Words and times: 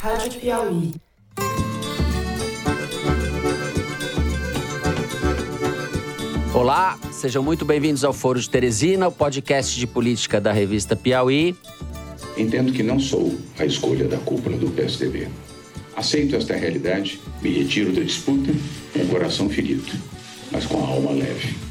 Rádio 0.00 0.40
Piauí. 0.40 0.92
Olá, 6.54 6.98
sejam 7.12 7.42
muito 7.42 7.64
bem-vindos 7.64 8.04
ao 8.04 8.12
Foro 8.12 8.40
de 8.40 8.48
Teresina, 8.48 9.08
o 9.08 9.12
podcast 9.12 9.78
de 9.78 9.86
política 9.86 10.40
da 10.40 10.52
revista 10.52 10.94
Piauí. 10.94 11.56
Entendo 12.36 12.72
que 12.72 12.82
não 12.82 13.00
sou 13.00 13.36
a 13.58 13.64
escolha 13.64 14.06
da 14.06 14.18
cúpula 14.18 14.56
do 14.56 14.70
PSDB. 14.70 15.28
Aceito 15.96 16.36
esta 16.36 16.54
realidade, 16.54 17.20
me 17.40 17.50
retiro 17.50 17.92
da 17.92 18.02
disputa 18.02 18.52
com 18.92 18.98
o 19.00 19.08
coração 19.08 19.48
ferido, 19.48 19.92
mas 20.50 20.66
com 20.66 20.78
a 20.84 20.88
alma 20.88 21.10
leve. 21.12 21.65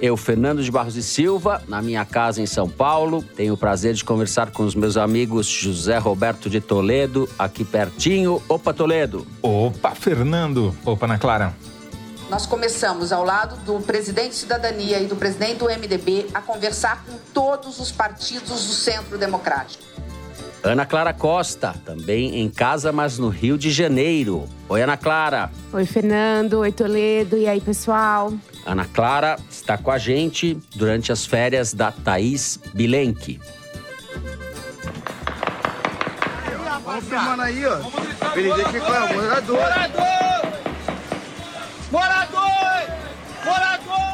Eu, 0.00 0.16
Fernando 0.16 0.62
de 0.62 0.70
Barros 0.70 0.96
e 0.96 1.02
Silva, 1.02 1.60
na 1.66 1.82
minha 1.82 2.04
casa 2.04 2.40
em 2.40 2.46
São 2.46 2.68
Paulo, 2.68 3.22
tenho 3.22 3.54
o 3.54 3.56
prazer 3.56 3.94
de 3.94 4.04
conversar 4.04 4.52
com 4.52 4.62
os 4.62 4.74
meus 4.74 4.96
amigos 4.96 5.46
José 5.46 5.98
Roberto 5.98 6.48
de 6.48 6.60
Toledo, 6.60 7.28
aqui 7.36 7.64
pertinho. 7.64 8.40
Opa, 8.48 8.72
Toledo! 8.72 9.26
Opa, 9.42 9.96
Fernando! 9.96 10.72
Opa, 10.84 11.06
Ana 11.06 11.18
Clara! 11.18 11.52
Nós 12.30 12.46
começamos 12.46 13.10
ao 13.10 13.24
lado 13.24 13.56
do 13.64 13.80
presidente 13.80 14.36
Cidadania 14.36 15.00
e 15.00 15.06
do 15.06 15.16
presidente 15.16 15.56
do 15.56 15.64
MDB 15.64 16.26
a 16.32 16.40
conversar 16.40 17.04
com 17.04 17.16
todos 17.34 17.80
os 17.80 17.90
partidos 17.90 18.66
do 18.66 18.72
Centro 18.74 19.18
Democrático. 19.18 19.82
Ana 20.62 20.84
Clara 20.84 21.12
Costa, 21.14 21.74
também 21.84 22.40
em 22.40 22.50
casa, 22.50 22.92
mas 22.92 23.18
no 23.18 23.28
Rio 23.28 23.56
de 23.56 23.70
Janeiro. 23.70 24.48
Oi, 24.68 24.82
Ana 24.82 24.96
Clara. 24.96 25.50
Oi, 25.72 25.86
Fernando. 25.86 26.58
Oi, 26.58 26.70
Toledo. 26.70 27.36
E 27.36 27.48
aí, 27.48 27.60
pessoal? 27.60 28.32
Ana 28.66 28.84
Clara 28.84 29.38
está 29.50 29.78
com 29.78 29.90
a 29.90 29.98
gente 29.98 30.58
durante 30.74 31.10
as 31.10 31.24
férias 31.24 31.72
da 31.72 31.90
Thaís 31.90 32.58
Bilenque. 32.74 33.40
Vamos 36.84 37.04
filmando 37.04 37.42
aí, 37.42 37.66
ó. 37.66 37.76
É 37.76 39.14
morador. 39.14 39.56
Morador! 39.56 40.52
Morador! 41.90 42.38
Morador! 43.44 44.07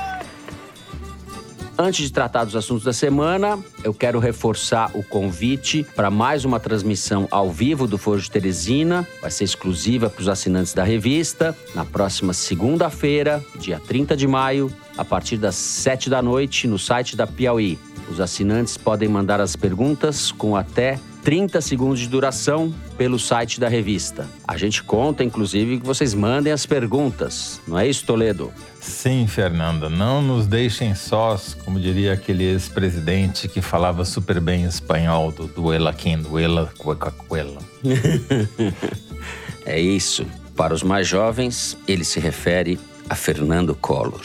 Antes 1.77 2.07
de 2.07 2.13
tratar 2.13 2.45
dos 2.45 2.55
assuntos 2.55 2.85
da 2.85 2.93
semana, 2.93 3.59
eu 3.83 3.93
quero 3.93 4.21
reforçar 4.21 4.93
o 4.95 5.03
convite 5.03 5.85
para 5.97 6.09
mais 6.09 6.45
uma 6.45 6.61
transmissão 6.61 7.27
ao 7.33 7.51
vivo 7.51 7.89
do 7.89 7.99
Foro 7.99 8.21
de 8.21 8.31
Teresina. 8.31 9.07
Vai 9.21 9.31
ser 9.31 9.43
exclusiva 9.43 10.09
para 10.09 10.23
os 10.23 10.29
assinantes 10.29 10.73
da 10.73 10.85
revista, 10.85 11.57
na 11.75 11.85
próxima 11.85 12.33
segunda-feira, 12.33 13.45
dia 13.59 13.81
30 13.81 14.17
de 14.17 14.27
maio, 14.29 14.73
a 14.97 15.05
partir 15.05 15.37
das 15.37 15.57
7 15.57 16.09
da 16.09 16.23
noite, 16.23 16.69
no 16.69 16.79
site 16.79 17.17
da 17.17 17.27
Piauí. 17.27 17.77
Os 18.09 18.21
assinantes 18.21 18.77
podem 18.77 19.09
mandar 19.09 19.41
as 19.41 19.57
perguntas 19.57 20.31
com 20.31 20.55
até 20.55 21.01
30 21.25 21.59
segundos 21.63 22.01
de 22.01 22.07
duração 22.07 22.73
pelo 22.99 23.19
site 23.19 23.59
da 23.59 23.67
revista. 23.67 24.29
A 24.47 24.59
gente 24.59 24.83
conta, 24.83 25.25
inclusive, 25.25 25.81
que 25.81 25.87
vocês 25.87 26.13
mandem 26.13 26.53
as 26.53 26.67
perguntas. 26.67 27.63
Não 27.67 27.79
é 27.79 27.89
isso, 27.89 28.05
Toledo? 28.05 28.53
Sim, 28.79 29.27
Fernanda. 29.27 29.89
Não 29.89 30.21
nos 30.21 30.47
deixem 30.47 30.95
sós, 30.95 31.55
como 31.65 31.81
diria 31.81 32.13
aquele 32.13 32.45
ex-presidente 32.45 33.49
que 33.49 33.63
falava 33.63 34.05
super 34.05 34.39
bem 34.39 34.65
espanhol 34.65 35.33
do 35.33 35.47
Duela 35.47 35.95
Quem, 35.95 36.21
Duela 36.21 36.71
Cuecacuela. 36.77 37.59
é 39.65 39.81
isso. 39.81 40.27
Para 40.55 40.75
os 40.75 40.83
mais 40.83 41.09
jovens, 41.09 41.75
ele 41.89 42.05
se 42.05 42.21
refere 42.21 42.79
a 43.09 43.15
Fernando 43.15 43.75
Collor 43.75 44.21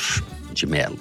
de 0.53 0.67
Mello. 0.67 0.99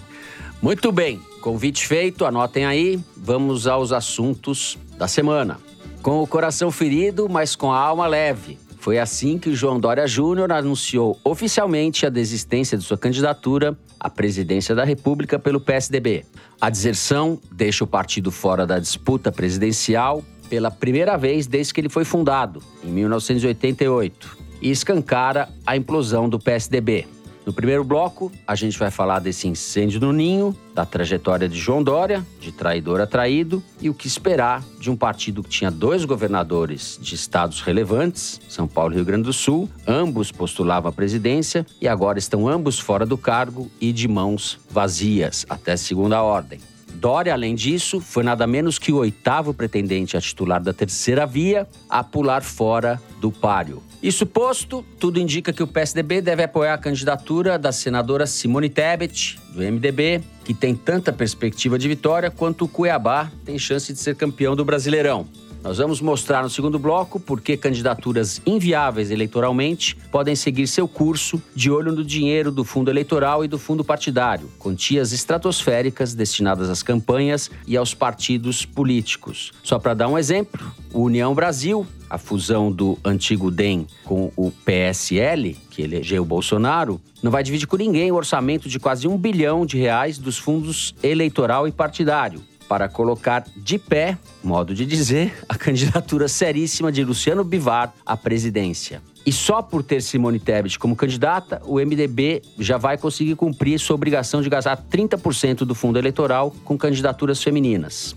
Muito 0.63 0.93
bem, 0.93 1.21
convite 1.41 1.85
feito, 1.89 2.25
anotem 2.25 2.65
aí. 2.65 3.01
Vamos 3.17 3.67
aos 3.67 3.91
assuntos 3.91 4.79
da 4.97 5.09
semana. 5.09 5.59
Com 6.03 6.23
o 6.23 6.27
coração 6.27 6.71
ferido, 6.71 7.29
mas 7.29 7.57
com 7.57 7.73
a 7.73 7.79
alma 7.79 8.07
leve. 8.07 8.59
Foi 8.79 8.99
assim 8.99 9.37
que 9.39 9.55
João 9.55 9.81
Dória 9.81 10.07
Júnior 10.07 10.51
anunciou 10.53 11.19
oficialmente 11.25 12.07
a 12.07 12.09
desistência 12.09 12.79
de 12.79 12.85
sua 12.85 12.97
candidatura 12.97 13.77
à 13.99 14.09
presidência 14.09 14.75
da 14.75 14.85
República 14.85 15.39
pelo 15.39 15.61
PSDB. 15.61 16.25
A 16.61 16.71
deserção 16.71 17.39
deixa 17.53 17.85
o 17.85 17.87
partido 17.87 18.31
fora 18.31 18.67
da 18.67 18.79
disputa 18.79 19.31
presidencial 19.33 20.25
pela 20.49 20.71
primeira 20.71 21.17
vez 21.17 21.47
desde 21.47 21.75
que 21.75 21.81
ele 21.81 21.89
foi 21.89 22.05
fundado, 22.05 22.63
em 22.83 22.89
1988, 22.89 24.39
e 24.63 24.71
escancara 24.71 25.49
a 25.67 25.77
implosão 25.77 26.29
do 26.29 26.39
PSDB. 26.39 27.07
No 27.49 27.55
primeiro 27.55 27.83
bloco, 27.83 28.31
a 28.47 28.55
gente 28.55 28.79
vai 28.79 28.91
falar 28.91 29.21
desse 29.21 29.49
incêndio 29.49 29.99
no 29.99 30.13
ninho, 30.13 30.55
da 30.75 30.85
trajetória 30.85 31.49
de 31.49 31.59
João 31.59 31.83
Dória, 31.83 32.23
de 32.39 32.53
traidor 32.53 33.01
a 33.01 33.07
traído, 33.07 33.65
e 33.81 33.89
o 33.89 33.95
que 33.95 34.07
esperar 34.07 34.63
de 34.79 34.91
um 34.91 34.97
partido 34.97 35.43
que 35.43 35.49
tinha 35.49 35.71
dois 35.71 36.05
governadores 36.05 36.99
de 37.01 37.15
estados 37.15 37.63
relevantes, 37.63 38.39
São 38.51 38.69
Paulo 38.69 38.93
e 38.93 38.97
Rio 38.97 39.05
Grande 39.07 39.23
do 39.23 39.33
Sul, 39.33 39.67
ambos 39.87 40.31
postulavam 40.31 40.91
a 40.91 40.93
presidência 40.93 41.65
e 41.81 41.89
agora 41.89 42.19
estão 42.19 42.47
ambos 42.47 42.79
fora 42.79 43.07
do 43.07 43.17
cargo 43.17 43.71
e 43.81 43.95
de 43.95 44.07
mãos 44.07 44.61
vazias, 44.69 45.47
até 45.49 45.75
segunda 45.75 46.23
ordem. 46.23 46.61
Dória, 46.97 47.33
além 47.33 47.55
disso, 47.55 47.99
foi 47.99 48.25
nada 48.25 48.47
menos 48.47 48.79
que 48.79 48.93
o 48.93 48.97
oitavo 48.97 49.55
pretendente 49.55 50.19
a 50.19 50.21
titular 50.21 50.63
da 50.63 50.75
terceira 50.75 51.25
via 51.25 51.67
a 51.89 52.05
pular 52.05 52.43
fora 52.43 53.01
do 53.19 53.33
páreo. 53.33 53.83
Isso 54.01 54.25
posto, 54.25 54.85
tudo 55.01 55.19
indica 55.19 55.53
que 55.53 55.63
o 55.63 55.67
PSDB 55.67 56.21
deve 56.21 56.45
apoiar 56.45 56.75
a 56.75 56.79
candidatura 56.79 57.59
da 57.59 57.73
senadora 57.73 58.27
Simone 58.27 58.69
Tebet, 58.69 59.39
do 59.53 59.61
MDB, 59.61 60.23
que 60.45 60.55
tem 60.55 60.75
tanta 60.75 61.13
perspectiva 61.13 61.77
de 61.77 61.89
vitória 61.89 62.31
quanto 62.31 62.65
o 62.65 62.69
Cuiabá 62.69 63.31
tem 63.45 63.59
chance 63.59 63.93
de 63.93 63.99
ser 63.99 64.15
campeão 64.15 64.55
do 64.55 64.65
Brasileirão. 64.65 65.27
Nós 65.69 65.77
vamos 65.77 66.01
mostrar 66.01 66.43
no 66.43 66.49
segundo 66.49 66.79
bloco 66.79 67.21
por 67.21 67.43
que 67.43 67.55
candidaturas 67.55 68.41
inviáveis 68.47 69.11
eleitoralmente 69.11 69.95
podem 70.11 70.35
seguir 70.35 70.67
seu 70.67 70.89
curso 70.89 71.43
de 71.55 71.71
olho 71.71 71.93
no 71.93 72.03
dinheiro 72.03 72.51
do 72.51 72.65
fundo 72.65 72.91
eleitoral 72.91 73.45
e 73.45 73.49
do 73.49 73.59
fundo 73.59 73.85
partidário, 73.85 74.49
quantias 74.59 75.13
estratosféricas 75.13 76.15
destinadas 76.15 76.71
às 76.71 76.83
campanhas 76.83 77.51
e 77.67 77.77
aos 77.77 77.93
partidos 77.93 78.65
políticos. 78.65 79.53
Só 79.63 79.79
para 79.79 79.93
dar 79.93 80.09
um 80.09 80.17
exemplo, 80.17 80.73
o 80.91 81.03
União 81.03 81.35
Brasil, 81.35 81.87
a 82.09 82.17
fusão 82.17 82.73
do 82.73 82.99
antigo 83.05 83.51
DEM 83.51 83.87
com 84.07 84.33
o 84.39 84.51
PSL, 84.51 85.55
que 85.69 85.83
elegeu 85.83 86.23
o 86.23 86.27
Bolsonaro, 86.27 86.99
não 87.23 87.31
vai 87.31 87.43
dividir 87.43 87.67
com 87.67 87.77
ninguém 87.77 88.11
o 88.11 88.15
orçamento 88.15 88.71
de 88.71 88.79
quase 88.79 89.07
um 89.07 89.19
bilhão 89.19 89.67
de 89.67 89.77
reais 89.77 90.17
dos 90.17 90.39
fundos 90.39 90.95
eleitoral 91.03 91.69
e 91.69 91.73
partidário 91.73 92.41
para 92.69 92.89
colocar 92.89 93.45
de 93.57 93.79
pé, 93.79 94.19
modo 94.45 94.75
de 94.75 94.85
dizer, 94.85 95.33
a 95.49 95.57
candidatura 95.57 96.29
seríssima 96.29 96.93
de 96.93 97.03
Luciano 97.03 97.43
Bivar 97.43 97.95
à 98.05 98.17
presidência. 98.17 99.01
E 99.25 99.33
só 99.33 99.61
por 99.61 99.83
ter 99.83 100.03
Simone 100.03 100.39
Tebet 100.39 100.79
como 100.79 100.95
candidata, 100.95 101.61
o 101.65 101.77
MDB 101.77 102.43
já 102.59 102.77
vai 102.77 102.97
conseguir 102.97 103.35
cumprir 103.35 103.79
sua 103.79 103.95
obrigação 103.95 104.41
de 104.41 104.49
gastar 104.49 104.77
30% 104.77 105.59
do 105.59 105.75
fundo 105.75 105.99
eleitoral 105.99 106.55
com 106.65 106.79
candidaturas 106.79 107.43
femininas. 107.43 108.15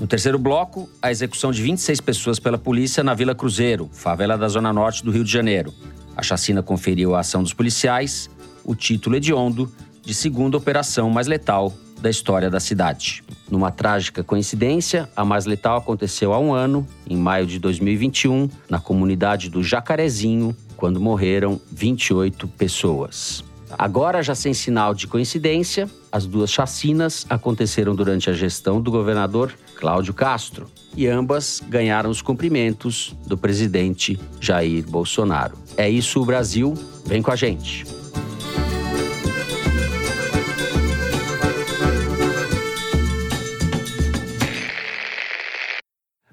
No 0.00 0.06
terceiro 0.06 0.38
bloco, 0.38 0.88
a 1.00 1.10
execução 1.10 1.52
de 1.52 1.62
26 1.62 2.00
pessoas 2.00 2.38
pela 2.38 2.58
polícia 2.58 3.04
na 3.04 3.14
Vila 3.14 3.34
Cruzeiro, 3.34 3.88
favela 3.92 4.36
da 4.36 4.48
Zona 4.48 4.72
Norte 4.72 5.04
do 5.04 5.10
Rio 5.10 5.24
de 5.24 5.30
Janeiro. 5.30 5.72
A 6.16 6.22
chacina 6.22 6.62
conferiu 6.62 7.14
a 7.14 7.20
ação 7.20 7.42
dos 7.42 7.54
policiais 7.54 8.28
o 8.64 8.74
título 8.74 9.16
hediondo 9.16 9.72
de 10.02 10.14
segunda 10.14 10.56
operação 10.56 11.08
mais 11.10 11.26
letal 11.26 11.72
da 12.00 12.10
história 12.10 12.50
da 12.50 12.60
cidade. 12.60 13.22
Numa 13.52 13.70
trágica 13.70 14.24
coincidência, 14.24 15.06
a 15.14 15.26
mais 15.26 15.44
letal 15.44 15.76
aconteceu 15.76 16.32
há 16.32 16.38
um 16.38 16.54
ano, 16.54 16.86
em 17.06 17.18
maio 17.18 17.46
de 17.46 17.58
2021, 17.58 18.48
na 18.66 18.80
comunidade 18.80 19.50
do 19.50 19.62
Jacarezinho, 19.62 20.56
quando 20.74 20.98
morreram 20.98 21.60
28 21.70 22.48
pessoas. 22.48 23.44
Agora, 23.78 24.22
já 24.22 24.34
sem 24.34 24.54
sinal 24.54 24.94
de 24.94 25.06
coincidência, 25.06 25.86
as 26.10 26.24
duas 26.24 26.50
chacinas 26.50 27.26
aconteceram 27.28 27.94
durante 27.94 28.30
a 28.30 28.32
gestão 28.32 28.80
do 28.80 28.90
governador 28.90 29.52
Cláudio 29.76 30.14
Castro 30.14 30.66
e 30.96 31.06
ambas 31.06 31.62
ganharam 31.68 32.08
os 32.08 32.22
cumprimentos 32.22 33.14
do 33.26 33.36
presidente 33.36 34.18
Jair 34.40 34.88
Bolsonaro. 34.88 35.58
É 35.76 35.90
isso 35.90 36.22
o 36.22 36.24
Brasil, 36.24 36.72
vem 37.04 37.20
com 37.20 37.30
a 37.30 37.36
gente. 37.36 37.84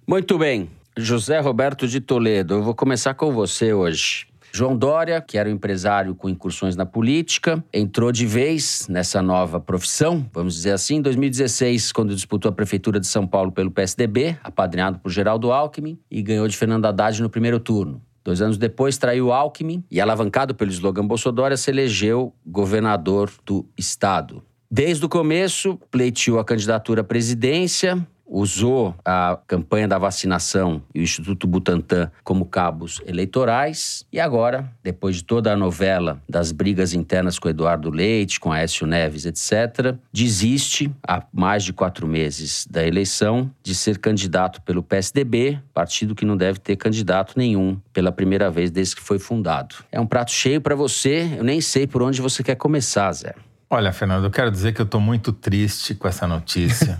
Muito 0.10 0.40
bem, 0.40 0.72
José 0.98 1.40
Roberto 1.40 1.88
de 1.88 2.02
Toledo, 2.02 2.56
eu 2.56 2.64
vou 2.64 2.74
começar 2.74 3.14
com 3.14 3.32
você 3.32 3.74
hoje. 3.74 4.26
João 4.52 4.76
Dória, 4.76 5.22
que 5.22 5.38
era 5.38 5.48
um 5.48 5.52
empresário 5.52 6.16
com 6.16 6.28
incursões 6.28 6.76
na 6.76 6.84
política, 6.84 7.64
entrou 7.72 8.12
de 8.12 8.26
vez 8.26 8.88
nessa 8.90 9.22
nova 9.22 9.60
profissão, 9.60 10.28
vamos 10.34 10.56
dizer 10.56 10.72
assim, 10.72 10.96
em 10.96 11.02
2016, 11.04 11.92
quando 11.92 12.16
disputou 12.16 12.50
a 12.50 12.52
prefeitura 12.52 13.00
de 13.00 13.06
São 13.06 13.28
Paulo 13.28 13.52
pelo 13.52 13.70
PSDB, 13.70 14.36
apadrinhado 14.44 14.98
por 14.98 15.12
Geraldo 15.12 15.52
Alckmin, 15.52 16.00
e 16.10 16.24
ganhou 16.24 16.48
de 16.48 16.58
Fernando 16.58 16.88
Haddad 16.88 17.22
no 17.22 17.30
primeiro 17.30 17.60
turno. 17.60 18.02
Dois 18.24 18.42
anos 18.42 18.58
depois, 18.58 18.98
traiu 18.98 19.32
Alckmin 19.32 19.84
e, 19.92 20.02
alavancado 20.02 20.56
pelo 20.56 20.72
slogan 20.72 21.06
Bolsonaro, 21.06 21.56
se 21.56 21.70
elegeu 21.70 22.34
governador 22.44 23.30
do 23.46 23.64
estado. 23.78 24.42
Desde 24.72 25.06
o 25.06 25.10
começo, 25.10 25.80
pleiteou 25.90 26.40
a 26.40 26.46
candidatura 26.46 27.02
à 27.02 27.04
presidência, 27.04 28.08
usou 28.30 28.96
a 29.04 29.38
campanha 29.48 29.88
da 29.88 29.98
vacinação 29.98 30.82
e 30.94 31.00
o 31.00 31.04
Instituto 31.04 31.48
Butantan 31.48 32.12
como 32.24 32.46
cabos 32.46 33.02
eleitorais. 33.06 34.06
E 34.14 34.20
agora, 34.20 34.72
depois 34.84 35.18
de 35.18 35.24
toda 35.24 35.52
a 35.52 35.58
novela 35.58 36.22
das 36.30 36.52
brigas 36.52 36.94
internas 36.94 37.40
com 37.40 37.50
Eduardo 37.50 37.90
Leite, 37.90 38.40
com 38.40 38.52
Aécio 38.52 38.86
Neves, 38.86 39.26
etc., 39.26 39.96
desiste, 40.14 40.92
há 41.08 41.24
mais 41.34 41.64
de 41.64 41.74
quatro 41.74 42.08
meses 42.08 42.68
da 42.70 42.86
eleição, 42.86 43.52
de 43.64 43.74
ser 43.74 43.98
candidato 43.98 44.62
pelo 44.62 44.84
PSDB, 44.84 45.60
partido 45.74 46.14
que 46.14 46.26
não 46.26 46.38
deve 46.38 46.60
ter 46.60 46.76
candidato 46.76 47.34
nenhum 47.36 47.80
pela 47.92 48.12
primeira 48.12 48.52
vez 48.52 48.70
desde 48.70 48.96
que 48.96 49.02
foi 49.02 49.18
fundado. 49.18 49.76
É 49.92 50.00
um 50.00 50.06
prato 50.06 50.32
cheio 50.32 50.62
para 50.62 50.76
você, 50.76 51.36
eu 51.38 51.44
nem 51.44 51.60
sei 51.60 51.88
por 51.88 52.04
onde 52.04 52.22
você 52.22 52.44
quer 52.44 52.56
começar, 52.56 53.12
Zé. 53.12 53.34
Olha, 53.72 53.94
Fernando, 53.94 54.24
eu 54.24 54.32
quero 54.32 54.50
dizer 54.50 54.74
que 54.74 54.82
eu 54.82 54.86
estou 54.86 55.00
muito 55.00 55.32
triste 55.32 55.94
com 55.94 56.08
essa 56.08 56.26
notícia. 56.26 57.00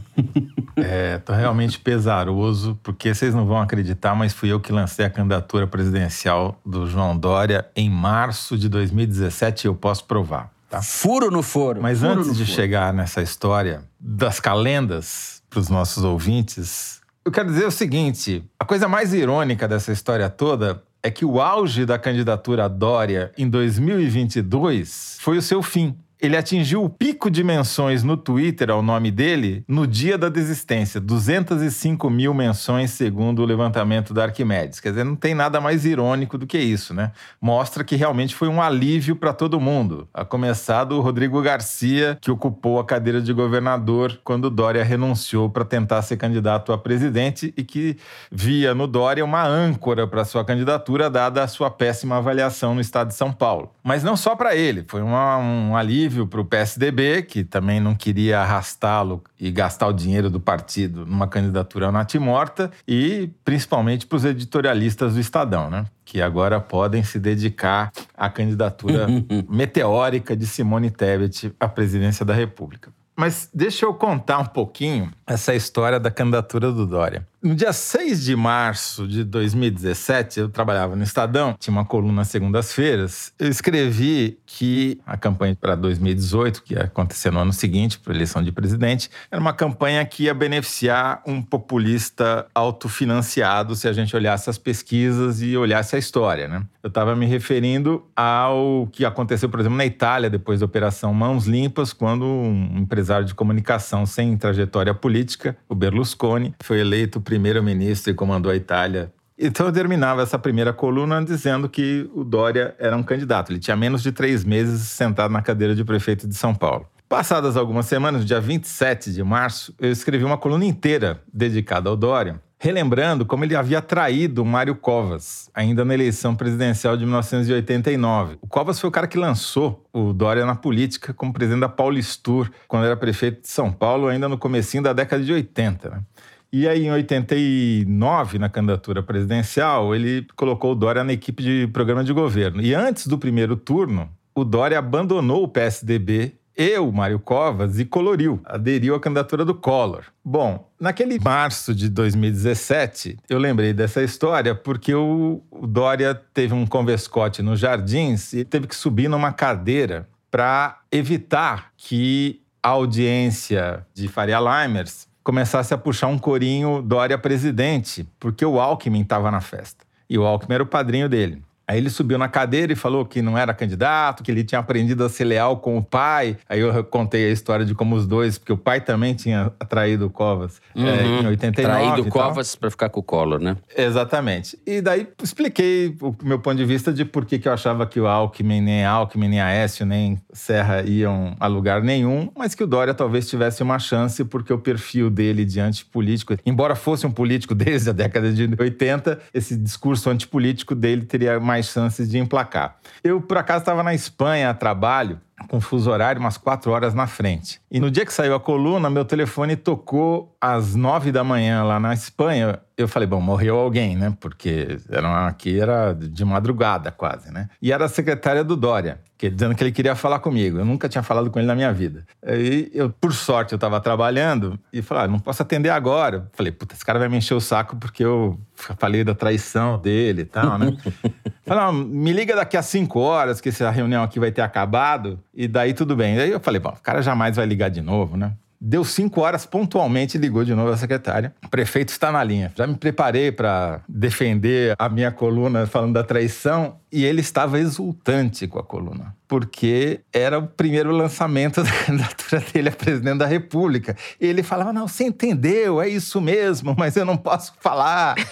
Estou 1.16 1.34
é, 1.36 1.40
realmente 1.40 1.80
pesaroso, 1.80 2.80
porque 2.84 3.12
vocês 3.12 3.34
não 3.34 3.44
vão 3.44 3.60
acreditar, 3.60 4.14
mas 4.14 4.34
fui 4.34 4.50
eu 4.50 4.60
que 4.60 4.72
lancei 4.72 5.04
a 5.04 5.10
candidatura 5.10 5.66
presidencial 5.66 6.60
do 6.64 6.86
João 6.86 7.18
Dória 7.18 7.68
em 7.76 7.90
março 7.90 8.56
de 8.56 8.70
2017 8.70 9.66
e 9.66 9.68
eu 9.68 9.74
posso 9.74 10.06
provar. 10.06 10.52
Tá? 10.70 10.80
Furo 10.80 11.32
no 11.32 11.42
foro. 11.42 11.82
Mas 11.82 12.02
Furo 12.02 12.12
antes 12.12 12.38
de 12.38 12.46
foro. 12.46 12.56
chegar 12.56 12.94
nessa 12.94 13.24
história 13.24 13.82
das 14.00 14.40
calendas 14.40 15.42
para 15.50 15.60
os 15.60 15.70
nossos 15.70 16.04
ouvintes, 16.04 17.02
eu 17.26 17.32
quero 17.32 17.50
dizer 17.50 17.66
o 17.66 17.72
seguinte: 17.72 18.44
a 18.60 18.64
coisa 18.64 18.88
mais 18.88 19.12
irônica 19.12 19.68
dessa 19.68 19.92
história 19.92 20.30
toda 20.30 20.84
é 21.02 21.10
que 21.10 21.26
o 21.26 21.42
auge 21.42 21.84
da 21.84 21.98
candidatura 21.98 22.70
Dória 22.70 23.32
em 23.36 23.50
2022 23.50 25.18
foi 25.20 25.40
o 25.40 25.42
seu 25.42 25.64
fim 25.64 25.98
ele 26.22 26.36
atingiu 26.36 26.84
o 26.84 26.90
pico 26.90 27.32
de 27.32 27.44
menções 27.44 28.04
no 28.04 28.18
Twitter 28.18 28.70
ao 28.70 28.82
nome 28.82 29.10
dele 29.10 29.64
no 29.66 29.88
dia 29.88 30.18
da 30.18 30.28
desistência, 30.28 31.00
205 31.00 32.10
mil 32.10 32.34
menções 32.34 32.92
segundo 32.92 33.42
o 33.42 33.46
levantamento 33.46 34.14
da 34.14 34.26
Arquimedes. 34.26 34.82
Quer 34.82 34.90
dizer, 34.90 35.06
não 35.06 35.16
tem 35.16 35.34
nada 35.34 35.62
mais 35.62 35.86
irônico 35.86 36.38
do 36.38 36.46
que 36.46 36.58
isso, 36.58 36.94
né? 36.94 37.14
Mostra 37.40 37.86
que 37.86 37.96
realmente 37.96 38.36
foi 38.36 38.50
um 38.50 38.62
alívio 38.62 39.16
para 39.16 39.32
todo 39.32 39.62
mundo, 39.62 40.10
a 40.14 40.26
começar 40.26 40.84
do 40.84 41.00
Rodrigo 41.00 41.42
Garcia, 41.42 42.18
que 42.20 42.30
ocupou 42.30 42.80
a 42.80 42.86
cadeira 42.86 43.22
de 43.22 43.32
governador 43.32 44.20
quando 44.22 44.50
Dória 44.50 44.84
renunciou 44.84 45.50
para 45.50 45.64
tentar 45.64 46.02
ser 46.02 46.18
candidato 46.18 46.74
a 46.74 46.78
presidente 46.78 47.54
e 47.56 47.64
que 47.64 47.96
via 48.30 48.76
no 48.76 48.88
Dória 48.88 49.24
uma 49.24 49.46
âncora 49.46 50.06
para 50.06 50.26
sua 50.26 50.44
candidatura, 50.44 51.10
dada 51.10 51.44
a 51.44 51.48
sua 51.48 51.72
péssima 51.72 52.18
avaliação 52.18 52.76
no 52.76 52.82
estado 52.82 53.08
de 53.08 53.14
São 53.14 53.32
Paulo. 53.32 53.72
Mas 53.82 54.04
não 54.04 54.18
só 54.18 54.36
para 54.36 54.54
ele, 54.54 54.84
foi 54.88 55.02
uma, 55.02 55.38
um 55.38 55.78
alívio 55.78 56.09
para 56.28 56.42
o 56.42 56.46
PSDB, 56.46 57.24
que 57.24 57.44
também 57.44 57.80
não 57.80 57.96
queria 57.96 58.40
arrastá-lo 58.42 59.24
e 59.40 59.52
gastar 59.52 59.88
o 59.88 59.94
dinheiro 59.94 60.30
do 60.30 60.40
partido 60.40 61.06
numa 61.06 61.28
candidatura 61.28 61.92
natimorta, 61.92 62.72
e 62.88 63.30
principalmente 63.44 64.06
para 64.06 64.16
os 64.16 64.26
editorialistas 64.26 65.14
do 65.14 65.20
Estadão, 65.20 65.70
né? 65.70 65.86
que 66.04 66.22
agora 66.22 66.60
podem 66.60 67.04
se 67.04 67.20
dedicar 67.20 67.92
à 68.18 68.30
candidatura 68.30 69.08
meteórica 69.48 70.36
de 70.36 70.48
Simone 70.48 70.90
Tebet 70.90 71.54
à 71.60 71.68
presidência 71.68 72.26
da 72.26 72.34
República. 72.34 72.92
Mas 73.20 73.50
deixa 73.54 73.86
eu 73.86 73.94
contar 73.94 74.40
um 74.40 74.46
pouquinho 74.46 75.12
essa 75.28 75.54
história 75.54 76.00
da 76.00 76.10
candidatura 76.10 76.72
do 76.72 76.88
Dória. 76.88 77.28
No 77.42 77.56
dia 77.56 77.72
6 77.72 78.26
de 78.26 78.36
março 78.36 79.08
de 79.08 79.24
2017, 79.24 80.42
eu 80.42 80.50
trabalhava 80.50 80.94
no 80.94 81.04
Estadão, 81.04 81.56
tinha 81.58 81.72
uma 81.72 81.86
coluna 81.86 82.26
segundas-feiras. 82.26 83.32
Eu 83.40 83.48
escrevi 83.48 84.38
que 84.46 85.00
a 85.06 85.16
campanha 85.16 85.56
para 85.56 85.74
2018, 85.74 86.62
que 86.62 86.74
ia 86.74 86.84
acontecer 86.84 87.32
no 87.32 87.40
ano 87.40 87.54
seguinte, 87.54 87.98
para 87.98 88.12
a 88.12 88.16
eleição 88.18 88.44
de 88.44 88.52
presidente, 88.52 89.10
era 89.32 89.40
uma 89.40 89.54
campanha 89.54 90.04
que 90.06 90.24
ia 90.24 90.34
beneficiar 90.34 91.24
um 91.26 91.42
populista 91.42 92.46
autofinanciado 92.54 93.74
se 93.74 93.88
a 93.88 93.94
gente 93.94 94.14
olhasse 94.14 94.50
as 94.50 94.58
pesquisas 94.58 95.42
e 95.42 95.56
olhasse 95.56 95.96
a 95.96 96.00
história. 96.00 96.46
Né? 96.46 96.62
Eu 96.84 96.90
estava 96.90 97.16
me 97.16 97.26
referindo 97.26 98.06
ao 98.18 98.90
que 98.92 99.06
aconteceu, 99.06 99.48
por 99.48 99.62
exemplo, 99.62 99.78
na 99.78 99.86
Itália, 99.86 100.30
depois 100.30 100.60
da 100.60 100.66
Operação 100.66 101.14
Mãos 101.14 101.46
Limpas, 101.46 101.94
quando 101.94 102.26
um 102.26 102.80
empresário 102.80 103.26
de 103.26 103.34
comunicação 103.34 104.06
sem 104.06 104.36
trajetória 104.36 104.94
política, 104.94 105.56
o 105.70 105.76
Berlusconi, 105.76 106.54
foi 106.62 106.82
eleito 106.82 107.22
primeiro-ministro 107.30 108.12
e 108.12 108.16
comandou 108.16 108.52
a 108.52 108.56
Itália. 108.56 109.14
Então 109.38 109.68
eu 109.68 109.72
terminava 109.72 110.24
essa 110.24 110.40
primeira 110.40 110.74
coluna 110.74 111.24
dizendo 111.24 111.70
que 111.70 112.10
o 112.16 112.24
Dória 112.24 112.76
era 112.80 112.98
um 112.98 113.04
candidato. 113.04 113.52
Ele 113.52 113.60
tinha 113.60 113.78
menos 113.78 114.02
de 114.02 114.12
três 114.12 114.44
meses 114.44 114.82
sentado 114.82 115.32
na 115.32 115.42
cadeira 115.42 115.76
de 115.76 115.84
prefeito 115.86 116.28
de 116.28 116.36
São 116.36 116.56
Paulo. 116.56 116.88
Passadas 117.08 117.56
algumas 117.56 117.86
semanas, 117.86 118.22
no 118.22 118.28
dia 118.28 118.42
27 118.42 119.14
de 119.14 119.24
março, 119.24 119.74
eu 119.80 119.92
escrevi 119.92 120.24
uma 120.24 120.38
coluna 120.38 120.66
inteira 120.66 121.22
dedicada 121.32 121.90
ao 121.90 121.96
Dória, 121.96 122.42
relembrando 122.60 123.26
como 123.26 123.46
ele 123.46 123.56
havia 123.56 123.82
traído 123.82 124.42
o 124.42 124.46
Mário 124.46 124.76
Covas, 124.76 125.50
ainda 125.54 125.86
na 125.86 125.94
eleição 125.94 126.36
presidencial 126.36 126.98
de 126.98 127.06
1989. 127.06 128.38
O 128.42 128.48
Covas 128.48 128.80
foi 128.80 128.90
o 128.90 128.92
cara 128.92 129.08
que 129.08 129.18
lançou 129.18 129.86
o 129.94 130.14
Dória 130.14 130.46
na 130.46 130.56
política 130.56 131.14
como 131.14 131.32
presidente 131.32 131.62
da 131.62 131.70
Paulistur, 131.70 132.50
quando 132.68 132.86
era 132.86 132.98
prefeito 132.98 133.42
de 133.42 133.48
São 133.48 133.72
Paulo, 133.72 134.08
ainda 134.08 134.28
no 134.28 134.38
comecinho 134.38 134.84
da 134.84 134.94
década 134.94 135.24
de 135.24 135.32
80. 135.32 135.90
Né? 135.90 136.02
E 136.52 136.68
aí, 136.68 136.86
em 136.86 136.92
89, 136.92 138.40
na 138.40 138.50
candidatura 138.50 139.04
presidencial, 139.04 139.94
ele 139.94 140.26
colocou 140.36 140.72
o 140.72 140.76
Dória 140.76 141.04
na 141.04 141.14
equipe 141.14 141.44
de 141.44 141.68
programa 141.68 142.04
de 142.04 142.12
governo. 142.12 142.62
E 142.62 142.74
antes 142.74 143.06
do 143.06 143.20
primeiro 143.20 143.56
turno, 143.56 144.10
o 144.34 144.44
Dória 144.44 144.80
abandonou 144.80 145.44
o 145.44 145.48
PSDB 145.48 146.34
e 146.58 146.78
o 146.78 146.92
Mário 146.92 147.20
Covas 147.20 147.80
e 147.80 147.86
coloriu, 147.86 148.42
aderiu 148.44 148.94
à 148.94 149.00
candidatura 149.00 149.46
do 149.46 149.56
Collor. 149.56 150.04
Bom, 150.26 150.70
naquele 150.78 151.18
março 151.18 151.74
de 151.74 151.88
2017, 151.88 153.18
eu 153.30 153.40
lembrei 153.40 153.72
dessa 153.72 154.04
história 154.04 154.54
porque 154.54 154.94
o, 154.94 155.42
Dória 155.64 156.14
teve 156.34 156.54
um 156.54 156.66
convescote 156.66 157.42
nos 157.42 157.62
Jardins 157.62 158.34
e 158.34 158.44
teve 158.44 158.68
que 158.68 158.76
subir 158.76 159.08
numa 159.08 159.32
cadeira 159.32 160.06
para 160.30 160.82
evitar 160.92 161.72
que 161.78 162.42
a 162.62 162.70
audiência 162.70 163.86
de 163.94 164.10
Faria 164.10 164.40
Limers 164.40 165.08
começasse 165.30 165.72
a 165.76 165.78
puxar 165.78 166.08
um 166.08 166.18
corinho 166.18 166.82
Dória 166.82 167.16
presidente, 167.16 168.04
porque 168.20 168.44
o 168.44 168.60
Alckmin 168.60 169.02
estava 169.02 169.30
na 169.30 169.40
festa. 169.40 169.86
E 170.10 170.18
o 170.18 170.26
Alckmin 170.26 170.56
era 170.56 170.64
o 170.64 170.66
padrinho 170.66 171.08
dele. 171.08 171.44
Aí 171.70 171.78
ele 171.78 171.92
subiu 171.92 172.18
na 172.18 172.28
cadeira 172.28 172.74
e 172.74 172.76
falou 172.76 173.06
que 173.06 173.22
não 173.22 173.38
era 173.38 173.54
candidato, 173.54 174.24
que 174.24 174.32
ele 174.32 174.44
tinha 174.44 174.58
aprendido 174.58 175.04
a 175.04 175.10
ser 175.10 175.24
leal 175.24 175.58
com 175.58 175.78
o 175.78 175.84
pai. 175.84 176.36
Aí 176.50 176.62
eu 176.62 176.84
contei 176.84 177.30
a 177.30 177.32
história 177.32 177.64
de 177.64 177.76
como 177.76 177.96
os 177.96 178.08
dois, 178.08 178.40
porque 178.40 178.52
o 178.52 178.58
pai 178.58 178.82
também 178.82 179.14
tinha 179.14 179.52
traído 179.70 180.08
o 180.08 180.10
Covas 180.10 180.60
uhum. 180.76 180.88
é, 180.88 181.06
em 181.06 181.28
89. 181.28 181.54
Traído 181.54 182.08
o 182.08 182.12
Covas 182.12 182.56
para 182.56 182.72
ficar 182.72 182.90
com 182.90 183.02
o 183.02 183.04
Collor, 183.04 183.40
né? 183.40 183.56
Exatamente. 183.78 184.58
E 184.66 184.82
daí 184.82 185.08
expliquei 185.22 185.96
o 186.02 186.16
meu 186.24 186.40
ponto 186.40 186.58
de 186.58 186.66
vista 186.66 186.92
de 186.92 187.06
por 187.06 187.24
que, 187.24 187.38
que 187.38 187.48
eu 187.48 187.54
achava 187.54 187.86
que 187.86 188.00
o 188.00 188.08
Alckmin, 188.08 188.62
nem 188.62 188.84
Alckmin, 188.84 189.28
nem 189.28 189.40
Aécio, 189.40 189.86
nem 189.86 190.20
Serra 190.34 190.82
iam 190.82 191.36
a 191.40 191.46
lugar 191.46 191.84
nenhum, 191.84 192.32
mas 192.36 192.56
que 192.56 192.64
o 192.64 192.68
Dória 192.68 192.96
talvez 192.96 193.30
tivesse 193.30 193.62
uma 193.62 193.78
chance 193.78 194.26
porque 194.26 194.52
o 194.52 194.58
perfil 194.58 195.12
dele 195.12 195.46
de 195.46 195.60
antipolítico, 195.60 196.36
embora 196.44 196.74
fosse 196.74 197.06
um 197.06 197.12
político 197.12 197.54
desde 197.54 197.92
a 197.92 197.94
década 197.94 198.34
de 198.34 198.50
80, 198.60 199.20
esse 199.32 199.56
discurso 199.56 200.10
antipolítico 200.10 200.74
dele 200.74 201.06
teria 201.06 201.40
mais 201.40 201.59
chances 201.68 202.10
de 202.10 202.18
emplacar. 202.18 202.78
Eu, 203.04 203.22
por 203.22 203.38
acaso, 203.38 203.60
estava 203.60 203.84
na 203.84 203.94
Espanha 203.94 204.50
a 204.50 204.54
trabalho, 204.54 205.20
com 205.48 205.62
fuso 205.62 205.90
horário, 205.90 206.20
umas 206.20 206.38
quatro 206.38 206.72
horas 206.72 206.94
na 206.94 207.08
frente. 207.08 207.62
E 207.72 207.80
no 207.80 207.90
dia 207.90 208.06
que 208.06 208.14
saiu 208.14 208.36
a 208.36 208.40
coluna, 208.40 208.90
meu 208.90 209.06
telefone 209.06 209.56
tocou 209.56 210.36
às 210.42 210.76
nove 210.76 211.12
da 211.12 211.24
manhã 211.24 211.64
lá 211.64 211.80
na 211.80 211.94
Espanha. 211.94 212.60
Eu 212.78 212.88
falei, 212.88 213.08
bom, 213.08 213.20
morreu 213.20 213.58
alguém, 213.58 213.96
né? 213.96 214.16
Porque 214.20 214.78
era, 214.90 215.28
aqui 215.28 215.60
era 215.60 215.94
de 215.94 216.24
madrugada 216.24 216.92
quase, 216.92 217.32
né? 217.32 217.50
E 217.62 217.74
era 217.74 217.86
a 217.86 217.90
secretária 217.90 218.42
do 218.42 218.56
Dória, 218.56 219.02
que, 219.18 219.30
dizendo 219.30 219.54
que 219.54 219.62
ele 219.62 219.72
queria 219.72 219.96
falar 219.96 220.20
comigo. 220.20 220.60
Eu 220.60 220.66
nunca 220.66 220.88
tinha 220.88 221.04
falado 221.04 221.30
com 221.30 221.40
ele 221.40 221.48
na 221.48 221.56
minha 221.56 221.74
vida. 221.74 222.06
E 222.26 222.72
eu, 222.74 222.90
por 222.90 223.14
sorte, 223.14 223.52
eu 223.52 223.58
estava 223.58 223.82
trabalhando 223.82 224.58
e 224.72 224.82
falei, 224.82 225.04
ah, 225.04 225.08
não 225.10 225.20
posso 225.20 225.42
atender 225.42 225.70
agora. 225.70 226.18
Eu 226.18 226.24
falei, 226.32 226.54
puta, 226.54 226.74
esse 226.74 226.86
cara 226.86 226.98
vai 226.98 227.10
me 227.10 227.18
encher 227.18 227.34
o 227.34 227.42
saco 227.42 227.76
porque 227.76 228.04
eu 228.04 228.40
falei 228.56 229.04
da 229.04 229.14
traição 229.14 229.78
dele 229.78 230.22
e 230.22 230.26
tal, 230.26 230.58
né? 230.58 230.74
falei, 231.46 231.64
ah, 231.66 231.74
me 231.74 232.14
liga 232.14 232.34
daqui 232.34 232.56
a 232.56 232.62
cinco 232.62 233.00
horas 233.00 233.42
que 233.42 233.50
essa 233.50 233.70
reunião 233.70 234.04
aqui 234.04 234.22
vai 234.22 234.32
ter 234.32 234.42
acabado 234.42 235.20
e 235.34 235.48
daí 235.48 235.74
tudo 235.74 235.96
bem. 235.96 236.18
Aí 236.20 236.32
eu 236.32 236.40
falei, 236.40 236.60
bom, 236.60 236.70
o 236.70 236.82
cara 236.82 237.02
jamais 237.02 237.36
vai 237.36 237.46
ligar 237.46 237.70
de 237.70 237.82
novo, 237.82 238.18
né? 238.18 238.34
Deu 238.62 238.84
cinco 238.84 239.22
horas 239.22 239.46
pontualmente 239.46 240.18
ligou 240.18 240.44
de 240.44 240.54
novo 240.54 240.70
a 240.70 240.76
secretária. 240.76 241.34
O 241.46 241.48
prefeito 241.48 241.90
está 241.90 242.12
na 242.12 242.22
linha. 242.22 242.52
Já 242.56 242.68
me 242.68 242.76
preparei 242.76 243.32
para 243.32 243.82
defender 243.88 244.76
a 244.78 244.90
minha 244.90 245.12
coluna 245.12 245.66
falando 245.66 245.94
da 245.94 246.04
traição 246.04 246.76
e 246.92 247.06
ele 247.06 247.22
estava 247.22 247.60
exultante 247.60 248.48
com 248.48 248.60
a 248.60 248.64
coluna, 248.64 249.16
porque 249.28 250.02
era 250.12 250.40
o 250.40 250.48
primeiro 250.48 250.92
lançamento 250.92 251.62
da 251.64 251.72
candidatura 251.72 252.44
dele 252.52 252.70
a 252.70 252.72
presidente 252.72 253.18
da 253.18 253.26
República. 253.26 253.96
E 254.20 254.26
ele 254.26 254.44
falava: 254.44 254.74
Não, 254.74 254.88
você 254.88 255.04
entendeu, 255.06 255.82
é 255.82 255.88
isso 255.88 256.20
mesmo, 256.20 256.76
mas 256.78 256.96
eu 256.96 257.06
não 257.06 257.18
posso 257.18 257.54
falar. 257.60 258.16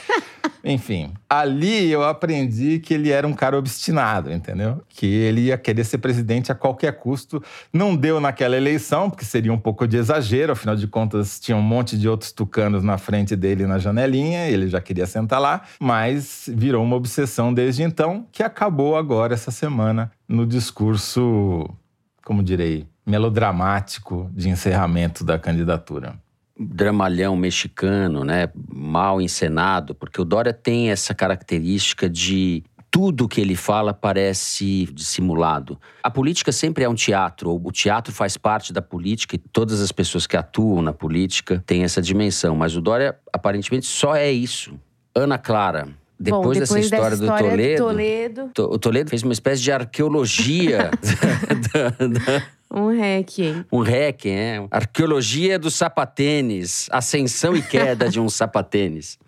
Enfim, 0.64 1.14
ali 1.30 1.90
eu 1.90 2.04
aprendi 2.04 2.80
que 2.80 2.94
ele 2.94 3.10
era 3.10 3.26
um 3.26 3.34
cara 3.34 3.58
obstinado, 3.58 4.32
entendeu? 4.32 4.82
Que 4.90 5.06
ele 5.06 5.42
ia 5.42 5.58
querer 5.58 5.86
ser 5.86 5.98
presidente 6.00 6.52
a 6.52 6.56
qualquer 6.56 6.92
custo. 6.94 7.42
Não 7.72 7.96
deu 7.96 8.20
naquela 8.20 8.58
eleição, 8.58 9.10
porque 9.10 9.24
seria 9.24 9.54
um 9.54 9.58
pouco 9.58 9.88
de 9.88 9.96
exagero, 9.96 10.52
afinal 10.52 10.76
de 10.76 10.86
contas, 10.86 11.40
tinha 11.40 11.56
um 11.56 11.62
monte 11.62 11.98
de 11.98 12.10
outros 12.10 12.34
tucanos 12.34 12.84
na 12.84 12.98
frente 12.98 13.34
dele 13.36 13.66
na 13.66 13.78
janelinha, 13.78 14.48
ele 14.50 14.68
já 14.68 14.82
queria 14.82 15.06
sentar 15.06 15.40
lá, 15.40 15.62
mas 15.80 16.50
virou 16.54 16.84
uma 16.84 16.96
obsessão 16.96 17.54
desde 17.54 17.84
então, 17.84 18.26
que 18.32 18.44
acabou 18.48 18.98
agora 18.98 19.34
essa 19.34 19.52
semana 19.52 20.12
no 20.28 20.46
discurso, 20.46 21.70
como 22.26 22.42
direi, 22.42 22.88
melodramático 23.06 24.30
de 24.34 24.50
encerramento 24.50 25.24
da 25.24 25.38
candidatura 25.38 26.20
dramalhão 26.60 27.36
mexicano, 27.36 28.24
né, 28.24 28.50
mal 28.68 29.22
encenado, 29.22 29.94
porque 29.94 30.20
o 30.20 30.26
Dória 30.26 30.52
tem 30.52 30.90
essa 30.90 31.14
característica 31.14 32.10
de 32.10 32.64
tudo 32.90 33.28
que 33.28 33.40
ele 33.42 33.56
fala 33.56 33.94
parece 33.94 34.86
dissimulado. 34.94 35.80
A 36.02 36.10
política 36.10 36.52
sempre 36.52 36.84
é 36.84 36.90
um 36.90 36.96
teatro, 36.96 37.54
o 37.54 37.72
teatro 37.72 38.14
faz 38.14 38.38
parte 38.38 38.74
da 38.74 38.82
política 38.82 39.36
e 39.36 39.38
todas 39.38 39.82
as 39.82 39.92
pessoas 39.92 40.26
que 40.26 40.38
atuam 40.38 40.82
na 40.82 40.94
política 40.94 41.64
têm 41.66 41.84
essa 41.84 42.02
dimensão, 42.02 42.56
mas 42.56 42.76
o 42.76 42.82
Dória 42.82 43.16
aparentemente 43.32 43.86
só 43.86 44.16
é 44.16 44.32
isso. 44.32 44.80
Ana 45.14 45.38
Clara, 45.38 45.90
depois, 46.20 46.42
Bom, 46.42 46.54
depois 46.54 46.60
dessa 46.60 46.80
história, 46.80 47.14
história 47.14 47.48
do, 47.48 47.78
Toledo, 47.78 48.52
Toledo, 48.54 48.74
o 48.74 48.80
Toledo 48.80 49.10
fez 49.10 49.22
uma 49.22 49.34
espécie 49.34 49.62
de 49.62 49.72
arqueologia 49.72 50.90
da, 51.74 51.90
da, 52.08 52.44
um 52.74 52.88
rec, 52.88 53.40
hein? 53.40 53.66
Um 53.72 53.82
rec, 53.82 54.26
é. 54.26 54.66
Arqueologia 54.72 55.60
dos 55.60 55.76
sapatênis. 55.76 56.88
Ascensão 56.92 57.56
e 57.56 57.62
queda 57.62 58.10
de 58.10 58.20
um 58.20 58.28
sapatênis. 58.30 59.20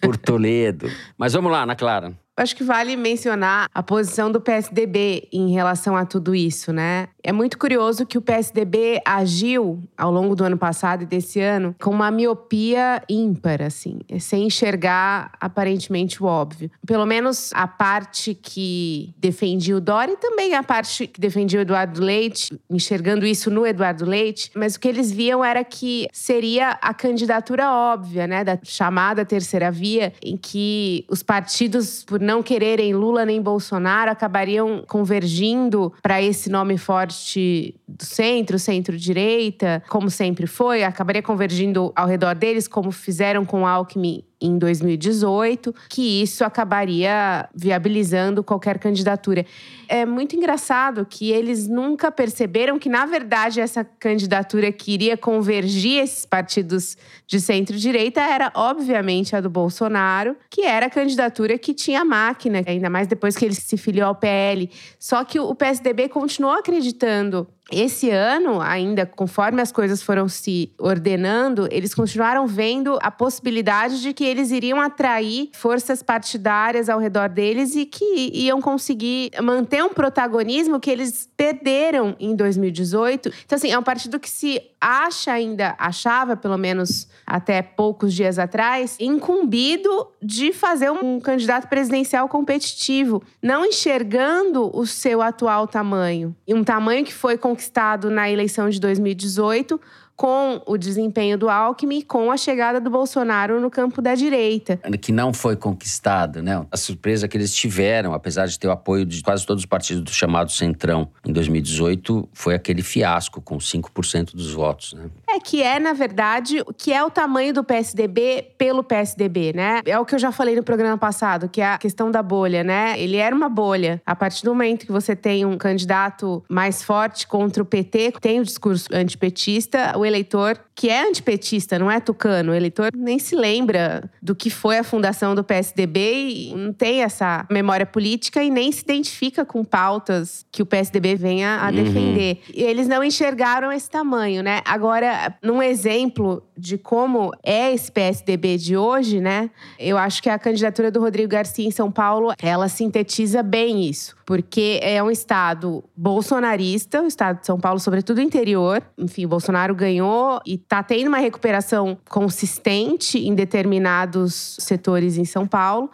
Por 0.00 0.16
Toledo. 0.16 0.90
Mas 1.16 1.32
vamos 1.32 1.50
lá, 1.50 1.62
Ana 1.62 1.76
Clara. 1.76 2.12
Acho 2.38 2.54
que 2.54 2.62
vale 2.62 2.96
mencionar 2.96 3.68
a 3.74 3.82
posição 3.82 4.30
do 4.30 4.40
PSDB 4.40 5.26
em 5.32 5.50
relação 5.50 5.96
a 5.96 6.06
tudo 6.06 6.36
isso, 6.36 6.72
né? 6.72 7.08
É 7.20 7.32
muito 7.32 7.58
curioso 7.58 8.06
que 8.06 8.16
o 8.16 8.22
PSDB 8.22 9.02
agiu 9.04 9.82
ao 9.96 10.12
longo 10.12 10.36
do 10.36 10.44
ano 10.44 10.56
passado 10.56 11.02
e 11.02 11.06
desse 11.06 11.40
ano 11.40 11.74
com 11.82 11.90
uma 11.90 12.12
miopia 12.12 13.02
ímpar, 13.08 13.60
assim, 13.60 13.98
sem 14.20 14.46
enxergar 14.46 15.32
aparentemente 15.40 16.22
o 16.22 16.26
óbvio. 16.26 16.70
Pelo 16.86 17.04
menos 17.04 17.50
a 17.54 17.66
parte 17.66 18.34
que 18.34 19.12
defendia 19.18 19.76
o 19.76 19.80
Dória 19.80 20.12
e 20.12 20.16
também 20.16 20.54
a 20.54 20.62
parte 20.62 21.08
que 21.08 21.20
defendia 21.20 21.58
o 21.58 21.62
Eduardo 21.62 22.00
Leite, 22.00 22.56
enxergando 22.70 23.26
isso 23.26 23.50
no 23.50 23.66
Eduardo 23.66 24.04
Leite, 24.04 24.52
mas 24.54 24.76
o 24.76 24.80
que 24.80 24.86
eles 24.86 25.10
viam 25.10 25.44
era 25.44 25.64
que 25.64 26.06
seria 26.12 26.78
a 26.80 26.94
candidatura 26.94 27.72
óbvia, 27.72 28.28
né, 28.28 28.44
da 28.44 28.56
chamada 28.62 29.24
terceira 29.24 29.72
via, 29.72 30.12
em 30.22 30.36
que 30.36 31.04
os 31.10 31.20
partidos, 31.20 32.04
por 32.04 32.27
não 32.28 32.42
quererem 32.42 32.92
Lula 32.92 33.24
nem 33.24 33.40
Bolsonaro, 33.40 34.10
acabariam 34.10 34.84
convergindo 34.86 35.94
para 36.02 36.20
esse 36.20 36.50
nome 36.50 36.76
forte 36.76 37.74
do 37.88 38.04
centro, 38.04 38.58
centro-direita, 38.58 39.82
como 39.88 40.10
sempre 40.10 40.46
foi, 40.46 40.84
acabaria 40.84 41.22
convergindo 41.22 41.90
ao 41.96 42.06
redor 42.06 42.34
deles, 42.34 42.68
como 42.68 42.92
fizeram 42.92 43.46
com 43.46 43.66
Alckmin 43.66 44.27
em 44.40 44.56
2018, 44.58 45.74
que 45.88 46.22
isso 46.22 46.44
acabaria 46.44 47.48
viabilizando 47.54 48.42
qualquer 48.44 48.78
candidatura. 48.78 49.44
É 49.88 50.06
muito 50.06 50.36
engraçado 50.36 51.06
que 51.08 51.30
eles 51.30 51.66
nunca 51.66 52.10
perceberam 52.12 52.78
que, 52.78 52.88
na 52.88 53.06
verdade, 53.06 53.60
essa 53.60 53.84
candidatura 53.84 54.70
que 54.70 54.92
iria 54.92 55.16
convergir 55.16 56.02
esses 56.02 56.24
partidos 56.24 56.96
de 57.26 57.40
centro-direita 57.40 58.20
era, 58.20 58.52
obviamente, 58.54 59.34
a 59.34 59.40
do 59.40 59.50
Bolsonaro, 59.50 60.36
que 60.50 60.62
era 60.62 60.86
a 60.86 60.90
candidatura 60.90 61.58
que 61.58 61.74
tinha 61.74 62.04
máquina, 62.04 62.62
ainda 62.66 62.88
mais 62.88 63.08
depois 63.08 63.36
que 63.36 63.44
ele 63.44 63.54
se 63.54 63.76
filiou 63.76 64.08
ao 64.08 64.14
PL. 64.14 64.70
Só 64.98 65.24
que 65.24 65.40
o 65.40 65.54
PSDB 65.54 66.08
continuou 66.08 66.54
acreditando 66.54 67.48
esse 67.70 68.10
ano, 68.10 68.60
ainda 68.60 69.04
conforme 69.04 69.60
as 69.60 69.70
coisas 69.70 70.02
foram 70.02 70.26
se 70.26 70.72
ordenando, 70.78 71.68
eles 71.70 71.94
continuaram 71.94 72.46
vendo 72.46 72.98
a 73.02 73.10
possibilidade 73.10 74.00
de 74.00 74.14
que 74.14 74.24
eles 74.24 74.50
iriam 74.50 74.80
atrair 74.80 75.50
forças 75.52 76.02
partidárias 76.02 76.88
ao 76.88 76.98
redor 76.98 77.28
deles 77.28 77.76
e 77.76 77.84
que 77.84 78.30
iam 78.32 78.60
conseguir 78.60 79.30
manter 79.42 79.84
um 79.84 79.90
protagonismo 79.90 80.80
que 80.80 80.90
eles 80.90 81.28
perderam 81.36 82.16
em 82.18 82.34
2018. 82.34 83.30
Então, 83.44 83.56
assim, 83.56 83.70
é 83.70 83.78
um 83.78 83.82
partido 83.82 84.18
que 84.18 84.30
se 84.30 84.62
acha 84.80 85.32
ainda, 85.32 85.74
achava 85.78 86.36
pelo 86.36 86.56
menos 86.56 87.06
até 87.28 87.60
poucos 87.60 88.14
dias 88.14 88.38
atrás, 88.38 88.96
incumbido 88.98 90.08
de 90.22 90.50
fazer 90.50 90.90
um 90.90 91.20
candidato 91.20 91.68
presidencial 91.68 92.26
competitivo, 92.26 93.22
não 93.42 93.66
enxergando 93.66 94.74
o 94.74 94.86
seu 94.86 95.20
atual 95.20 95.66
tamanho. 95.66 96.34
E 96.46 96.54
um 96.54 96.64
tamanho 96.64 97.04
que 97.04 97.12
foi 97.12 97.36
conquistado 97.36 98.10
na 98.10 98.30
eleição 98.30 98.70
de 98.70 98.80
2018 98.80 99.78
com 100.18 100.60
o 100.66 100.76
desempenho 100.76 101.38
do 101.38 101.48
Alckmin 101.48 101.98
e 101.98 102.02
com 102.02 102.32
a 102.32 102.36
chegada 102.36 102.80
do 102.80 102.90
Bolsonaro 102.90 103.60
no 103.60 103.70
campo 103.70 104.02
da 104.02 104.16
direita. 104.16 104.76
Que 105.00 105.12
não 105.12 105.32
foi 105.32 105.54
conquistado, 105.54 106.42
né? 106.42 106.66
A 106.72 106.76
surpresa 106.76 107.28
que 107.28 107.36
eles 107.36 107.54
tiveram, 107.54 108.12
apesar 108.12 108.46
de 108.46 108.58
ter 108.58 108.66
o 108.66 108.72
apoio 108.72 109.06
de 109.06 109.22
quase 109.22 109.46
todos 109.46 109.62
os 109.62 109.66
partidos 109.66 110.02
do 110.02 110.10
chamado 110.10 110.50
Centrão 110.50 111.08
em 111.24 111.32
2018, 111.32 112.28
foi 112.32 112.56
aquele 112.56 112.82
fiasco 112.82 113.40
com 113.40 113.58
5% 113.58 114.34
dos 114.34 114.52
votos, 114.52 114.92
né? 114.92 115.04
É 115.30 115.38
que 115.38 115.62
é, 115.62 115.78
na 115.78 115.92
verdade, 115.92 116.62
o 116.66 116.74
que 116.74 116.92
é 116.92 117.04
o 117.04 117.10
tamanho 117.10 117.54
do 117.54 117.62
PSDB 117.62 118.54
pelo 118.58 118.82
PSDB, 118.82 119.52
né? 119.54 119.82
É 119.86 120.00
o 120.00 120.04
que 120.04 120.16
eu 120.16 120.18
já 120.18 120.32
falei 120.32 120.56
no 120.56 120.64
programa 120.64 120.98
passado, 120.98 121.48
que 121.48 121.60
é 121.60 121.74
a 121.74 121.78
questão 121.78 122.10
da 122.10 122.24
bolha, 122.24 122.64
né? 122.64 123.00
Ele 123.00 123.18
era 123.18 123.34
uma 123.34 123.48
bolha. 123.48 124.02
A 124.04 124.16
partir 124.16 124.42
do 124.42 124.50
momento 124.50 124.84
que 124.84 124.90
você 124.90 125.14
tem 125.14 125.44
um 125.44 125.56
candidato 125.56 126.42
mais 126.48 126.82
forte 126.82 127.24
contra 127.24 127.62
o 127.62 127.66
PT, 127.66 128.14
tem 128.20 128.40
o 128.40 128.44
discurso 128.44 128.88
antipetista, 128.92 129.96
o 129.96 130.07
eleitor 130.08 130.58
que 130.74 130.88
é 130.88 131.08
antipetista, 131.08 131.78
não 131.78 131.90
é 131.90 131.98
tucano, 131.98 132.52
o 132.52 132.54
eleitor 132.54 132.90
nem 132.94 133.18
se 133.18 133.34
lembra 133.34 134.08
do 134.22 134.34
que 134.34 134.48
foi 134.48 134.78
a 134.78 134.84
fundação 134.84 135.34
do 135.34 135.42
PSDB 135.42 136.28
e 136.28 136.54
não 136.54 136.72
tem 136.72 137.02
essa 137.02 137.44
memória 137.50 137.84
política 137.84 138.44
e 138.44 138.50
nem 138.50 138.70
se 138.70 138.82
identifica 138.82 139.44
com 139.44 139.64
pautas 139.64 140.46
que 140.52 140.62
o 140.62 140.66
PSDB 140.66 141.16
venha 141.16 141.58
a 141.58 141.66
uhum. 141.66 141.72
defender. 141.72 142.40
E 142.54 142.62
eles 142.62 142.86
não 142.86 143.02
enxergaram 143.02 143.72
esse 143.72 143.90
tamanho, 143.90 144.42
né? 144.42 144.60
Agora, 144.64 145.36
num 145.42 145.60
exemplo 145.60 146.42
de 146.56 146.78
como 146.78 147.32
é 147.42 147.72
esse 147.72 147.90
PSDB 147.90 148.56
de 148.56 148.76
hoje, 148.76 149.20
né? 149.20 149.50
Eu 149.78 149.98
acho 149.98 150.22
que 150.22 150.30
a 150.30 150.38
candidatura 150.38 150.90
do 150.90 151.00
Rodrigo 151.00 151.30
Garcia 151.30 151.66
em 151.66 151.70
São 151.70 151.90
Paulo, 151.90 152.32
ela 152.40 152.68
sintetiza 152.68 153.42
bem 153.42 153.84
isso, 153.84 154.16
porque 154.28 154.78
é 154.82 155.02
um 155.02 155.10
estado 155.10 155.82
bolsonarista, 155.96 157.00
o 157.00 157.06
estado 157.06 157.40
de 157.40 157.46
São 157.46 157.58
Paulo, 157.58 157.80
sobretudo 157.80 158.18
o 158.18 158.20
interior. 158.20 158.82
Enfim, 158.98 159.24
o 159.24 159.28
Bolsonaro 159.28 159.74
ganhou 159.74 160.38
e 160.44 160.56
está 160.56 160.82
tendo 160.82 161.08
uma 161.08 161.16
recuperação 161.16 161.96
consistente 162.10 163.18
em 163.18 163.34
determinados 163.34 164.58
setores 164.60 165.16
em 165.16 165.24
São 165.24 165.46
Paulo. 165.46 165.90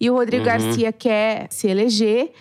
E 0.00 0.10
o 0.10 0.14
Rodrigo 0.14 0.42
uhum. 0.42 0.50
Garcia 0.50 0.90
quer 0.90 1.46
se 1.48 1.68
eleger 1.68 2.32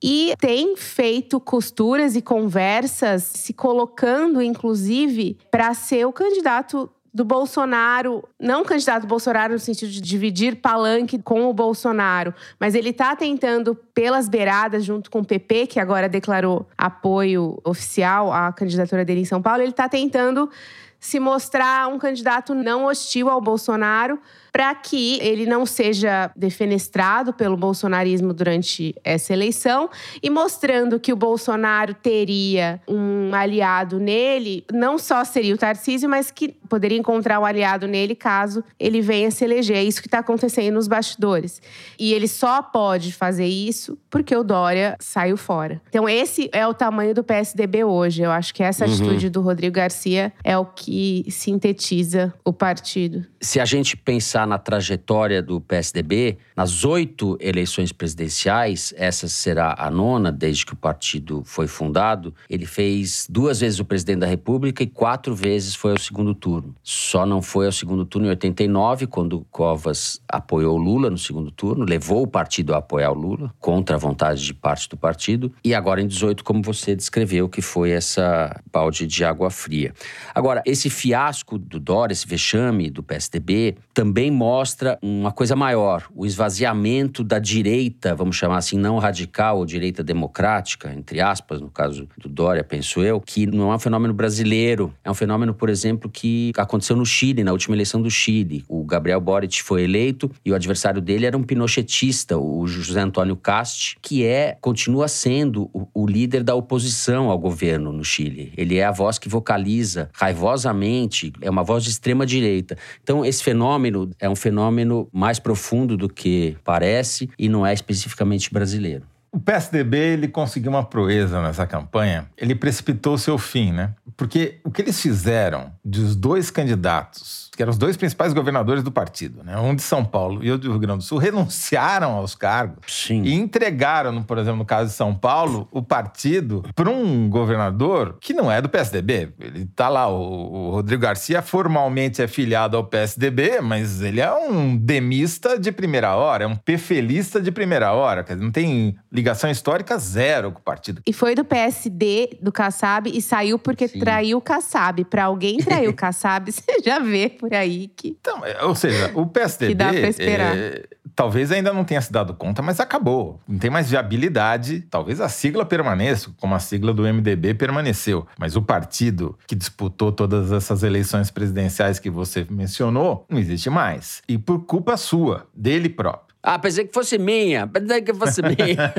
e 0.00 0.32
tem 0.38 0.76
feito 0.76 1.40
costuras 1.40 2.14
e 2.14 2.22
conversas, 2.22 3.24
se 3.24 3.52
colocando, 3.52 4.40
inclusive, 4.40 5.36
para 5.50 5.74
ser 5.74 6.06
o 6.06 6.12
candidato 6.12 6.88
do 7.14 7.24
Bolsonaro, 7.24 8.28
não 8.40 8.64
candidato 8.64 9.06
Bolsonaro 9.06 9.52
no 9.52 9.58
sentido 9.60 9.92
de 9.92 10.00
dividir 10.00 10.56
palanque 10.56 11.16
com 11.22 11.48
o 11.48 11.54
Bolsonaro, 11.54 12.34
mas 12.58 12.74
ele 12.74 12.90
está 12.90 13.14
tentando 13.14 13.76
pelas 13.94 14.28
beiradas 14.28 14.84
junto 14.84 15.08
com 15.08 15.20
o 15.20 15.24
PP, 15.24 15.68
que 15.68 15.78
agora 15.78 16.08
declarou 16.08 16.66
apoio 16.76 17.60
oficial 17.62 18.32
à 18.32 18.52
candidatura 18.52 19.04
dele 19.04 19.20
em 19.20 19.24
São 19.24 19.40
Paulo, 19.40 19.62
ele 19.62 19.70
está 19.70 19.88
tentando 19.88 20.50
se 20.98 21.20
mostrar 21.20 21.86
um 21.86 21.98
candidato 21.98 22.52
não 22.52 22.86
hostil 22.86 23.28
ao 23.28 23.40
Bolsonaro, 23.40 24.18
para 24.54 24.72
que 24.72 25.18
ele 25.20 25.44
não 25.44 25.66
seja 25.66 26.30
defenestrado 26.36 27.32
pelo 27.32 27.56
bolsonarismo 27.56 28.32
durante 28.32 28.94
essa 29.02 29.32
eleição 29.32 29.90
e 30.22 30.30
mostrando 30.30 31.00
que 31.00 31.12
o 31.12 31.16
Bolsonaro 31.16 31.92
teria 31.92 32.80
um 32.88 33.34
aliado 33.34 33.98
nele, 33.98 34.64
não 34.72 34.96
só 34.96 35.24
seria 35.24 35.54
o 35.54 35.58
Tarcísio, 35.58 36.08
mas 36.08 36.30
que 36.30 36.56
poderia 36.68 36.96
encontrar 36.96 37.40
um 37.40 37.44
aliado 37.44 37.88
nele 37.88 38.14
caso 38.14 38.64
ele 38.78 39.00
venha 39.00 39.30
se 39.30 39.44
eleger. 39.44 39.76
É 39.76 39.84
isso 39.84 40.00
que 40.00 40.06
está 40.06 40.20
acontecendo 40.20 40.74
nos 40.74 40.86
bastidores. 40.86 41.60
E 41.98 42.14
ele 42.14 42.28
só 42.28 42.62
pode 42.62 43.12
fazer 43.12 43.46
isso 43.46 43.98
porque 44.08 44.34
o 44.34 44.44
Dória 44.44 44.96
saiu 45.00 45.36
fora. 45.36 45.82
Então, 45.88 46.08
esse 46.08 46.48
é 46.52 46.66
o 46.66 46.72
tamanho 46.72 47.12
do 47.12 47.24
PSDB 47.24 47.84
hoje. 47.84 48.22
Eu 48.22 48.30
acho 48.30 48.54
que 48.54 48.62
essa 48.62 48.86
uhum. 48.86 48.92
atitude 48.92 49.28
do 49.28 49.40
Rodrigo 49.40 49.74
Garcia 49.74 50.32
é 50.42 50.56
o 50.56 50.64
que 50.64 50.84
que 50.94 51.24
sintetiza 51.28 52.32
o 52.44 52.52
partido. 52.52 53.24
Se 53.40 53.58
a 53.58 53.64
gente 53.64 53.96
pensar 53.96 54.43
na 54.46 54.58
trajetória 54.58 55.42
do 55.42 55.60
PSDB, 55.60 56.38
nas 56.56 56.84
oito 56.84 57.36
eleições 57.40 57.92
presidenciais, 57.92 58.92
essa 58.96 59.28
será 59.28 59.74
a 59.78 59.90
nona 59.90 60.30
desde 60.30 60.66
que 60.66 60.74
o 60.74 60.76
partido 60.76 61.42
foi 61.44 61.66
fundado, 61.66 62.34
ele 62.48 62.66
fez 62.66 63.26
duas 63.28 63.60
vezes 63.60 63.80
o 63.80 63.84
presidente 63.84 64.20
da 64.20 64.26
República 64.26 64.82
e 64.82 64.86
quatro 64.86 65.34
vezes 65.34 65.74
foi 65.74 65.92
ao 65.92 65.98
segundo 65.98 66.34
turno. 66.34 66.74
Só 66.82 67.26
não 67.26 67.42
foi 67.42 67.66
ao 67.66 67.72
segundo 67.72 68.04
turno 68.04 68.26
em 68.26 68.30
89, 68.30 69.06
quando 69.06 69.46
Covas 69.50 70.20
apoiou 70.28 70.76
Lula 70.76 71.10
no 71.10 71.18
segundo 71.18 71.50
turno, 71.50 71.84
levou 71.84 72.22
o 72.22 72.26
partido 72.26 72.74
a 72.74 72.78
apoiar 72.78 73.10
o 73.10 73.14
Lula, 73.14 73.52
contra 73.58 73.96
a 73.96 73.98
vontade 73.98 74.44
de 74.44 74.54
parte 74.54 74.88
do 74.88 74.96
partido, 74.96 75.52
e 75.64 75.74
agora 75.74 76.00
em 76.00 76.06
18, 76.06 76.44
como 76.44 76.62
você 76.62 76.94
descreveu, 76.94 77.48
que 77.48 77.62
foi 77.62 77.90
essa 77.90 78.60
balde 78.72 79.06
de 79.06 79.24
água 79.24 79.50
fria. 79.50 79.92
Agora, 80.34 80.62
esse 80.66 80.90
fiasco 80.90 81.58
do 81.58 81.78
Dória, 81.78 82.12
esse 82.12 82.26
vexame 82.26 82.90
do 82.90 83.02
PSDB, 83.02 83.76
também 83.92 84.30
mostra 84.34 84.98
uma 85.00 85.32
coisa 85.32 85.56
maior, 85.56 86.04
o 86.14 86.26
esvaziamento 86.26 87.24
da 87.24 87.38
direita, 87.38 88.14
vamos 88.14 88.36
chamar 88.36 88.58
assim, 88.58 88.76
não 88.76 88.98
radical 88.98 89.58
ou 89.58 89.64
direita 89.64 90.02
democrática, 90.02 90.92
entre 90.92 91.20
aspas, 91.20 91.60
no 91.60 91.70
caso 91.70 92.08
do 92.18 92.28
Dória, 92.28 92.64
penso 92.64 93.02
eu, 93.02 93.20
que 93.20 93.46
não 93.46 93.72
é 93.72 93.76
um 93.76 93.78
fenômeno 93.78 94.12
brasileiro, 94.12 94.92
é 95.02 95.10
um 95.10 95.14
fenômeno, 95.14 95.54
por 95.54 95.70
exemplo, 95.70 96.10
que 96.10 96.52
aconteceu 96.56 96.96
no 96.96 97.06
Chile, 97.06 97.44
na 97.44 97.52
última 97.52 97.74
eleição 97.76 98.02
do 98.02 98.10
Chile. 98.10 98.64
O 98.68 98.84
Gabriel 98.84 99.20
Boric 99.20 99.62
foi 99.62 99.84
eleito 99.84 100.30
e 100.44 100.50
o 100.50 100.54
adversário 100.54 101.00
dele 101.00 101.26
era 101.26 101.36
um 101.36 101.42
pinochetista, 101.42 102.36
o 102.36 102.66
José 102.66 103.00
Antônio 103.00 103.36
Cast, 103.36 103.96
que 104.02 104.24
é, 104.24 104.58
continua 104.60 105.08
sendo 105.08 105.70
o, 105.72 105.86
o 105.94 106.06
líder 106.06 106.42
da 106.42 106.54
oposição 106.54 107.30
ao 107.30 107.38
governo 107.38 107.92
no 107.92 108.04
Chile. 108.04 108.52
Ele 108.56 108.76
é 108.76 108.84
a 108.84 108.90
voz 108.90 109.18
que 109.18 109.28
vocaliza 109.28 110.10
raivosamente, 110.12 111.32
é 111.40 111.48
uma 111.48 111.62
voz 111.62 111.84
de 111.84 111.90
extrema 111.90 112.26
direita. 112.26 112.76
Então, 113.02 113.24
esse 113.24 113.42
fenômeno 113.42 114.10
é 114.24 114.28
um 114.28 114.34
fenômeno 114.34 115.06
mais 115.12 115.38
profundo 115.38 115.96
do 115.96 116.08
que 116.08 116.56
parece 116.64 117.28
e 117.38 117.46
não 117.46 117.66
é 117.66 117.74
especificamente 117.74 118.50
brasileiro. 118.52 119.04
O 119.30 119.38
PSDB 119.38 119.98
ele 119.98 120.28
conseguiu 120.28 120.70
uma 120.70 120.84
proeza 120.84 121.42
nessa 121.42 121.66
campanha. 121.66 122.26
Ele 122.36 122.54
precipitou 122.54 123.18
seu 123.18 123.36
fim, 123.36 123.72
né? 123.72 123.92
Porque 124.16 124.60
o 124.64 124.70
que 124.70 124.80
eles 124.80 124.98
fizeram 125.00 125.72
dos 125.84 126.14
dois 126.14 126.50
candidatos, 126.50 127.43
que 127.54 127.62
eram 127.62 127.70
os 127.70 127.78
dois 127.78 127.96
principais 127.96 128.32
governadores 128.32 128.82
do 128.82 128.90
partido, 128.90 129.42
né? 129.44 129.58
Um 129.58 129.74
de 129.74 129.82
São 129.82 130.04
Paulo 130.04 130.42
e 130.42 130.50
outro 130.50 130.68
do 130.68 130.72
Rio 130.72 130.80
Grande 130.80 130.98
do 130.98 131.04
Sul, 131.04 131.18
renunciaram 131.18 132.12
aos 132.12 132.34
cargos 132.34 132.84
Sim. 132.86 133.22
e 133.22 133.34
entregaram, 133.34 134.22
por 134.22 134.38
exemplo, 134.38 134.58
no 134.58 134.64
caso 134.64 134.90
de 134.90 134.96
São 134.96 135.14
Paulo, 135.14 135.68
o 135.70 135.82
partido 135.82 136.64
para 136.74 136.90
um 136.90 137.28
governador 137.28 138.18
que 138.20 138.32
não 138.32 138.50
é 138.50 138.60
do 138.60 138.68
PSDB. 138.68 139.32
Ele 139.38 139.66
tá 139.66 139.88
lá, 139.88 140.08
o, 140.08 140.68
o 140.68 140.70
Rodrigo 140.70 141.02
Garcia 141.02 141.42
formalmente 141.42 142.22
é 142.22 142.26
filiado 142.26 142.76
ao 142.76 142.84
PSDB, 142.84 143.60
mas 143.60 144.00
ele 144.00 144.20
é 144.20 144.32
um 144.32 144.76
demista 144.76 145.58
de 145.58 145.70
primeira 145.70 146.14
hora, 146.14 146.44
é 146.44 146.46
um 146.46 146.56
pefelista 146.56 147.40
de 147.40 147.50
primeira 147.50 147.92
hora, 147.92 148.24
quer 148.24 148.34
dizer, 148.34 148.44
não 148.44 148.52
tem 148.52 148.96
ligação 149.12 149.50
histórica 149.50 149.96
zero 149.98 150.52
com 150.52 150.58
o 150.58 150.62
partido. 150.62 151.02
E 151.06 151.12
foi 151.12 151.34
do 151.34 151.44
PSD, 151.44 152.38
do 152.42 152.50
Kassab, 152.50 153.08
e 153.08 153.22
saiu 153.22 153.58
porque 153.58 153.88
Sim. 153.88 154.00
traiu 154.00 154.38
o 154.38 154.40
Kassab. 154.40 155.04
Pra 155.04 155.24
alguém 155.24 155.58
trair 155.58 155.88
o 155.88 155.94
Kassab, 155.94 156.50
você 156.52 156.80
já 156.84 156.98
vê 156.98 157.28
por 157.48 157.54
aí 157.54 157.88
que. 157.88 158.08
Então, 158.20 158.44
é, 158.44 158.64
ou 158.64 158.74
seja, 158.74 159.10
o 159.14 159.26
PSDB. 159.26 159.72
Que 159.72 159.74
dá 159.74 159.90
pra 159.90 160.08
esperar. 160.08 160.56
é, 160.56 160.84
talvez 161.14 161.52
ainda 161.52 161.72
não 161.72 161.84
tenha 161.84 162.00
se 162.00 162.10
dado 162.12 162.32
conta, 162.34 162.62
mas 162.62 162.80
acabou. 162.80 163.38
Não 163.46 163.58
tem 163.58 163.70
mais 163.70 163.90
viabilidade. 163.90 164.80
Talvez 164.90 165.20
a 165.20 165.28
sigla 165.28 165.64
permaneça, 165.66 166.30
como 166.40 166.54
a 166.54 166.58
sigla 166.58 166.92
do 166.94 167.02
MDB 167.02 167.54
permaneceu. 167.54 168.26
Mas 168.38 168.56
o 168.56 168.62
partido 168.62 169.38
que 169.46 169.54
disputou 169.54 170.10
todas 170.10 170.52
essas 170.52 170.82
eleições 170.82 171.30
presidenciais 171.30 171.98
que 171.98 172.08
você 172.08 172.46
mencionou, 172.48 173.26
não 173.28 173.38
existe 173.38 173.68
mais. 173.68 174.22
E 174.28 174.38
por 174.38 174.60
culpa 174.64 174.96
sua, 174.96 175.46
dele 175.54 175.88
próprio. 175.88 176.24
Ah, 176.46 176.58
pensei 176.58 176.84
que 176.86 176.92
fosse 176.92 177.16
minha. 177.16 177.66
Pensei 177.66 178.02
que 178.02 178.12
fosse 178.12 178.42
minha. 178.44 178.92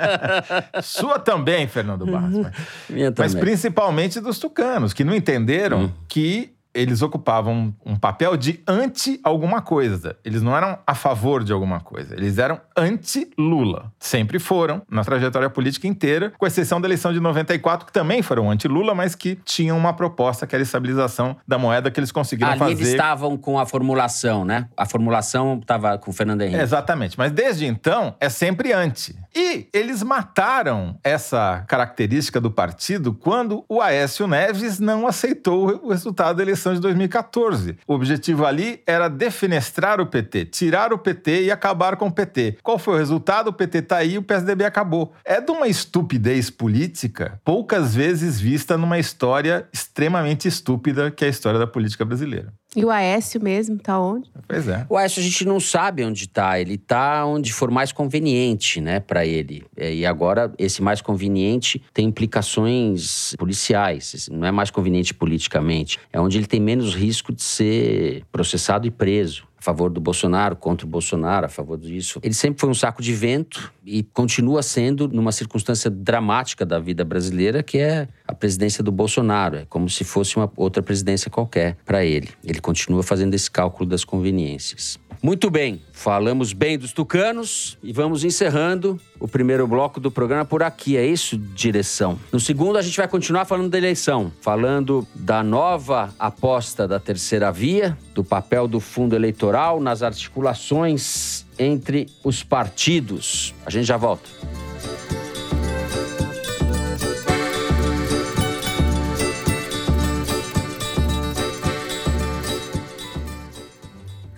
Sua 0.82 1.18
também, 1.18 1.66
Fernando 1.68 2.06
Barros. 2.06 2.38
mas- 2.38 2.52
minha 2.88 3.12
Mas 3.16 3.32
também. 3.32 3.44
principalmente 3.48 4.20
dos 4.20 4.38
tucanos, 4.38 4.92
que 4.92 5.04
não 5.04 5.14
entenderam 5.14 5.84
Hum. 5.84 5.90
que 6.08 6.52
eles 6.76 7.00
ocupavam 7.00 7.74
um 7.84 7.96
papel 7.96 8.36
de 8.36 8.60
anti 8.68 9.18
alguma 9.24 9.62
coisa. 9.62 10.16
Eles 10.22 10.42
não 10.42 10.54
eram 10.54 10.78
a 10.86 10.94
favor 10.94 11.42
de 11.42 11.52
alguma 11.52 11.80
coisa. 11.80 12.14
Eles 12.14 12.36
eram 12.36 12.60
anti-Lula. 12.76 13.92
Sempre 13.98 14.38
foram, 14.38 14.82
na 14.90 15.02
trajetória 15.02 15.48
política 15.48 15.86
inteira, 15.86 16.32
com 16.36 16.46
exceção 16.46 16.80
da 16.80 16.86
eleição 16.86 17.12
de 17.12 17.20
94, 17.20 17.86
que 17.86 17.92
também 17.92 18.20
foram 18.22 18.50
anti-Lula, 18.50 18.94
mas 18.94 19.14
que 19.14 19.36
tinham 19.44 19.76
uma 19.76 19.94
proposta 19.94 20.46
que 20.46 20.54
era 20.54 20.62
a 20.62 20.64
estabilização 20.64 21.36
da 21.48 21.58
moeda 21.58 21.90
que 21.90 21.98
eles 21.98 22.12
conseguiram 22.12 22.50
Ali 22.50 22.58
fazer. 22.58 22.72
eles 22.72 22.88
estavam 22.88 23.36
com 23.36 23.58
a 23.58 23.64
formulação, 23.64 24.44
né? 24.44 24.68
A 24.76 24.84
formulação 24.84 25.58
estava 25.60 25.96
com 25.96 26.10
o 26.10 26.14
Fernando 26.14 26.42
Henrique. 26.42 26.60
Exatamente, 26.60 27.16
mas 27.16 27.32
desde 27.32 27.64
então 27.64 28.14
é 28.20 28.28
sempre 28.28 28.72
anti. 28.72 29.16
E 29.34 29.68
eles 29.72 30.02
mataram 30.02 30.98
essa 31.02 31.64
característica 31.66 32.40
do 32.40 32.50
partido 32.50 33.14
quando 33.14 33.64
o 33.68 33.80
Aécio 33.80 34.26
Neves 34.26 34.78
não 34.78 35.06
aceitou 35.06 35.80
o 35.82 35.90
resultado 35.90 36.36
da 36.36 36.42
eleição 36.42 36.65
de 36.74 36.80
2014. 36.80 37.78
O 37.86 37.94
objetivo 37.94 38.44
ali 38.44 38.82
era 38.86 39.08
defenestrar 39.08 40.00
o 40.00 40.06
PT, 40.06 40.46
tirar 40.46 40.92
o 40.92 40.98
PT 40.98 41.44
e 41.44 41.50
acabar 41.50 41.96
com 41.96 42.08
o 42.08 42.12
PT. 42.12 42.58
Qual 42.62 42.78
foi 42.78 42.94
o 42.94 42.98
resultado? 42.98 43.48
O 43.48 43.52
PT 43.52 43.82
tá 43.82 43.96
aí 43.96 44.14
e 44.14 44.18
o 44.18 44.22
PSDB 44.22 44.64
acabou. 44.64 45.12
É 45.24 45.40
de 45.40 45.50
uma 45.50 45.68
estupidez 45.68 46.50
política 46.50 47.40
poucas 47.44 47.94
vezes 47.94 48.40
vista 48.40 48.76
numa 48.76 48.98
história 48.98 49.68
extremamente 49.72 50.48
estúpida 50.48 51.10
que 51.10 51.24
é 51.24 51.28
a 51.28 51.30
história 51.30 51.58
da 51.58 51.66
política 51.66 52.04
brasileira. 52.04 52.52
E 52.76 52.84
o 52.84 52.90
Aécio 52.90 53.42
mesmo, 53.42 53.78
tá 53.78 53.98
onde? 53.98 54.30
Pois 54.46 54.68
é. 54.68 54.84
O 54.88 54.96
Aécio 54.96 55.20
a 55.20 55.22
gente 55.24 55.44
não 55.46 55.58
sabe 55.58 56.04
onde 56.04 56.28
tá. 56.28 56.60
Ele 56.60 56.76
tá 56.76 57.24
onde 57.24 57.52
for 57.52 57.70
mais 57.70 57.90
conveniente, 57.90 58.80
né, 58.80 59.00
para 59.00 59.24
ele. 59.24 59.64
É, 59.74 59.94
e 59.94 60.04
agora 60.04 60.52
esse 60.58 60.82
mais 60.82 61.00
conveniente 61.00 61.82
tem 61.94 62.06
implicações 62.06 63.34
policiais. 63.38 64.28
Não 64.30 64.46
é 64.46 64.50
mais 64.50 64.70
conveniente 64.70 65.14
politicamente. 65.14 65.98
É 66.12 66.20
onde 66.20 66.36
ele 66.36 66.46
tem 66.46 66.60
menos 66.60 66.94
risco 66.94 67.32
de 67.32 67.42
ser 67.42 68.24
processado 68.30 68.86
e 68.86 68.90
preso. 68.90 69.44
Favor 69.66 69.90
do 69.90 70.00
Bolsonaro, 70.00 70.54
contra 70.54 70.86
o 70.86 70.88
Bolsonaro, 70.88 71.46
a 71.46 71.48
favor 71.48 71.76
disso. 71.76 72.20
Ele 72.22 72.34
sempre 72.34 72.60
foi 72.60 72.70
um 72.70 72.74
saco 72.74 73.02
de 73.02 73.12
vento 73.12 73.72
e 73.84 74.04
continua 74.04 74.62
sendo 74.62 75.08
numa 75.08 75.32
circunstância 75.32 75.90
dramática 75.90 76.64
da 76.64 76.78
vida 76.78 77.04
brasileira, 77.04 77.64
que 77.64 77.78
é 77.78 78.06
a 78.28 78.32
presidência 78.32 78.80
do 78.84 78.92
Bolsonaro. 78.92 79.56
É 79.56 79.64
como 79.64 79.90
se 79.90 80.04
fosse 80.04 80.36
uma 80.36 80.48
outra 80.56 80.84
presidência 80.84 81.28
qualquer 81.28 81.76
para 81.84 82.04
ele. 82.04 82.28
Ele 82.44 82.60
continua 82.60 83.02
fazendo 83.02 83.34
esse 83.34 83.50
cálculo 83.50 83.90
das 83.90 84.04
conveniências. 84.04 85.00
Muito 85.20 85.50
bem, 85.50 85.82
falamos 85.92 86.52
bem 86.52 86.78
dos 86.78 86.92
tucanos 86.92 87.76
e 87.82 87.92
vamos 87.92 88.22
encerrando 88.22 89.00
o 89.18 89.26
primeiro 89.26 89.66
bloco 89.66 89.98
do 89.98 90.10
programa 90.10 90.44
por 90.44 90.62
aqui. 90.62 90.96
É 90.96 91.04
isso, 91.04 91.36
direção? 91.36 92.18
No 92.30 92.38
segundo, 92.38 92.78
a 92.78 92.82
gente 92.82 92.96
vai 92.96 93.08
continuar 93.08 93.44
falando 93.46 93.70
da 93.70 93.78
eleição, 93.78 94.30
falando 94.40 95.04
da 95.14 95.42
nova 95.42 96.14
aposta 96.18 96.86
da 96.86 97.00
terceira 97.00 97.50
via, 97.50 97.96
do 98.16 98.24
papel 98.24 98.66
do 98.66 98.80
fundo 98.80 99.14
eleitoral 99.14 99.78
nas 99.78 100.02
articulações 100.02 101.44
entre 101.58 102.06
os 102.24 102.42
partidos. 102.42 103.54
A 103.66 103.68
gente 103.68 103.84
já 103.84 103.98
volta. 103.98 104.26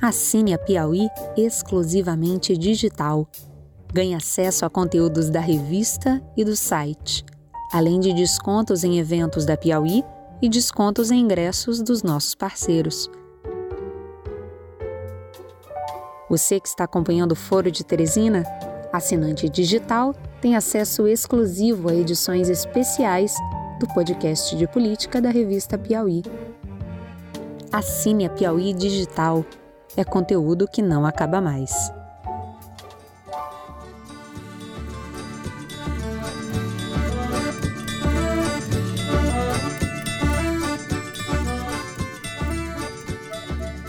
Assine 0.02 0.54
a 0.54 0.58
Piauí 0.58 1.08
exclusivamente 1.36 2.56
digital. 2.56 3.30
Ganhe 3.94 4.14
acesso 4.14 4.64
a 4.64 4.70
conteúdos 4.70 5.30
da 5.30 5.40
revista 5.40 6.20
e 6.36 6.44
do 6.44 6.56
site, 6.56 7.24
além 7.72 8.00
de 8.00 8.12
descontos 8.12 8.82
em 8.82 8.98
eventos 8.98 9.44
da 9.44 9.56
Piauí 9.56 10.02
e 10.42 10.48
descontos 10.48 11.12
em 11.12 11.20
ingressos 11.20 11.80
dos 11.80 12.02
nossos 12.02 12.34
parceiros. 12.34 13.08
Você 16.28 16.60
que 16.60 16.68
está 16.68 16.84
acompanhando 16.84 17.32
o 17.32 17.36
Foro 17.36 17.70
de 17.70 17.82
Teresina, 17.82 18.44
assinante 18.92 19.48
digital, 19.48 20.14
tem 20.42 20.56
acesso 20.56 21.06
exclusivo 21.06 21.88
a 21.88 21.94
edições 21.94 22.50
especiais 22.50 23.34
do 23.80 23.86
podcast 23.94 24.54
de 24.54 24.66
política 24.66 25.22
da 25.22 25.30
revista 25.30 25.78
Piauí. 25.78 26.22
Assine 27.72 28.26
a 28.26 28.30
Piauí 28.30 28.74
Digital. 28.74 29.42
É 29.96 30.04
conteúdo 30.04 30.68
que 30.68 30.82
não 30.82 31.06
acaba 31.06 31.40
mais. 31.40 31.72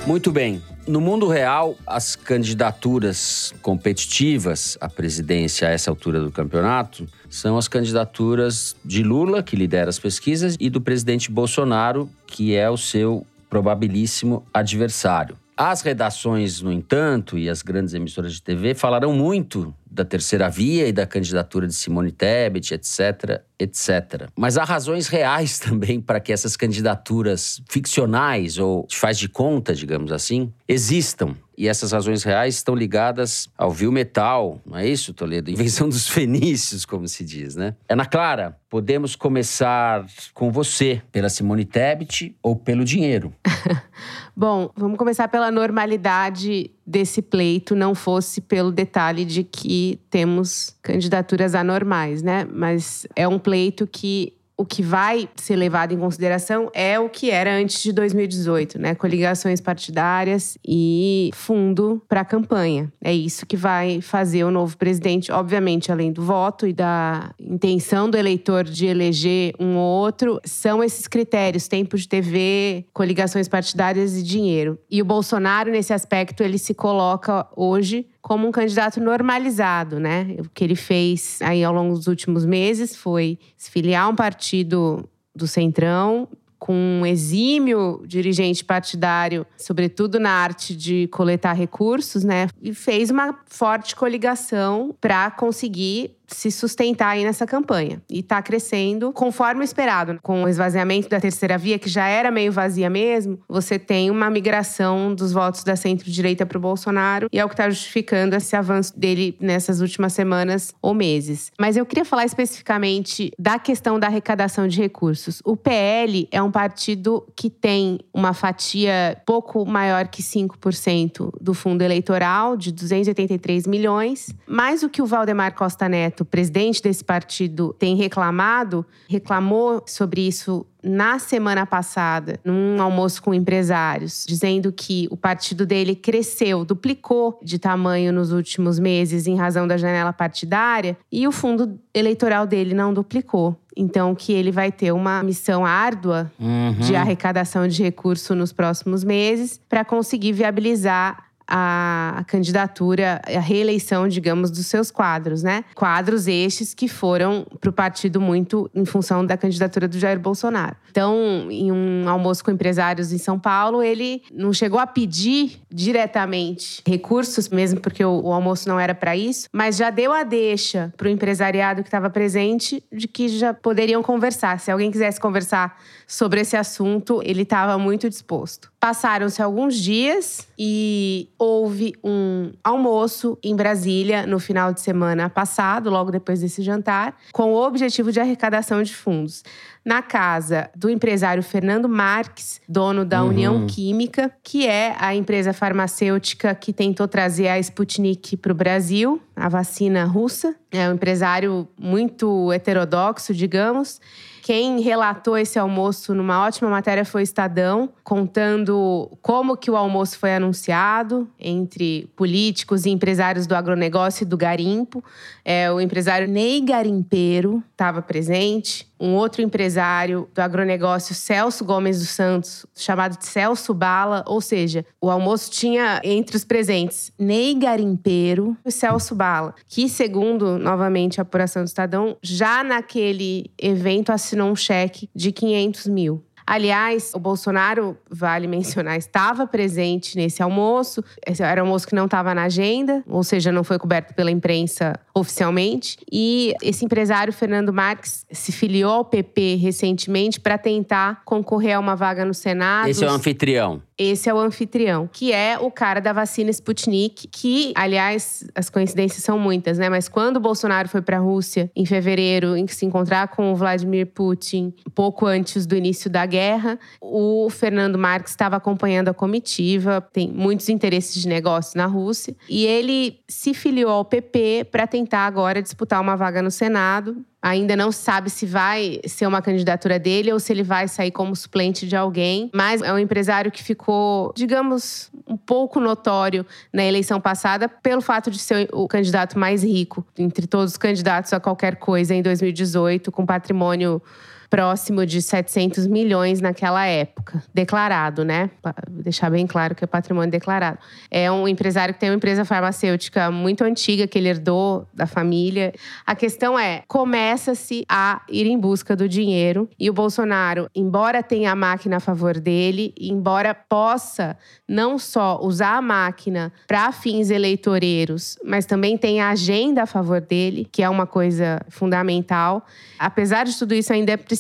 Muito 0.08 0.32
bem. 0.32 0.63
No 0.89 0.99
mundo 0.99 1.28
real, 1.28 1.78
as 1.86 2.15
candidaturas 2.15 3.54
competitivas 3.62 4.75
à 4.82 4.89
presidência 4.89 5.67
a 5.67 5.71
essa 5.71 5.91
altura 5.91 6.19
do 6.19 6.32
campeonato 6.32 7.06
são 7.30 7.60
as 7.60 7.67
candidaturas 7.67 8.75
de 8.84 9.04
Lula, 9.04 9.43
que 9.43 9.56
lidera 9.56 9.91
as 9.91 9.99
pesquisas, 9.99 10.58
e 10.60 10.67
do 10.67 10.82
presidente 10.82 11.30
Bolsonaro, 11.30 12.10
que 12.25 12.56
é 12.56 12.67
o 12.67 12.75
seu 12.75 13.23
probabilíssimo 13.47 14.43
adversário. 14.52 15.38
As 15.62 15.82
redações, 15.82 16.62
no 16.62 16.72
entanto, 16.72 17.38
e 17.38 17.50
as 17.50 17.62
grandes 17.62 17.93
emissoras 17.93 18.32
de 18.32 18.41
TV 18.41 18.74
falaram 18.74 19.12
muito 19.12 19.76
da 19.91 20.06
terceira 20.06 20.50
via 20.50 20.88
e 20.88 20.93
da 20.93 21.06
candidatura 21.06 21.67
de 21.67 21.74
Simone 21.74 22.13
Tebet, 22.13 22.74
etc, 22.74 23.41
etc. 23.60 24.30
Mas 24.38 24.58
há 24.58 24.63
razões 24.63 25.08
reais 25.08 25.60
também 25.60 26.00
para 26.00 26.22
que 26.22 26.32
essas 26.32 26.56
candidaturas 26.56 27.62
ficcionais 27.69 28.58
ou 28.58 28.88
faz 28.89 29.17
de 29.17 29.28
conta, 29.28 29.76
digamos 29.76 30.13
assim, 30.13 30.54
existam. 30.65 31.36
E 31.58 31.67
essas 31.67 31.91
razões 31.91 32.24
reais 32.24 32.56
estão 32.56 32.74
ligadas 32.74 33.50
ao 33.58 33.69
vil 33.69 33.91
metal, 33.91 34.62
não 34.65 34.78
é 34.78 34.88
isso, 34.88 35.13
Toledo? 35.13 35.52
Invenção 35.52 35.89
dos 35.89 36.08
fenícios, 36.08 36.86
como 36.86 37.06
se 37.06 37.26
diz, 37.26 37.58
né? 37.58 37.76
Ana 37.89 38.06
Clara, 38.06 38.58
podemos 38.69 39.13
começar 39.13 40.06
com 40.34 40.54
você, 40.54 41.02
pela 41.12 41.28
Simone 41.28 41.65
Tebet 41.65 42.34
ou 42.41 42.56
pelo 42.56 42.86
dinheiro? 42.86 43.34
Bom, 44.39 44.71
vamos 44.73 44.97
começar 44.97 45.28
pela 45.28 45.52
normalidade 45.52 46.71
desse 46.88 47.21
pleito, 47.21 47.75
não 47.75 47.93
fosse 47.93 48.39
pelo 48.39 48.71
detalhe 48.71 49.25
de 49.25 49.43
que 49.43 49.99
temos 50.10 50.78
candidaturas 50.82 51.54
anormais, 51.54 52.21
né? 52.21 52.47
Mas 52.49 53.06
é 53.17 53.28
um 53.28 53.38
pleito 53.38 53.86
que 53.86 54.32
o 54.60 54.65
que 54.65 54.84
vai 54.84 55.30
ser 55.38 55.56
levado 55.56 55.93
em 55.93 55.98
consideração 55.98 56.69
é 56.74 57.00
o 57.00 57.08
que 57.08 57.32
era 57.32 57.56
antes 57.56 57.82
de 57.82 57.93
2018, 57.93 58.78
né? 58.78 58.93
Coligações 58.93 59.62
partidárias 59.62 60.58
e 60.67 61.30
fundo 61.34 62.04
para 62.10 62.19
a 62.19 62.26
campanha. 62.26 62.91
É 63.02 63.13
isso 63.13 63.45
que 63.45 63.56
vai 63.56 64.02
fazer 64.02 64.43
o 64.43 64.52
novo 64.52 64.78
presidente, 64.78 65.32
obviamente, 65.32 65.93
além 65.93 66.12
do 66.12 66.22
voto 66.22 66.67
e 66.67 66.74
da 66.74 67.34
intenção 67.39 68.10
do 68.10 68.17
eleitor 68.17 68.65
de 68.65 68.86
eleger 68.86 69.54
um 69.58 69.78
ou 69.78 70.02
outro, 70.02 70.41
são 70.43 70.84
esses 70.84 71.08
critérios: 71.08 71.69
tempo 71.69 71.95
de 71.95 72.06
TV, 72.06 72.84
coligações 72.93 73.48
partidárias 73.48 74.17
e 74.17 74.22
dinheiro. 74.22 74.78
E 74.91 75.02
o 75.02 75.06
Bolsonaro, 75.06 75.72
nesse 75.72 75.93
aspecto, 75.93 76.43
ele 76.43 76.58
se 76.58 76.74
coloca 76.74 77.48
hoje 77.56 78.06
como 78.21 78.47
um 78.47 78.51
candidato 78.51 78.99
normalizado, 78.99 79.99
né? 79.99 80.36
O 80.39 80.49
que 80.49 80.63
ele 80.63 80.75
fez 80.75 81.39
aí 81.41 81.63
ao 81.63 81.73
longo 81.73 81.95
dos 81.95 82.08
últimos 82.08 82.45
meses 82.45 82.95
foi 82.95 83.39
se 83.58 83.71
filiar 83.71 84.05
a 84.05 84.10
um 84.10 84.15
partido 84.15 85.08
do 85.36 85.47
Centrão, 85.47 86.27
com 86.60 86.73
um 86.73 87.05
exímio 87.05 88.03
dirigente 88.05 88.65
partidário, 88.65 89.47
sobretudo 89.58 90.19
na 90.19 90.29
arte 90.29 90.75
de 90.75 91.08
coletar 91.08 91.53
recursos, 91.53 92.23
né? 92.23 92.49
E 92.62 92.73
fez 92.73 93.10
uma 93.10 93.39
forte 93.47 93.95
coligação 93.95 94.93
para 94.99 95.32
conseguir 95.32 96.18
se 96.30 96.52
sustentar 96.52 97.10
aí 97.10 97.24
nessa 97.24 97.46
campanha. 97.46 98.02
E 98.10 98.20
está 98.20 98.42
crescendo 98.42 99.12
conforme 99.12 99.62
o 99.62 99.63
esperado. 99.63 100.20
Com 100.22 100.44
o 100.44 100.48
esvaziamento 100.48 101.10
da 101.10 101.20
terceira 101.20 101.58
via, 101.58 101.80
que 101.80 101.89
já 101.89 102.08
era 102.08 102.32
meio 102.32 102.52
vazia 102.52 102.89
mesmo, 102.89 103.39
você 103.48 103.78
tem 103.78 104.10
uma 104.10 104.30
migração 104.30 105.13
dos 105.13 105.32
votos 105.32 105.63
da 105.63 105.76
centro-direita 105.76 106.46
para 106.46 106.58
o 106.58 106.62
Bolsonaro 106.62 107.28
e 107.32 107.39
é 107.39 107.46
o 107.46 107.48
que 107.48 107.54
está 107.54 107.70
justificando 107.70 108.36
esse 108.36 108.56
avanço 108.56 108.98
dele 108.98 109.36
nessas 109.39 109.82
últimas 109.82 110.13
semanas 110.13 110.74
ou 110.82 110.94
meses. 110.94 111.52
Mas 111.60 111.78
eu 111.78 111.86
queria 111.86 112.06
falar 112.06 112.26
especificamente 112.26 113.32
da 113.38 113.60
questão 113.60 114.00
da 114.00 114.08
arrecadação 114.08 114.68
de 114.68 114.80
recursos. 114.80 115.42
O 115.44 115.56
PL 115.56 116.28
é 116.32 116.42
um 116.42 116.52
partido 116.52 117.26
que 117.36 117.50
tem 117.50 118.00
uma 118.13 118.34
fatia 118.34 119.22
pouco 119.26 119.65
maior 119.65 120.08
que 120.08 120.22
5% 120.22 121.32
do 121.39 121.54
fundo 121.54 121.82
eleitoral, 121.82 122.56
de 122.56 122.72
283 122.72 123.68
milhões, 123.68 124.34
mais 124.48 124.84
o 124.84 124.89
que 124.89 125.02
o 125.02 125.06
Valdemar 125.06 125.54
Costa 125.54 125.89
Neto 125.89 126.18
o 126.21 126.25
presidente 126.25 126.82
desse 126.82 127.03
partido, 127.03 127.75
tem 127.77 127.95
reclamado, 127.95 128.86
reclamou 129.08 129.84
sobre 129.86 130.27
isso 130.27 130.65
na 130.82 131.19
semana 131.19 131.65
passada, 131.65 132.39
num 132.43 132.82
almoço 132.82 133.21
com 133.21 133.34
empresários, 133.34 134.25
dizendo 134.27 134.71
que 134.71 135.08
o 135.12 135.17
partido 135.17 135.65
dele 135.65 135.95
cresceu, 135.95 136.63
duplicou 136.63 137.38
de 137.43 137.60
tamanho 137.60 138.13
nos 138.13 138.32
últimos 138.32 138.79
meses 138.79 139.27
em 139.27 139.36
razão 139.36 139.67
da 139.67 139.77
janela 139.77 140.13
partidária 140.13 140.97
e 141.12 141.27
o 141.27 141.32
fundo 141.32 141.77
eleitoral 141.93 142.47
dele 142.47 142.73
não 142.73 142.93
duplicou. 142.93 143.58
Então, 143.75 144.13
que 144.13 144.34
ele 144.34 144.51
vai 144.51 144.71
ter 144.71 144.91
uma 144.91 145.23
missão 145.23 145.65
árdua 145.65 146.32
uhum. 146.39 146.73
de 146.79 146.95
arrecadação 146.95 147.67
de 147.67 147.82
recurso 147.82 148.36
nos 148.36 148.51
próximos 148.51 149.03
meses 149.03 149.60
para 149.69 149.86
conseguir 149.86 150.34
viabilizar 150.34 151.29
a 151.50 152.24
candidatura, 152.28 153.20
a 153.26 153.40
reeleição, 153.40 154.08
digamos, 154.08 154.52
dos 154.52 154.68
seus 154.68 154.92
quadros, 154.92 155.42
né? 155.42 155.66
Quadros 155.74 156.28
estes 156.28 156.76
que 156.76 156.88
foram 156.88 157.46
para 157.60 157.72
o 157.72 157.74
partido 157.74 158.22
muito 158.22 158.70
em 158.76 158.86
função 158.86 159.26
da 159.26 159.36
candidatura 159.36 159.88
do 159.88 159.98
Jair 159.98 160.20
Bolsonaro. 160.20 160.76
Então, 160.92 161.48
em 161.50 161.72
um 161.72 162.08
almoço 162.08 162.44
com 162.44 162.52
empresários 162.52 163.12
em 163.12 163.18
São 163.18 163.40
Paulo, 163.40 163.82
ele 163.82 164.22
não 164.32 164.54
chegou 164.54 164.80
a 164.80 164.86
pedir 164.86 165.60
diretamente 165.72 166.84
recursos, 166.86 167.50
mesmo 167.50 167.80
porque 167.80 168.04
o, 168.06 168.22
o 168.26 168.32
almoço 168.32 168.70
não 168.70 168.80
era 168.80 168.94
para 168.94 169.16
isso, 169.16 169.48
mas 169.52 169.76
já 169.76 169.90
deu 169.90 170.12
a 170.12 170.24
deixa 170.24 170.94
para 170.96 171.08
o 171.08 171.10
empresariado 171.10 171.82
que 171.82 171.88
estava 171.88 172.10
presente 172.10 172.84
de 172.92 173.08
que 173.08 173.28
já 173.28 173.54
poderiam 173.54 174.04
conversar. 174.04 174.60
Se 174.60 174.70
alguém 174.70 174.92
quisesse 174.92 175.20
conversar 175.20 175.80
sobre 176.06 176.42
esse 176.42 176.56
assunto, 176.56 177.22
ele 177.24 177.42
estava 177.42 177.78
muito 177.78 178.10
disposto. 178.10 178.72
Passaram-se 178.80 179.42
alguns 179.42 179.76
dias 179.76 180.48
e 180.58 181.30
houve 181.39 181.93
um 182.04 182.52
almoço 182.62 183.39
em 183.41 183.56
Brasília 183.56 184.28
no 184.28 184.39
final 184.39 184.73
de 184.73 184.82
semana 184.82 185.30
passado, 185.30 185.89
logo 185.89 186.12
depois 186.12 186.41
desse 186.41 186.62
jantar, 186.62 187.15
com 187.32 187.54
o 187.54 187.65
objetivo 187.65 188.12
de 188.12 188.19
arrecadação 188.19 188.84
de 188.84 188.93
fundos 188.93 189.43
na 189.84 190.02
casa 190.02 190.69
do 190.75 190.89
empresário 190.89 191.41
Fernando 191.41 191.88
Marques, 191.88 192.62
dono 192.67 193.06
da 193.06 193.23
uhum. 193.23 193.30
União 193.30 193.67
Química, 193.67 194.32
que 194.43 194.67
é 194.67 194.95
a 194.99 195.15
empresa 195.15 195.54
farmacêutica 195.54 196.54
que 196.54 196.73
tentou 196.73 197.08
trazer 197.08 197.47
a 197.47 197.58
Sputnik 197.58 198.36
para 198.36 198.52
o 198.52 198.56
Brasil, 198.56 199.21
a 199.36 199.47
vacina 199.47 200.04
russa. 200.04 200.54
É 200.69 200.89
um 200.89 200.93
empresário 200.93 201.67
muito 201.80 202.52
heterodoxo, 202.52 203.34
digamos. 203.34 204.02
Quem 204.50 204.80
relatou 204.80 205.38
esse 205.38 205.60
almoço 205.60 206.16
numa 206.16 206.44
ótima 206.44 206.72
matéria 206.72 207.06
foi 207.06 207.22
o 207.22 207.24
Estadão, 207.24 207.88
contando 208.04 209.16
como 209.22 209.56
que 209.56 209.70
o 209.70 209.78
almoço 209.78 210.18
foi 210.18 210.34
anunciado 210.34 211.30
entre 211.40 212.10
políticos 212.16 212.88
e 212.88 212.90
empresários 212.90 213.46
do 213.46 213.54
agronegócio 213.54 214.24
e 214.24 214.26
do 214.26 214.36
garimpo. 214.36 215.04
É, 215.46 215.72
o 215.72 215.80
empresário 215.80 216.28
Ney 216.28 216.62
Garimpeiro 216.62 217.64
estava 217.72 218.02
presente 218.02 218.88
um 219.00 219.16
outro 219.16 219.42
empresário 219.42 220.28
do 220.34 220.40
agronegócio, 220.40 221.16
Celso 221.16 221.64
Gomes 221.64 222.00
dos 222.00 222.10
Santos, 222.10 222.66
chamado 222.76 223.18
de 223.18 223.26
Celso 223.26 223.74
Bala, 223.74 224.24
ou 224.28 224.42
seja, 224.42 224.86
o 225.02 225.10
almoço 225.10 225.50
tinha 225.52 226.02
entre 226.04 226.36
os 226.36 226.44
presentes 226.44 227.12
Ney 227.18 227.54
Garimpeiro 227.56 228.58
e 228.66 228.72
Celso 228.72 229.16
Bala, 229.16 229.56
que, 229.68 229.88
segundo 229.88 230.58
novamente 230.58 231.20
a 231.20 231.24
apuração 231.24 231.64
do 231.64 231.68
Estadão, 231.68 232.18
já 232.22 232.64
naquele 232.64 233.52
evento 233.58 234.12
assinou 234.12 234.52
um 234.52 234.56
cheque 234.56 235.10
de 235.16 235.32
500 235.32 235.88
mil. 235.88 236.24
Aliás, 236.50 237.12
o 237.14 237.20
Bolsonaro, 237.20 237.96
vale 238.10 238.48
mencionar, 238.48 238.98
estava 238.98 239.46
presente 239.46 240.18
nesse 240.18 240.42
almoço. 240.42 241.04
Esse 241.24 241.44
era 241.44 241.62
um 241.62 241.68
almoço 241.68 241.88
que 241.88 241.94
não 241.94 242.06
estava 242.06 242.34
na 242.34 242.46
agenda, 242.46 243.04
ou 243.08 243.24
seja, 243.24 243.52
não 243.52 243.64
foi 243.64 243.78
coberto 243.78 244.16
pela 244.16 244.32
imprensa 244.32 244.94
oficialmente. 245.14 245.98
E 246.12 246.56
esse 246.64 246.84
empresário, 246.84 247.32
Fernando 247.32 247.72
Marques, 247.72 248.26
se 248.32 248.52
filiou 248.52 248.92
ao 248.92 249.06
PP 249.06 249.58
recentemente 249.58 250.40
para 250.40 250.58
tentar 250.58 251.22
concorrer 251.24 251.76
a 251.78 251.80
uma 251.80 251.96
vaga 251.96 252.26
no 252.26 252.34
Senado. 252.34 252.90
Esse 252.90 253.04
é 253.04 253.08
o 253.08 253.12
anfitrião. 253.12 253.84
Esse 254.00 254.30
é 254.30 254.34
o 254.34 254.40
anfitrião, 254.40 255.10
que 255.12 255.34
é 255.34 255.60
o 255.60 255.70
cara 255.70 256.00
da 256.00 256.14
vacina 256.14 256.50
Sputnik, 256.50 257.28
que, 257.28 257.74
aliás, 257.76 258.48
as 258.56 258.70
coincidências 258.70 259.22
são 259.22 259.38
muitas, 259.38 259.78
né? 259.78 259.90
Mas 259.90 260.08
quando 260.08 260.38
o 260.38 260.40
Bolsonaro 260.40 260.88
foi 260.88 261.02
para 261.02 261.18
a 261.18 261.20
Rússia 261.20 261.70
em 261.76 261.86
fevereiro, 261.86 262.56
em 262.56 262.66
que 262.66 262.74
se 262.74 262.86
encontrar 262.86 263.28
com 263.28 263.52
o 263.52 263.56
Vladimir 263.58 264.08
Putin, 264.08 264.74
pouco 264.96 265.26
antes 265.26 265.66
do 265.66 265.76
início 265.76 266.10
da 266.10 266.26
guerra, 266.26 266.80
o 267.02 267.50
Fernando 267.50 267.98
Marques 267.98 268.32
estava 268.32 268.56
acompanhando 268.56 269.10
a 269.10 269.14
comitiva, 269.14 270.00
tem 270.14 270.32
muitos 270.32 270.70
interesses 270.70 271.22
de 271.22 271.28
negócio 271.28 271.78
na 271.78 271.86
Rússia, 271.86 272.34
e 272.48 272.66
ele 272.66 273.20
se 273.28 273.54
filiou 273.54 273.92
ao 273.92 274.06
PP 274.06 274.70
para 274.72 274.88
tentar 274.88 275.26
agora 275.26 275.62
disputar 275.62 276.00
uma 276.00 276.16
vaga 276.16 276.42
no 276.42 276.52
Senado. 276.52 277.18
Ainda 277.41 277.75
não 277.75 277.91
sabe 277.91 278.30
se 278.30 278.45
vai 278.45 278.99
ser 279.08 279.25
uma 279.25 279.41
candidatura 279.41 279.97
dele 279.97 280.32
ou 280.32 280.39
se 280.39 280.52
ele 280.52 280.63
vai 280.63 280.88
sair 280.89 281.12
como 281.12 281.34
suplente 281.36 281.88
de 281.88 281.95
alguém. 281.95 282.49
Mas 282.54 282.82
é 282.82 282.91
um 282.91 282.99
empresário 282.99 283.49
que 283.49 283.63
ficou, 283.63 284.34
digamos, 284.36 285.10
um 285.25 285.38
pouco 285.38 285.80
notório 285.80 286.45
na 286.73 286.84
eleição 286.84 287.21
passada 287.21 287.69
pelo 287.69 288.02
fato 288.02 288.30
de 288.30 288.39
ser 288.39 288.69
o 288.73 288.88
candidato 288.88 289.39
mais 289.39 289.63
rico 289.63 290.06
entre 290.17 290.47
todos 290.47 290.71
os 290.71 290.78
candidatos 290.78 291.32
a 291.32 291.39
qualquer 291.39 291.78
coisa 291.78 292.13
em 292.13 292.21
2018, 292.21 293.10
com 293.12 293.25
patrimônio 293.25 294.02
próximo 294.50 295.06
de 295.06 295.22
700 295.22 295.86
milhões 295.86 296.42
naquela 296.42 296.86
época, 296.86 297.44
declarado, 297.54 298.26
né? 298.26 298.50
Pra 298.62 298.74
deixar 298.90 299.30
bem 299.30 299.46
claro 299.46 299.76
que 299.76 299.84
é 299.84 299.88
patrimônio 299.88 300.32
declarado. 300.32 300.80
É 301.12 301.32
um 301.32 301.48
empresário 301.48 301.94
que 301.94 302.00
tem 302.00 302.10
uma 302.10 302.16
empresa 302.16 302.44
farmacêutica 302.44 303.30
muito 303.30 303.64
antiga 303.64 304.08
que 304.08 304.18
ele 304.18 304.30
herdou 304.30 304.88
da 304.94 305.06
família. 305.06 305.74
A 306.06 306.16
questão 306.16 306.58
é, 306.58 306.82
começa-se 306.88 307.86
a 307.88 308.22
ir 308.28 308.48
em 308.48 308.58
busca 308.58 308.96
do 308.96 309.08
dinheiro 309.08 309.70
e 309.80 309.90
o 309.90 309.94
Bolsonaro, 309.94 310.68
embora 310.74 311.22
tenha 311.22 311.52
a 311.52 311.56
máquina 311.56 311.98
a 311.98 312.00
favor 312.00 312.40
dele, 312.40 312.94
embora 313.00 313.54
possa 313.54 314.36
não 314.68 314.98
só 314.98 315.40
usar 315.42 315.78
a 315.78 315.82
máquina 315.82 316.52
para 316.68 316.92
fins 316.92 317.30
eleitoreiros, 317.30 318.38
mas 318.44 318.66
também 318.66 318.98
tem 318.98 319.22
a 319.22 319.30
agenda 319.30 319.84
a 319.84 319.86
favor 319.86 320.22
dele, 320.22 320.68
que 320.72 320.82
é 320.82 320.90
uma 320.90 321.06
coisa 321.06 321.62
fundamental. 321.70 322.66
Apesar 322.98 323.46
de 323.46 323.58
tudo 323.58 323.76
isso, 323.76 323.94
ainda 323.94 324.12
é 324.12 324.18
preciso 324.18 324.38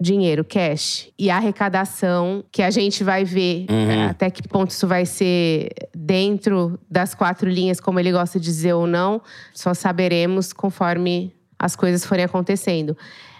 dinheiro, 0.00 0.44
cash. 0.44 1.08
E 1.18 1.28
arrecadação, 1.28 2.44
que 2.52 2.62
a 2.62 2.70
gente 2.70 3.02
vai 3.02 3.24
ver 3.24 3.66
Uhum. 3.68 4.08
até 4.08 4.30
que 4.30 4.46
ponto 4.46 4.70
isso 4.70 4.86
vai 4.86 5.04
ser 5.04 5.70
dentro 5.94 6.78
das 6.90 7.14
quatro 7.14 7.48
linhas, 7.50 7.80
como 7.80 7.98
ele 7.98 8.12
gosta 8.12 8.38
de 8.38 8.44
dizer 8.46 8.74
ou 8.74 8.86
não, 8.86 9.20
só 9.52 9.74
saberemos 9.74 10.52
conforme 10.52 11.32
as 11.58 11.74
coisas 11.74 12.04
forem 12.04 12.24
acontecendo. 12.24 12.96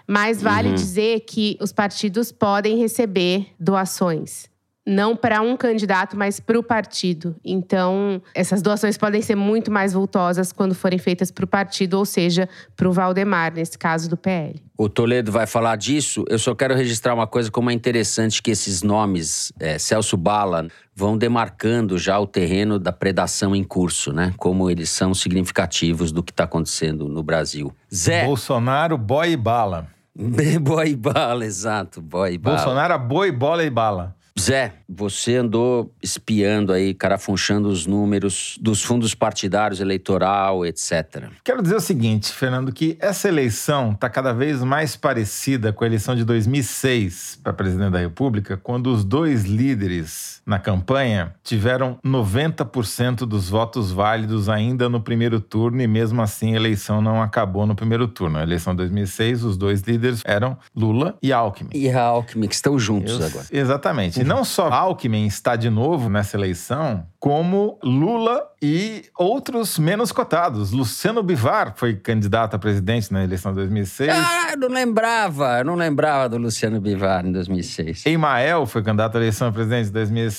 Mas 0.06 0.42
vale 0.42 0.70
Uhum. 0.70 0.74
dizer 0.74 1.20
que 1.20 1.56
os 1.60 1.70
partidos 1.72 2.32
podem 2.32 2.78
receber 2.78 3.48
doações. 3.60 4.48
Não 4.90 5.14
para 5.14 5.42
um 5.42 5.54
candidato, 5.54 6.16
mas 6.16 6.40
para 6.40 6.58
o 6.58 6.62
partido. 6.62 7.36
Então, 7.44 8.22
essas 8.34 8.62
doações 8.62 8.96
podem 8.96 9.20
ser 9.20 9.34
muito 9.34 9.70
mais 9.70 9.92
vultosas 9.92 10.50
quando 10.50 10.74
forem 10.74 10.98
feitas 10.98 11.30
para 11.30 11.44
o 11.44 11.46
partido, 11.46 11.98
ou 11.98 12.06
seja, 12.06 12.48
para 12.74 12.88
o 12.88 12.92
Valdemar, 12.92 13.52
nesse 13.52 13.76
caso 13.76 14.08
do 14.08 14.16
PL. 14.16 14.62
O 14.78 14.88
Toledo 14.88 15.30
vai 15.30 15.46
falar 15.46 15.76
disso. 15.76 16.24
Eu 16.26 16.38
só 16.38 16.54
quero 16.54 16.74
registrar 16.74 17.12
uma 17.12 17.26
coisa 17.26 17.50
como 17.50 17.70
é 17.70 17.74
interessante 17.74 18.42
que 18.42 18.50
esses 18.50 18.82
nomes, 18.82 19.52
é, 19.60 19.78
Celso 19.78 20.16
Bala, 20.16 20.68
vão 20.96 21.18
demarcando 21.18 21.98
já 21.98 22.18
o 22.18 22.26
terreno 22.26 22.78
da 22.78 22.90
predação 22.90 23.54
em 23.54 23.62
curso, 23.62 24.10
né? 24.10 24.32
Como 24.38 24.70
eles 24.70 24.88
são 24.88 25.12
significativos 25.12 26.12
do 26.12 26.22
que 26.22 26.32
está 26.32 26.44
acontecendo 26.44 27.08
no 27.08 27.22
Brasil. 27.22 27.70
Zé, 27.94 28.24
Bolsonaro, 28.24 28.96
boy 28.96 29.32
e 29.32 29.36
bala. 29.36 29.86
boy 30.62 30.96
bala, 30.96 31.44
exato, 31.44 32.00
boy 32.00 32.38
bala. 32.38 32.56
Bolsonaro, 32.56 32.98
boi, 32.98 33.30
bola 33.30 33.62
e 33.62 33.70
bala. 33.70 34.16
Zé, 34.38 34.74
você 34.88 35.36
andou 35.36 35.94
espiando 36.02 36.72
aí, 36.72 36.94
carafunchando 36.94 37.68
os 37.68 37.86
números 37.86 38.58
dos 38.60 38.82
fundos 38.82 39.14
partidários, 39.14 39.80
eleitoral, 39.80 40.64
etc. 40.64 41.28
Quero 41.44 41.62
dizer 41.62 41.76
o 41.76 41.80
seguinte, 41.80 42.32
Fernando, 42.32 42.72
que 42.72 42.96
essa 43.00 43.28
eleição 43.28 43.92
está 43.92 44.08
cada 44.08 44.32
vez 44.32 44.62
mais 44.62 44.96
parecida 44.96 45.72
com 45.72 45.84
a 45.84 45.86
eleição 45.86 46.14
de 46.14 46.24
2006 46.24 47.40
para 47.42 47.52
presidente 47.52 47.92
da 47.92 47.98
República, 47.98 48.56
quando 48.56 48.92
os 48.92 49.04
dois 49.04 49.44
líderes 49.44 50.37
na 50.48 50.58
campanha 50.58 51.34
tiveram 51.44 51.98
90% 52.04 53.18
dos 53.26 53.48
votos 53.50 53.92
válidos 53.92 54.48
ainda 54.48 54.88
no 54.88 55.00
primeiro 55.00 55.40
turno 55.40 55.82
e 55.82 55.86
mesmo 55.86 56.22
assim 56.22 56.54
a 56.54 56.56
eleição 56.56 57.02
não 57.02 57.22
acabou 57.22 57.66
no 57.66 57.74
primeiro 57.74 58.08
turno. 58.08 58.38
A 58.38 58.42
eleição 58.42 58.72
de 58.72 58.78
2006, 58.78 59.44
os 59.44 59.56
dois 59.58 59.82
líderes 59.82 60.22
eram 60.24 60.56
Lula 60.74 61.16
e 61.22 61.32
Alckmin. 61.32 61.70
E 61.74 61.90
a 61.90 62.02
Alckmin, 62.02 62.48
que 62.48 62.54
estão 62.54 62.78
juntos 62.78 63.20
Eu- 63.20 63.26
agora. 63.26 63.46
Exatamente. 63.52 64.20
E 64.20 64.24
não 64.24 64.42
só 64.44 64.68
Alckmin 64.68 65.26
está 65.26 65.54
de 65.54 65.68
novo 65.68 66.08
nessa 66.08 66.36
eleição, 66.36 67.06
como 67.20 67.78
Lula 67.82 68.42
e 68.62 69.04
outros 69.18 69.78
menos 69.78 70.10
cotados. 70.12 70.72
Luciano 70.72 71.22
Bivar 71.22 71.74
foi 71.76 71.94
candidato 71.94 72.54
a 72.54 72.58
presidente 72.58 73.12
na 73.12 73.22
eleição 73.22 73.52
de 73.52 73.56
2006. 73.58 74.10
Ah, 74.14 74.52
eu 74.52 74.56
não 74.58 74.68
lembrava, 74.68 75.58
eu 75.58 75.64
não 75.64 75.74
lembrava 75.74 76.28
do 76.28 76.38
Luciano 76.38 76.80
Bivar 76.80 77.26
em 77.26 77.32
2006. 77.32 78.06
Emael 78.06 78.66
foi 78.66 78.82
candidato 78.82 79.16
à 79.16 79.18
eleição 79.20 79.48
a 79.48 79.52
presidente 79.52 79.88
em 79.88 79.92
2006. 79.92 80.37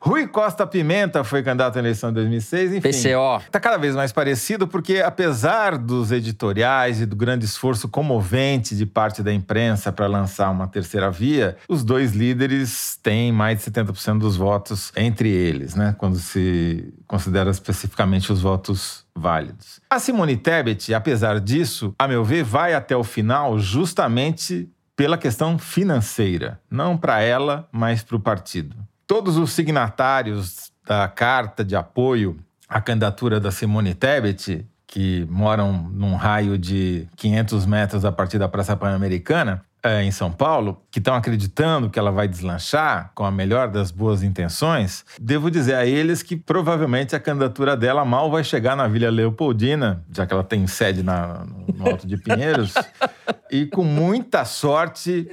Rui 0.00 0.26
Costa 0.26 0.66
Pimenta 0.66 1.24
foi 1.24 1.42
candidato 1.42 1.76
à 1.76 1.78
eleição 1.78 2.10
em 2.10 2.12
2006. 2.12 2.74
Enfim, 2.74 2.88
PCO. 2.88 3.44
Está 3.46 3.60
cada 3.60 3.76
vez 3.76 3.94
mais 3.94 4.12
parecido 4.12 4.66
porque, 4.66 4.98
apesar 4.98 5.78
dos 5.78 6.12
editoriais 6.12 7.00
e 7.00 7.06
do 7.06 7.16
grande 7.16 7.44
esforço 7.44 7.88
comovente 7.88 8.76
de 8.76 8.86
parte 8.86 9.22
da 9.22 9.32
imprensa 9.32 9.92
para 9.92 10.06
lançar 10.06 10.50
uma 10.50 10.66
terceira 10.66 11.10
via, 11.10 11.56
os 11.68 11.84
dois 11.84 12.12
líderes 12.12 12.98
têm 13.02 13.32
mais 13.32 13.58
de 13.58 13.70
70% 13.70 14.18
dos 14.18 14.36
votos 14.36 14.92
entre 14.96 15.28
eles, 15.28 15.74
né? 15.74 15.94
Quando 15.98 16.16
se 16.18 16.92
considera 17.06 17.50
especificamente 17.50 18.32
os 18.32 18.40
votos 18.40 19.04
válidos. 19.14 19.80
A 19.90 19.98
Simone 19.98 20.36
Tebet, 20.36 20.94
apesar 20.94 21.40
disso, 21.40 21.94
a 21.98 22.08
meu 22.08 22.24
ver, 22.24 22.42
vai 22.42 22.74
até 22.74 22.96
o 22.96 23.04
final 23.04 23.58
justamente 23.58 24.68
pela 24.96 25.18
questão 25.18 25.58
financeira, 25.58 26.60
não 26.70 26.96
para 26.96 27.20
ela, 27.20 27.68
mas 27.72 28.02
para 28.02 28.16
o 28.16 28.20
partido. 28.20 28.76
Todos 29.06 29.36
os 29.36 29.52
signatários 29.52 30.72
da 30.86 31.08
carta 31.08 31.64
de 31.64 31.76
apoio 31.76 32.38
à 32.68 32.80
candidatura 32.80 33.38
da 33.38 33.50
Simone 33.50 33.94
Tebet, 33.94 34.66
que 34.86 35.26
moram 35.30 35.72
num 35.72 36.14
raio 36.14 36.58
de 36.58 37.08
500 37.16 37.66
metros 37.66 38.04
a 38.04 38.12
partir 38.12 38.38
da 38.38 38.48
Praça 38.48 38.76
Pan-Americana, 38.76 39.64
eh, 39.82 40.02
em 40.04 40.10
São 40.10 40.30
Paulo, 40.30 40.80
que 40.90 40.98
estão 40.98 41.14
acreditando 41.14 41.90
que 41.90 41.98
ela 41.98 42.10
vai 42.12 42.28
deslanchar 42.28 43.10
com 43.14 43.24
a 43.24 43.30
melhor 43.30 43.68
das 43.68 43.90
boas 43.90 44.22
intenções, 44.22 45.04
devo 45.20 45.50
dizer 45.50 45.74
a 45.74 45.86
eles 45.86 46.22
que 46.22 46.36
provavelmente 46.36 47.16
a 47.16 47.20
candidatura 47.20 47.76
dela 47.76 48.04
mal 48.04 48.30
vai 48.30 48.44
chegar 48.44 48.76
na 48.76 48.86
Vila 48.86 49.10
Leopoldina, 49.10 50.04
já 50.14 50.26
que 50.26 50.32
ela 50.32 50.44
tem 50.44 50.66
sede 50.66 51.02
na- 51.02 51.44
no 51.74 51.88
Alto 51.90 52.06
de 52.06 52.16
Pinheiros, 52.16 52.74
e 53.50 53.66
com 53.66 53.84
muita 53.84 54.44
sorte, 54.44 55.26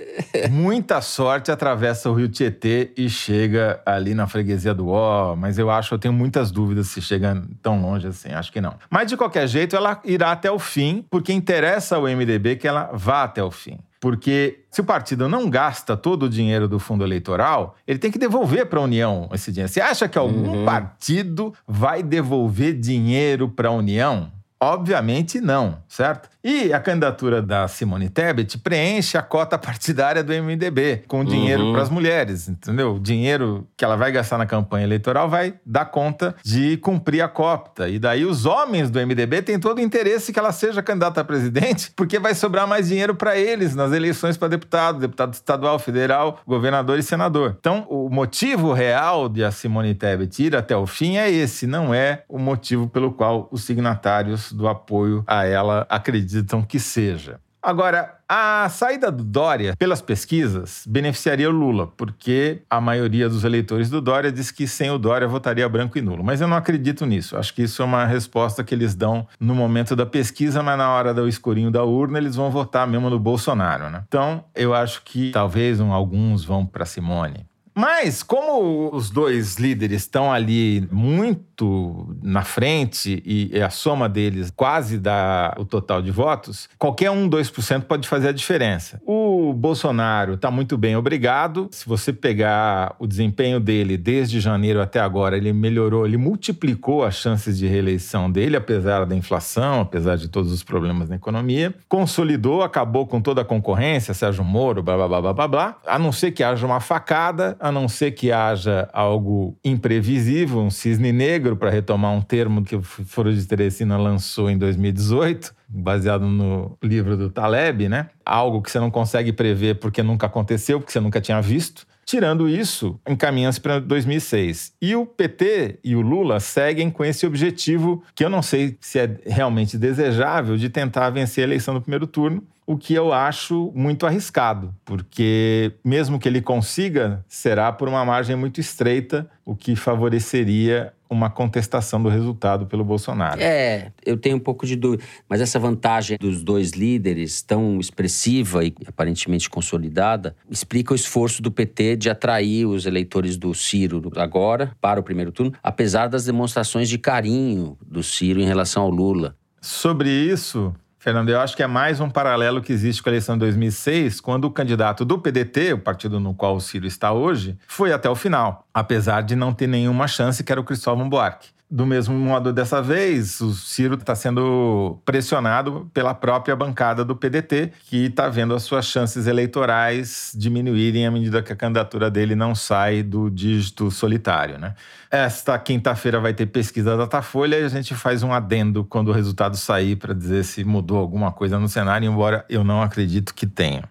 muita 0.49 1.01
sorte, 1.01 1.51
atravessa 1.51 2.09
o 2.09 2.13
Rio 2.13 2.27
Tietê 2.29 2.91
e 2.97 3.09
chega 3.09 3.81
ali 3.85 4.13
na 4.13 4.27
freguesia 4.27 4.73
do 4.73 4.87
Ó. 4.89 5.35
Mas 5.35 5.57
eu 5.57 5.69
acho, 5.69 5.93
eu 5.93 5.99
tenho 5.99 6.13
muitas 6.13 6.51
dúvidas 6.51 6.87
se 6.87 7.01
chega 7.01 7.41
tão 7.61 7.81
longe 7.81 8.07
assim, 8.07 8.29
acho 8.31 8.51
que 8.51 8.59
não. 8.61 8.75
Mas 8.89 9.07
de 9.07 9.15
qualquer 9.17 9.47
jeito, 9.47 9.75
ela 9.75 9.99
irá 10.03 10.31
até 10.31 10.49
o 10.51 10.59
fim, 10.59 11.05
porque 11.09 11.31
interessa 11.31 11.95
ao 11.95 12.03
MDB 12.07 12.55
que 12.55 12.67
ela 12.67 12.89
vá 12.93 13.23
até 13.23 13.43
o 13.43 13.51
fim. 13.51 13.77
Porque 13.99 14.63
se 14.71 14.79
o 14.79 14.83
partido 14.83 15.27
não 15.27 15.49
gasta 15.49 15.97
todo 15.97 16.23
o 16.23 16.29
dinheiro 16.29 16.67
do 16.67 16.79
fundo 16.79 17.03
eleitoral, 17.03 17.75
ele 17.85 17.99
tem 17.99 18.09
que 18.09 18.17
devolver 18.17 18.65
para 18.67 18.79
a 18.79 18.83
União 18.83 19.29
esse 19.33 19.51
dinheiro. 19.51 19.71
Você 19.71 19.81
acha 19.81 20.07
que 20.07 20.17
algum 20.17 20.63
partido 20.63 21.53
vai 21.67 22.01
devolver 22.01 22.79
dinheiro 22.79 23.49
para 23.49 23.67
a 23.67 23.71
União? 23.71 24.31
Obviamente 24.61 25.39
não, 25.39 25.77
certo? 25.87 26.29
E 26.43 26.71
a 26.71 26.79
candidatura 26.79 27.41
da 27.41 27.67
Simone 27.67 28.09
Tebet 28.09 28.57
preenche 28.59 29.17
a 29.17 29.21
cota 29.21 29.57
partidária 29.57 30.23
do 30.23 30.31
MDB 30.33 31.03
com 31.07 31.23
dinheiro 31.23 31.63
Uhum. 31.65 31.73
para 31.73 31.81
as 31.81 31.89
mulheres, 31.89 32.47
entendeu? 32.47 32.95
O 32.95 32.99
dinheiro 32.99 33.67
que 33.75 33.83
ela 33.83 33.97
vai 33.97 34.09
gastar 34.11 34.37
na 34.37 34.45
campanha 34.45 34.85
eleitoral 34.85 35.29
vai 35.29 35.55
dar 35.65 35.85
conta 35.85 36.33
de 36.43 36.77
cumprir 36.77 37.21
a 37.21 37.27
cota. 37.27 37.89
E 37.89 37.99
daí 37.99 38.25
os 38.25 38.45
homens 38.45 38.89
do 38.89 38.99
MDB 38.99 39.41
têm 39.41 39.59
todo 39.59 39.79
o 39.79 39.81
interesse 39.81 40.31
que 40.31 40.39
ela 40.39 40.51
seja 40.53 40.81
candidata 40.81 41.19
a 41.21 41.23
presidente, 41.25 41.91
porque 41.95 42.17
vai 42.19 42.33
sobrar 42.33 42.65
mais 42.67 42.87
dinheiro 42.87 43.13
para 43.15 43.37
eles 43.37 43.75
nas 43.75 43.91
eleições 43.91 44.37
para 44.37 44.47
deputado, 44.47 44.99
deputado 44.99 45.33
estadual, 45.33 45.77
federal, 45.77 46.39
governador 46.47 46.97
e 46.99 47.03
senador. 47.03 47.55
Então, 47.59 47.85
o 47.89 48.09
motivo 48.09 48.71
real 48.71 49.27
de 49.27 49.43
a 49.43 49.51
Simone 49.51 49.93
Tebet 49.93 50.41
ir 50.43 50.55
até 50.55 50.75
o 50.75 50.87
fim 50.87 51.17
é 51.17 51.29
esse, 51.29 51.67
não 51.67 51.93
é 51.93 52.23
o 52.29 52.39
motivo 52.39 52.87
pelo 52.87 53.11
qual 53.11 53.49
os 53.51 53.63
signatários 53.63 54.48
do 54.55 54.67
apoio 54.67 55.23
a 55.27 55.45
ela 55.45 55.85
acreditam 55.89 56.61
que 56.61 56.79
seja. 56.79 57.39
Agora, 57.61 58.15
a 58.27 58.69
saída 58.69 59.11
do 59.11 59.21
Dória, 59.21 59.75
pelas 59.77 60.01
pesquisas, 60.01 60.85
beneficiaria 60.87 61.49
o 61.49 61.51
Lula, 61.51 61.87
porque 61.87 62.61
a 62.69 62.79
maioria 62.79 63.27
dos 63.27 63.43
eleitores 63.43 63.89
do 63.89 63.99
Dória 63.99 64.31
diz 64.31 64.49
que 64.49 64.65
sem 64.65 64.89
o 64.89 64.97
Dória 64.97 65.27
votaria 65.27 65.67
branco 65.67 65.97
e 65.97 66.01
nulo. 66.01 66.23
Mas 66.23 66.39
eu 66.39 66.47
não 66.47 66.55
acredito 66.55 67.05
nisso. 67.05 67.35
Acho 67.35 67.53
que 67.53 67.63
isso 67.63 67.81
é 67.81 67.85
uma 67.85 68.05
resposta 68.05 68.63
que 68.63 68.73
eles 68.73 68.95
dão 68.95 69.27
no 69.39 69.53
momento 69.53 69.93
da 69.93 70.05
pesquisa, 70.05 70.63
mas 70.63 70.77
na 70.77 70.89
hora 70.89 71.13
do 71.13 71.27
escurinho 71.27 71.69
da 71.69 71.83
urna 71.83 72.17
eles 72.17 72.35
vão 72.35 72.49
votar 72.49 72.87
mesmo 72.87 73.09
no 73.09 73.19
Bolsonaro, 73.19 73.89
né? 73.89 74.03
Então, 74.07 74.45
eu 74.55 74.73
acho 74.73 75.01
que 75.03 75.31
talvez 75.31 75.81
um, 75.81 75.91
alguns 75.91 76.45
vão 76.45 76.65
para 76.65 76.85
Simone. 76.85 77.48
Mas, 77.75 78.23
como 78.23 78.89
os 78.93 79.09
dois 79.09 79.57
líderes 79.57 80.01
estão 80.01 80.31
ali 80.31 80.87
muito 80.91 82.15
na 82.21 82.43
frente 82.43 83.21
e 83.25 83.61
a 83.61 83.69
soma 83.69 84.07
deles 84.07 84.51
quase 84.55 84.97
dá 84.97 85.55
o 85.57 85.65
total 85.65 86.01
de 86.01 86.11
votos, 86.11 86.69
qualquer 86.77 87.11
um 87.11 87.29
2% 87.29 87.83
pode 87.83 88.07
fazer 88.07 88.29
a 88.29 88.31
diferença. 88.31 89.01
O 89.05 89.53
Bolsonaro 89.53 90.33
está 90.33 90.49
muito 90.51 90.77
bem, 90.77 90.95
obrigado. 90.95 91.69
Se 91.71 91.87
você 91.87 92.11
pegar 92.11 92.95
o 92.99 93.07
desempenho 93.07 93.59
dele 93.59 93.97
desde 93.97 94.39
janeiro 94.39 94.81
até 94.81 94.99
agora, 94.99 95.37
ele 95.37 95.53
melhorou, 95.53 96.05
ele 96.05 96.17
multiplicou 96.17 97.03
as 97.03 97.15
chances 97.15 97.57
de 97.57 97.67
reeleição 97.67 98.31
dele, 98.31 98.55
apesar 98.55 99.05
da 99.05 99.15
inflação, 99.15 99.81
apesar 99.81 100.17
de 100.17 100.27
todos 100.27 100.51
os 100.51 100.63
problemas 100.63 101.09
na 101.09 101.15
economia. 101.15 101.73
Consolidou, 101.87 102.61
acabou 102.61 103.05
com 103.07 103.21
toda 103.21 103.41
a 103.41 103.45
concorrência, 103.45 104.13
Sérgio 104.13 104.43
Moro, 104.43 104.81
blá 104.83 104.95
blá 104.95 105.21
blá 105.21 105.33
blá 105.33 105.47
blá. 105.47 105.77
A 105.85 105.99
não 105.99 106.11
ser 106.11 106.31
que 106.31 106.43
haja 106.43 106.65
uma 106.65 106.79
facada, 106.79 107.57
a 107.69 107.71
não 107.71 107.87
ser 107.87 108.11
que 108.11 108.31
haja 108.31 108.89
algo 108.91 109.57
imprevisível, 109.63 110.59
um 110.59 110.69
cisne 110.69 111.11
negro, 111.11 111.55
para 111.55 111.69
retomar 111.69 112.11
um 112.11 112.21
termo 112.21 112.63
que 112.63 112.75
o 112.75 112.81
Foro 112.81 113.33
de 113.33 113.45
Teresina 113.45 113.97
lançou 113.97 114.49
em 114.49 114.57
2018. 114.57 115.53
baseado 115.69 116.25
no 116.25 116.77
livro 116.83 117.15
do 117.15 117.29
Taleb, 117.29 117.87
né? 117.87 118.09
Algo 118.25 118.61
que 118.61 118.71
você 118.71 118.79
não 118.79 118.89
consegue 118.89 119.31
prever 119.31 119.75
porque 119.75 120.01
nunca 120.01 120.25
aconteceu, 120.25 120.79
porque 120.79 120.91
você 120.91 120.99
nunca 120.99 121.21
tinha 121.21 121.39
visto. 121.41 121.85
Tirando 122.05 122.49
isso, 122.49 122.99
encaminha-se 123.07 123.61
para 123.61 123.77
2006. 123.77 124.73
E 124.81 124.95
o 124.95 125.05
PT 125.05 125.77
e 125.83 125.95
o 125.95 126.01
Lula 126.01 126.39
seguem 126.39 126.89
com 126.89 127.05
esse 127.05 127.23
objetivo, 127.23 128.03
que 128.15 128.25
eu 128.25 128.31
não 128.31 128.41
sei 128.41 128.75
se 128.81 128.97
é 128.97 129.15
realmente 129.27 129.77
desejável, 129.77 130.57
de 130.57 130.69
tentar 130.69 131.11
vencer 131.11 131.43
a 131.43 131.47
eleição 131.47 131.71
no 131.75 131.81
primeiro 131.81 132.07
turno, 132.07 132.41
o 132.69 132.77
que 132.77 132.93
eu 132.93 133.11
acho 133.11 133.71
muito 133.73 134.05
arriscado, 134.05 134.75
porque 134.85 135.73
mesmo 135.83 136.19
que 136.19 136.29
ele 136.29 136.39
consiga, 136.39 137.25
será 137.27 137.71
por 137.71 137.89
uma 137.89 138.05
margem 138.05 138.35
muito 138.35 138.61
estreita, 138.61 139.27
o 139.43 139.55
que 139.55 139.75
favoreceria 139.75 140.93
uma 141.09 141.31
contestação 141.31 141.99
do 141.99 142.09
resultado 142.09 142.67
pelo 142.67 142.85
Bolsonaro. 142.85 143.41
É, 143.41 143.91
eu 144.05 144.15
tenho 144.15 144.37
um 144.37 144.39
pouco 144.39 144.67
de 144.67 144.75
dúvida. 144.75 145.03
Mas 145.27 145.41
essa 145.41 145.57
vantagem 145.57 146.15
dos 146.19 146.43
dois 146.43 146.73
líderes, 146.73 147.41
tão 147.41 147.79
expressiva 147.79 148.63
e 148.63 148.71
aparentemente 148.85 149.49
consolidada, 149.49 150.35
explica 150.47 150.93
o 150.93 150.95
esforço 150.95 151.41
do 151.41 151.51
PT 151.51 151.95
de 151.95 152.07
atrair 152.07 152.67
os 152.67 152.85
eleitores 152.85 153.35
do 153.35 153.51
Ciro 153.55 154.11
agora 154.15 154.77
para 154.79 154.99
o 154.99 155.03
primeiro 155.03 155.31
turno, 155.31 155.53
apesar 155.63 156.07
das 156.07 156.25
demonstrações 156.25 156.87
de 156.87 156.99
carinho 156.99 157.75
do 157.83 158.03
Ciro 158.03 158.39
em 158.39 158.45
relação 158.45 158.83
ao 158.83 158.91
Lula. 158.91 159.35
Sobre 159.59 160.11
isso, 160.11 160.71
Fernando, 161.01 161.29
eu 161.29 161.39
acho 161.39 161.55
que 161.55 161.63
é 161.63 161.67
mais 161.67 162.01
um 162.01 162.09
paralelo 162.09 162.61
que 162.61 162.73
existe 162.73 163.01
com 163.01 163.07
a 163.07 163.13
eleição 163.13 163.35
de 163.35 163.39
2006, 163.39 164.19
quando 164.19 164.43
o 164.43 164.51
candidato 164.51 165.05
do 165.05 165.17
PDT, 165.17 165.71
o 165.71 165.79
partido 165.79 166.19
no 166.19 166.33
qual 166.33 166.57
o 166.57 166.59
Ciro 166.59 166.85
está 166.85 167.13
hoje, 167.13 167.57
foi 167.69 167.93
até 167.93 168.09
o 168.09 168.15
final, 168.15 168.67
apesar 168.73 169.21
de 169.21 169.33
não 169.33 169.53
ter 169.53 169.65
nenhuma 169.65 170.09
chance, 170.09 170.43
que 170.43 170.51
era 170.51 170.59
o 170.59 170.63
Cristóvão 170.63 171.07
Buarque. 171.07 171.51
Do 171.71 171.85
mesmo 171.85 172.15
modo, 172.15 172.51
dessa 172.51 172.81
vez, 172.81 173.39
o 173.41 173.53
Ciro 173.53 173.93
está 173.93 174.15
sendo 174.15 174.99
pressionado 175.05 175.87
pela 175.93 176.15
própria 176.15 176.55
bancada 176.55 177.05
do 177.05 177.15
PDT, 177.15 177.73
que 177.85 178.05
está 178.05 178.27
vendo 178.27 178.55
as 178.55 178.63
suas 178.63 178.87
chances 178.87 179.27
eleitorais 179.27 180.33
diminuírem 180.35 181.05
à 181.05 181.11
medida 181.11 181.43
que 181.43 181.53
a 181.53 181.55
candidatura 181.55 182.09
dele 182.09 182.33
não 182.33 182.55
sai 182.55 183.03
do 183.03 183.29
dígito 183.29 183.91
solitário. 183.91 184.57
Né? 184.57 184.73
Esta 185.11 185.59
quinta-feira 185.59 186.19
vai 186.19 186.33
ter 186.33 186.47
pesquisa 186.47 186.97
da 186.97 187.03
Datafolha 187.03 187.59
e 187.59 187.63
a 187.63 187.69
gente 187.69 187.93
faz 187.93 188.23
um 188.23 188.33
adendo 188.33 188.83
quando 188.83 189.09
o 189.09 189.13
resultado 189.13 189.55
sair 189.55 189.95
para 189.95 190.15
dizer 190.15 190.45
se 190.45 190.63
mudou 190.63 190.97
alguma 190.97 191.31
coisa 191.31 191.59
no 191.59 191.69
cenário, 191.69 192.11
embora 192.11 192.43
eu 192.49 192.63
não 192.63 192.81
acredito 192.81 193.31
que 193.31 193.45
tenha. 193.45 193.83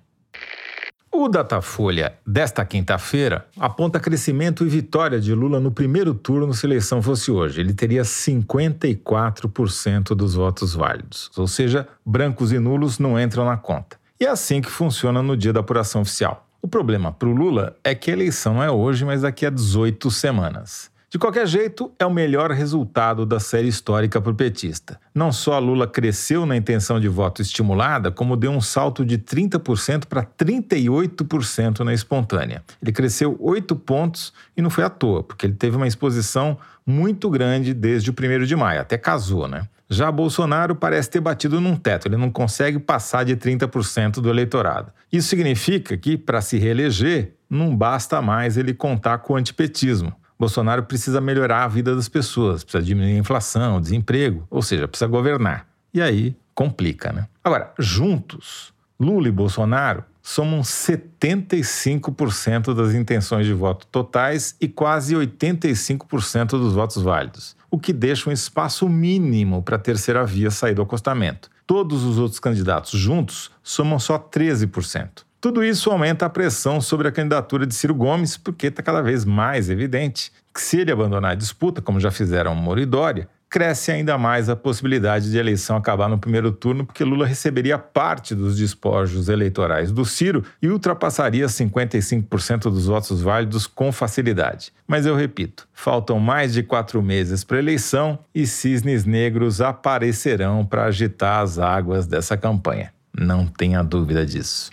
O 1.21 1.29
Datafolha 1.29 2.15
desta 2.25 2.65
quinta-feira 2.65 3.45
aponta 3.59 3.99
crescimento 3.99 4.65
e 4.65 4.69
vitória 4.69 5.21
de 5.21 5.35
Lula 5.35 5.59
no 5.59 5.73
primeiro 5.73 6.15
turno 6.15 6.55
se 6.55 6.65
a 6.65 6.69
eleição 6.69 7.03
fosse 7.03 7.33
hoje. 7.33 7.61
Ele 7.61 7.75
teria 7.75 8.03
54% 8.03 10.15
dos 10.15 10.35
votos 10.35 10.77
válidos, 10.77 11.29
ou 11.37 11.49
seja, 11.49 11.89
brancos 12.07 12.53
e 12.53 12.61
nulos 12.61 13.01
não 13.01 13.21
entram 13.21 13.45
na 13.45 13.57
conta. 13.57 13.99
E 14.21 14.27
é 14.27 14.29
assim 14.29 14.61
que 14.61 14.71
funciona 14.71 15.21
no 15.21 15.37
dia 15.37 15.53
da 15.53 15.59
apuração 15.59 16.03
oficial. 16.03 16.47
O 16.63 16.69
problema 16.69 17.11
para 17.11 17.29
o 17.29 17.35
Lula 17.35 17.75
é 17.83 17.97
que 17.97 18.13
a 18.13 18.15
eleição 18.15 18.63
é 18.63 18.71
hoje, 18.71 19.05
mas 19.05 19.23
daqui 19.23 19.45
a 19.45 19.51
18 19.51 20.09
semanas. 20.13 20.89
De 21.11 21.19
qualquer 21.19 21.47
jeito, 21.47 21.91
é 21.99 22.05
o 22.05 22.13
melhor 22.13 22.51
resultado 22.51 23.25
da 23.25 23.41
série 23.41 23.67
histórica 23.67 24.21
para 24.21 24.31
o 24.31 24.35
petista. 24.35 25.01
Não 25.15 25.33
só 25.33 25.59
Lula 25.59 25.87
cresceu 25.87 26.45
na 26.45 26.55
intenção 26.55 27.01
de 27.01 27.09
voto 27.09 27.41
estimulada, 27.41 28.11
como 28.11 28.37
deu 28.37 28.51
um 28.51 28.61
salto 28.61 29.07
de 29.07 29.17
30% 29.17 30.05
para 30.05 30.23
38% 30.23 31.81
na 31.81 31.95
espontânea. 31.95 32.63
Ele 32.83 32.93
cresceu 32.93 33.39
8 33.41 33.75
pontos 33.75 34.35
e 34.55 34.61
não 34.61 34.69
foi 34.69 34.85
à 34.85 34.91
toa, 34.91 35.23
porque 35.23 35.47
ele 35.47 35.55
teve 35.55 35.79
uma 35.79 35.87
exposição 35.87 36.59
muito 36.85 37.31
grande 37.31 37.73
desde 37.73 38.11
o 38.11 38.13
1 38.13 38.45
de 38.45 38.55
maio, 38.55 38.83
até 38.83 38.99
casou, 38.99 39.49
né? 39.49 39.67
Já 39.89 40.13
Bolsonaro 40.13 40.77
parece 40.77 41.09
ter 41.09 41.21
batido 41.21 41.59
num 41.59 41.75
teto, 41.75 42.07
ele 42.07 42.19
não 42.19 42.31
consegue 42.31 42.79
passar 42.79 43.25
de 43.25 43.35
30% 43.35 44.21
do 44.21 44.29
eleitorado. 44.29 44.93
Isso 45.11 45.29
significa 45.29 45.97
que, 45.97 46.19
para 46.19 46.43
se 46.43 46.59
reeleger, 46.59 47.33
não 47.49 47.75
basta 47.75 48.21
mais 48.21 48.59
ele 48.59 48.75
contar 48.75 49.17
com 49.19 49.33
o 49.33 49.37
antipetismo. 49.37 50.13
Bolsonaro 50.39 50.85
precisa 50.85 51.21
melhorar 51.21 51.65
a 51.65 51.69
vida 51.69 51.97
das 51.97 52.09
pessoas, 52.09 52.63
precisa 52.63 52.85
diminuir 52.85 53.17
a 53.17 53.19
inflação, 53.19 53.77
o 53.77 53.81
desemprego, 53.81 54.47
ou 54.49 54.63
seja, 54.63 54.87
precisa 54.87 55.09
governar. 55.09 55.67
E 55.93 56.01
aí 56.01 56.37
complica, 56.55 57.13
né? 57.13 57.27
Agora, 57.43 57.73
juntos, 57.79 58.73
Lula 59.01 59.29
e 59.29 59.33
Bolsonaro 59.33 60.05
somam 60.23 60.61
75% 60.61 62.75
das 62.75 62.95
intenções 62.95 63.47
de 63.47 63.53
voto 63.53 63.87
totais 63.87 64.57
e 64.61 64.69
quase 64.69 65.15
85% 65.15 66.51
dos 66.51 66.75
votos 66.75 67.03
válidos, 67.03 67.57
o 67.71 67.79
que 67.79 67.93
deixa 67.93 68.29
um 68.29 68.33
espaço 68.33 68.89
mínimo 68.89 69.63
para 69.63 69.77
a 69.77 69.79
terceira 69.79 70.27
via 70.27 70.51
sair 70.51 70.75
do 70.75 70.83
acostamento. 70.83 71.49
Todos 71.67 72.03
os 72.05 72.19
outros 72.19 72.41
candidatos 72.41 72.99
juntos 72.99 73.51
somam 73.63 73.99
só 73.99 74.19
13%. 74.19 75.28
Tudo 75.41 75.63
isso 75.63 75.89
aumenta 75.89 76.27
a 76.27 76.31
pressão 76.31 76.81
sobre 76.81 77.07
a 77.07 77.13
candidatura 77.13 77.65
de 77.65 77.73
Ciro 77.73 77.95
Gomes, 77.95 78.37
porque 78.37 78.67
está 78.67 78.83
cada 78.83 79.01
vez 79.01 79.25
mais 79.25 79.71
evidente 79.71 80.33
que, 80.53 80.61
se 80.61 80.81
ele 80.81 80.91
abandonar 80.91 81.31
a 81.31 81.37
disputa, 81.37 81.81
como 81.81 82.01
já 82.01 82.11
fizeram 82.11 82.57
Moro 82.57 82.81
e 82.81 82.87
Dória, 82.87 83.29
cresce 83.49 83.93
ainda 83.93 84.19
mais 84.19 84.49
a 84.49 84.57
possibilidade 84.57 85.31
de 85.31 85.37
a 85.39 85.41
eleição 85.41 85.77
acabar 85.77 86.09
no 86.09 86.19
primeiro 86.19 86.51
turno, 86.51 86.85
porque 86.85 87.05
Lula 87.05 87.25
receberia 87.25 87.79
parte 87.79 88.35
dos 88.35 88.57
despojos 88.57 89.29
eleitorais 89.29 89.93
do 89.93 90.05
Ciro 90.05 90.45
e 90.61 90.69
ultrapassaria 90.69 91.47
55% 91.47 92.63
dos 92.63 92.87
votos 92.87 93.23
válidos 93.23 93.69
com 93.69 93.93
facilidade. 93.93 94.73
Mas 94.89 95.07
eu 95.07 95.15
repito, 95.15 95.69
faltam 95.73 96.19
mais 96.19 96.53
de 96.53 96.65
quatro 96.65 97.01
meses 97.01 97.45
para 97.45 97.59
a 97.59 97.61
eleição 97.61 98.19
e 98.35 98.45
cisnes 98.45 99.05
negros 99.05 99.61
aparecerão 99.61 100.67
para 100.67 100.87
agitar 100.87 101.43
as 101.43 101.61
águas 101.61 102.09
dessa 102.09 102.37
campanha. 102.37 102.93
Não 103.17 103.47
tenha 103.47 103.85
dúvida 103.85 104.27
disso. 104.27 104.71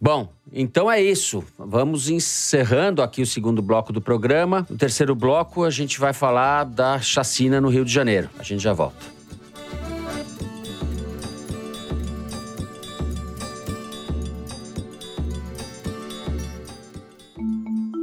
Bom, 0.00 0.28
então 0.52 0.88
é 0.88 1.02
isso. 1.02 1.42
Vamos 1.58 2.08
encerrando 2.08 3.02
aqui 3.02 3.20
o 3.20 3.26
segundo 3.26 3.60
bloco 3.60 3.92
do 3.92 4.00
programa. 4.00 4.64
No 4.70 4.76
terceiro 4.76 5.12
bloco, 5.12 5.64
a 5.64 5.70
gente 5.70 5.98
vai 5.98 6.12
falar 6.12 6.62
da 6.64 7.00
chacina 7.00 7.60
no 7.60 7.68
Rio 7.68 7.84
de 7.84 7.92
Janeiro. 7.92 8.30
A 8.38 8.44
gente 8.44 8.62
já 8.62 8.72
volta. 8.72 9.18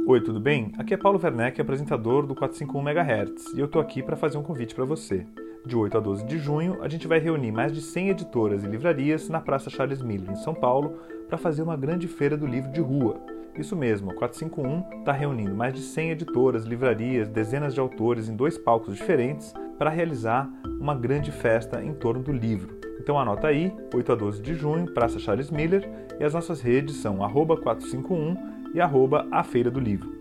Oi, 0.06 0.20
tudo 0.20 0.38
bem? 0.38 0.72
Aqui 0.78 0.92
é 0.92 0.96
Paulo 0.98 1.18
Werneck, 1.20 1.58
apresentador 1.60 2.26
do 2.26 2.34
451 2.34 2.80
MHz, 2.80 3.54
e 3.54 3.60
eu 3.60 3.66
tô 3.66 3.80
aqui 3.80 4.02
para 4.02 4.16
fazer 4.16 4.36
um 4.38 4.42
convite 4.42 4.74
para 4.74 4.84
você. 4.84 5.26
De 5.64 5.74
8 5.74 5.96
a 5.96 6.00
12 6.00 6.24
de 6.26 6.38
junho, 6.38 6.80
a 6.80 6.88
gente 6.88 7.08
vai 7.08 7.18
reunir 7.18 7.50
mais 7.50 7.72
de 7.72 7.80
100 7.80 8.10
editoras 8.10 8.62
e 8.62 8.68
livrarias 8.68 9.28
na 9.28 9.40
Praça 9.40 9.68
Charles 9.68 10.00
Miller, 10.00 10.30
em 10.30 10.36
São 10.36 10.54
Paulo, 10.54 10.96
para 11.28 11.38
fazer 11.38 11.62
uma 11.62 11.76
grande 11.76 12.06
feira 12.08 12.36
do 12.36 12.46
livro 12.46 12.70
de 12.70 12.80
rua. 12.80 13.20
Isso 13.58 13.74
mesmo, 13.74 14.10
a 14.10 14.14
451 14.14 14.98
está 14.98 15.12
reunindo 15.12 15.54
mais 15.54 15.72
de 15.72 15.80
100 15.80 16.10
editoras, 16.10 16.64
livrarias, 16.64 17.28
dezenas 17.28 17.72
de 17.72 17.80
autores 17.80 18.28
em 18.28 18.36
dois 18.36 18.58
palcos 18.58 18.94
diferentes 18.94 19.54
para 19.78 19.90
realizar 19.90 20.50
uma 20.78 20.94
grande 20.94 21.32
festa 21.32 21.82
em 21.82 21.94
torno 21.94 22.22
do 22.22 22.32
livro. 22.32 22.78
Então 23.00 23.18
anota 23.18 23.46
aí, 23.46 23.72
8 23.94 24.12
a 24.12 24.14
12 24.14 24.42
de 24.42 24.54
junho, 24.54 24.92
Praça 24.92 25.18
Charles 25.18 25.50
Miller, 25.50 25.88
e 26.18 26.24
as 26.24 26.34
nossas 26.34 26.60
redes 26.60 26.96
são 26.96 27.18
451 27.18 28.36
e 28.74 28.80
arroba 28.80 29.26
a 29.30 29.42
Feira 29.42 29.70
do 29.70 29.80
Livro. 29.80 30.14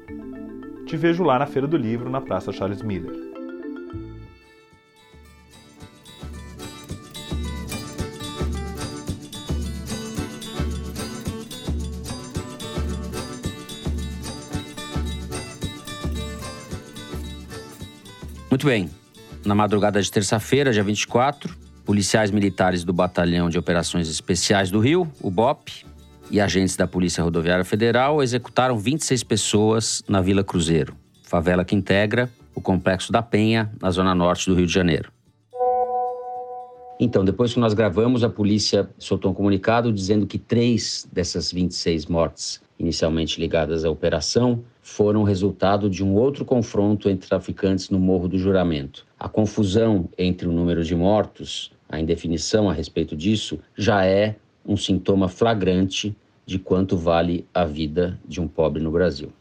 Te 0.85 0.95
vejo 0.95 1.23
lá 1.23 1.39
na 1.39 1.45
Feira 1.45 1.67
do 1.67 1.77
Livro, 1.77 2.09
na 2.09 2.21
Praça 2.21 2.51
Charles 2.51 2.81
Miller. 2.81 3.24
Muito 18.55 18.67
bem. 18.67 18.89
Na 19.43 19.53
madrugada 19.53 20.01
de 20.01 20.09
terça-feira, 20.09 20.71
dia 20.71 20.81
24, 20.81 21.53
policiais 21.83 22.31
militares 22.31 22.85
do 22.85 22.93
Batalhão 22.93 23.49
de 23.49 23.59
Operações 23.59 24.07
Especiais 24.07 24.71
do 24.71 24.79
Rio, 24.79 25.11
o 25.21 25.29
BOP, 25.29 25.85
e 26.31 26.39
agentes 26.39 26.77
da 26.77 26.87
Polícia 26.87 27.21
Rodoviária 27.21 27.65
Federal 27.65 28.23
executaram 28.23 28.77
26 28.77 29.25
pessoas 29.25 30.01
na 30.07 30.21
Vila 30.21 30.41
Cruzeiro, 30.41 30.95
favela 31.21 31.65
que 31.65 31.75
integra 31.75 32.29
o 32.55 32.61
Complexo 32.61 33.11
da 33.11 33.21
Penha, 33.21 33.69
na 33.81 33.91
zona 33.91 34.15
norte 34.15 34.49
do 34.49 34.55
Rio 34.55 34.65
de 34.65 34.73
Janeiro. 34.73 35.11
Então, 36.97 37.25
depois 37.25 37.53
que 37.53 37.59
nós 37.59 37.73
gravamos, 37.73 38.23
a 38.23 38.29
polícia 38.29 38.89
soltou 38.97 39.31
um 39.31 39.33
comunicado 39.33 39.91
dizendo 39.91 40.25
que 40.25 40.39
três 40.39 41.05
dessas 41.11 41.51
26 41.51 42.05
mortes 42.05 42.61
inicialmente 42.79 43.37
ligadas 43.37 43.83
à 43.83 43.89
operação, 43.89 44.63
foram 44.85 45.23
resultado 45.23 45.89
de 45.89 46.03
um 46.03 46.13
outro 46.13 46.45
confronto 46.45 47.09
entre 47.09 47.27
traficantes 47.27 47.89
no 47.89 47.99
Morro 47.99 48.27
do 48.27 48.37
Juramento. 48.37 49.03
A 49.19 49.27
confusão 49.27 50.07
entre 50.15 50.47
o 50.47 50.51
número 50.51 50.83
de 50.83 50.95
mortos, 50.95 51.71
a 51.89 51.99
indefinição 51.99 52.69
a 52.69 52.73
respeito 52.73 53.15
disso, 53.15 53.57
já 53.75 54.05
é 54.05 54.35
um 54.63 54.77
sintoma 54.77 55.27
flagrante 55.27 56.15
de 56.45 56.59
quanto 56.59 56.95
vale 56.95 57.47
a 57.51 57.65
vida 57.65 58.19
de 58.27 58.39
um 58.39 58.47
pobre 58.47 58.81
no 58.81 58.91
Brasil. 58.91 59.33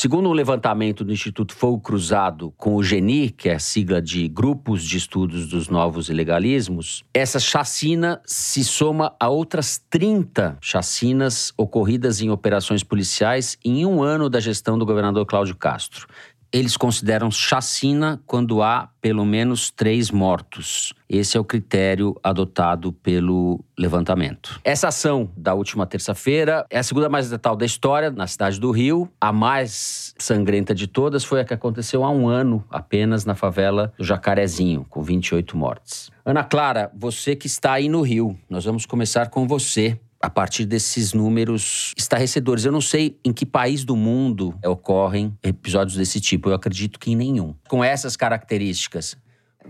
Segundo 0.00 0.28
um 0.28 0.32
levantamento 0.32 1.02
do 1.02 1.12
Instituto 1.12 1.52
Fogo 1.52 1.80
Cruzado 1.80 2.54
com 2.56 2.76
o 2.76 2.84
GENI, 2.84 3.30
que 3.30 3.48
é 3.48 3.56
a 3.56 3.58
sigla 3.58 4.00
de 4.00 4.28
Grupos 4.28 4.84
de 4.84 4.96
Estudos 4.96 5.48
dos 5.48 5.68
Novos 5.68 6.08
Ilegalismos, 6.08 7.02
essa 7.12 7.40
chacina 7.40 8.22
se 8.24 8.62
soma 8.62 9.16
a 9.18 9.28
outras 9.28 9.82
30 9.90 10.56
chacinas 10.60 11.52
ocorridas 11.56 12.20
em 12.20 12.30
operações 12.30 12.84
policiais 12.84 13.58
em 13.64 13.84
um 13.84 14.00
ano 14.00 14.30
da 14.30 14.38
gestão 14.38 14.78
do 14.78 14.86
governador 14.86 15.26
Cláudio 15.26 15.56
Castro 15.56 16.06
eles 16.52 16.76
consideram 16.76 17.30
chacina 17.30 18.20
quando 18.26 18.62
há 18.62 18.88
pelo 19.00 19.24
menos 19.24 19.70
três 19.70 20.10
mortos. 20.10 20.92
Esse 21.08 21.36
é 21.36 21.40
o 21.40 21.44
critério 21.44 22.14
adotado 22.22 22.92
pelo 22.92 23.64
levantamento. 23.78 24.60
Essa 24.64 24.88
ação 24.88 25.30
da 25.36 25.54
última 25.54 25.86
terça-feira 25.86 26.66
é 26.70 26.78
a 26.78 26.82
segunda 26.82 27.08
mais 27.08 27.30
letal 27.30 27.56
da 27.56 27.64
história 27.64 28.10
na 28.10 28.26
cidade 28.26 28.58
do 28.58 28.70
Rio. 28.70 29.10
A 29.20 29.32
mais 29.32 30.14
sangrenta 30.18 30.74
de 30.74 30.86
todas 30.86 31.24
foi 31.24 31.40
a 31.40 31.44
que 31.44 31.54
aconteceu 31.54 32.04
há 32.04 32.10
um 32.10 32.28
ano 32.28 32.64
apenas 32.70 33.24
na 33.24 33.34
favela 33.34 33.92
do 33.96 34.04
Jacarezinho, 34.04 34.86
com 34.88 35.02
28 35.02 35.56
mortes. 35.56 36.10
Ana 36.24 36.44
Clara, 36.44 36.90
você 36.94 37.34
que 37.34 37.46
está 37.46 37.72
aí 37.72 37.88
no 37.88 38.02
Rio, 38.02 38.38
nós 38.50 38.64
vamos 38.64 38.84
começar 38.84 39.30
com 39.30 39.46
você 39.46 39.98
a 40.20 40.28
partir 40.28 40.64
desses 40.64 41.12
números 41.12 41.92
estarrecedores. 41.96 42.64
Eu 42.64 42.72
não 42.72 42.80
sei 42.80 43.18
em 43.24 43.32
que 43.32 43.46
país 43.46 43.84
do 43.84 43.96
mundo 43.96 44.54
ocorrem 44.64 45.36
episódios 45.42 45.96
desse 45.96 46.20
tipo. 46.20 46.48
Eu 46.48 46.54
acredito 46.54 46.98
que 46.98 47.10
em 47.10 47.16
nenhum. 47.16 47.54
Com 47.68 47.84
essas 47.84 48.16
características, 48.16 49.16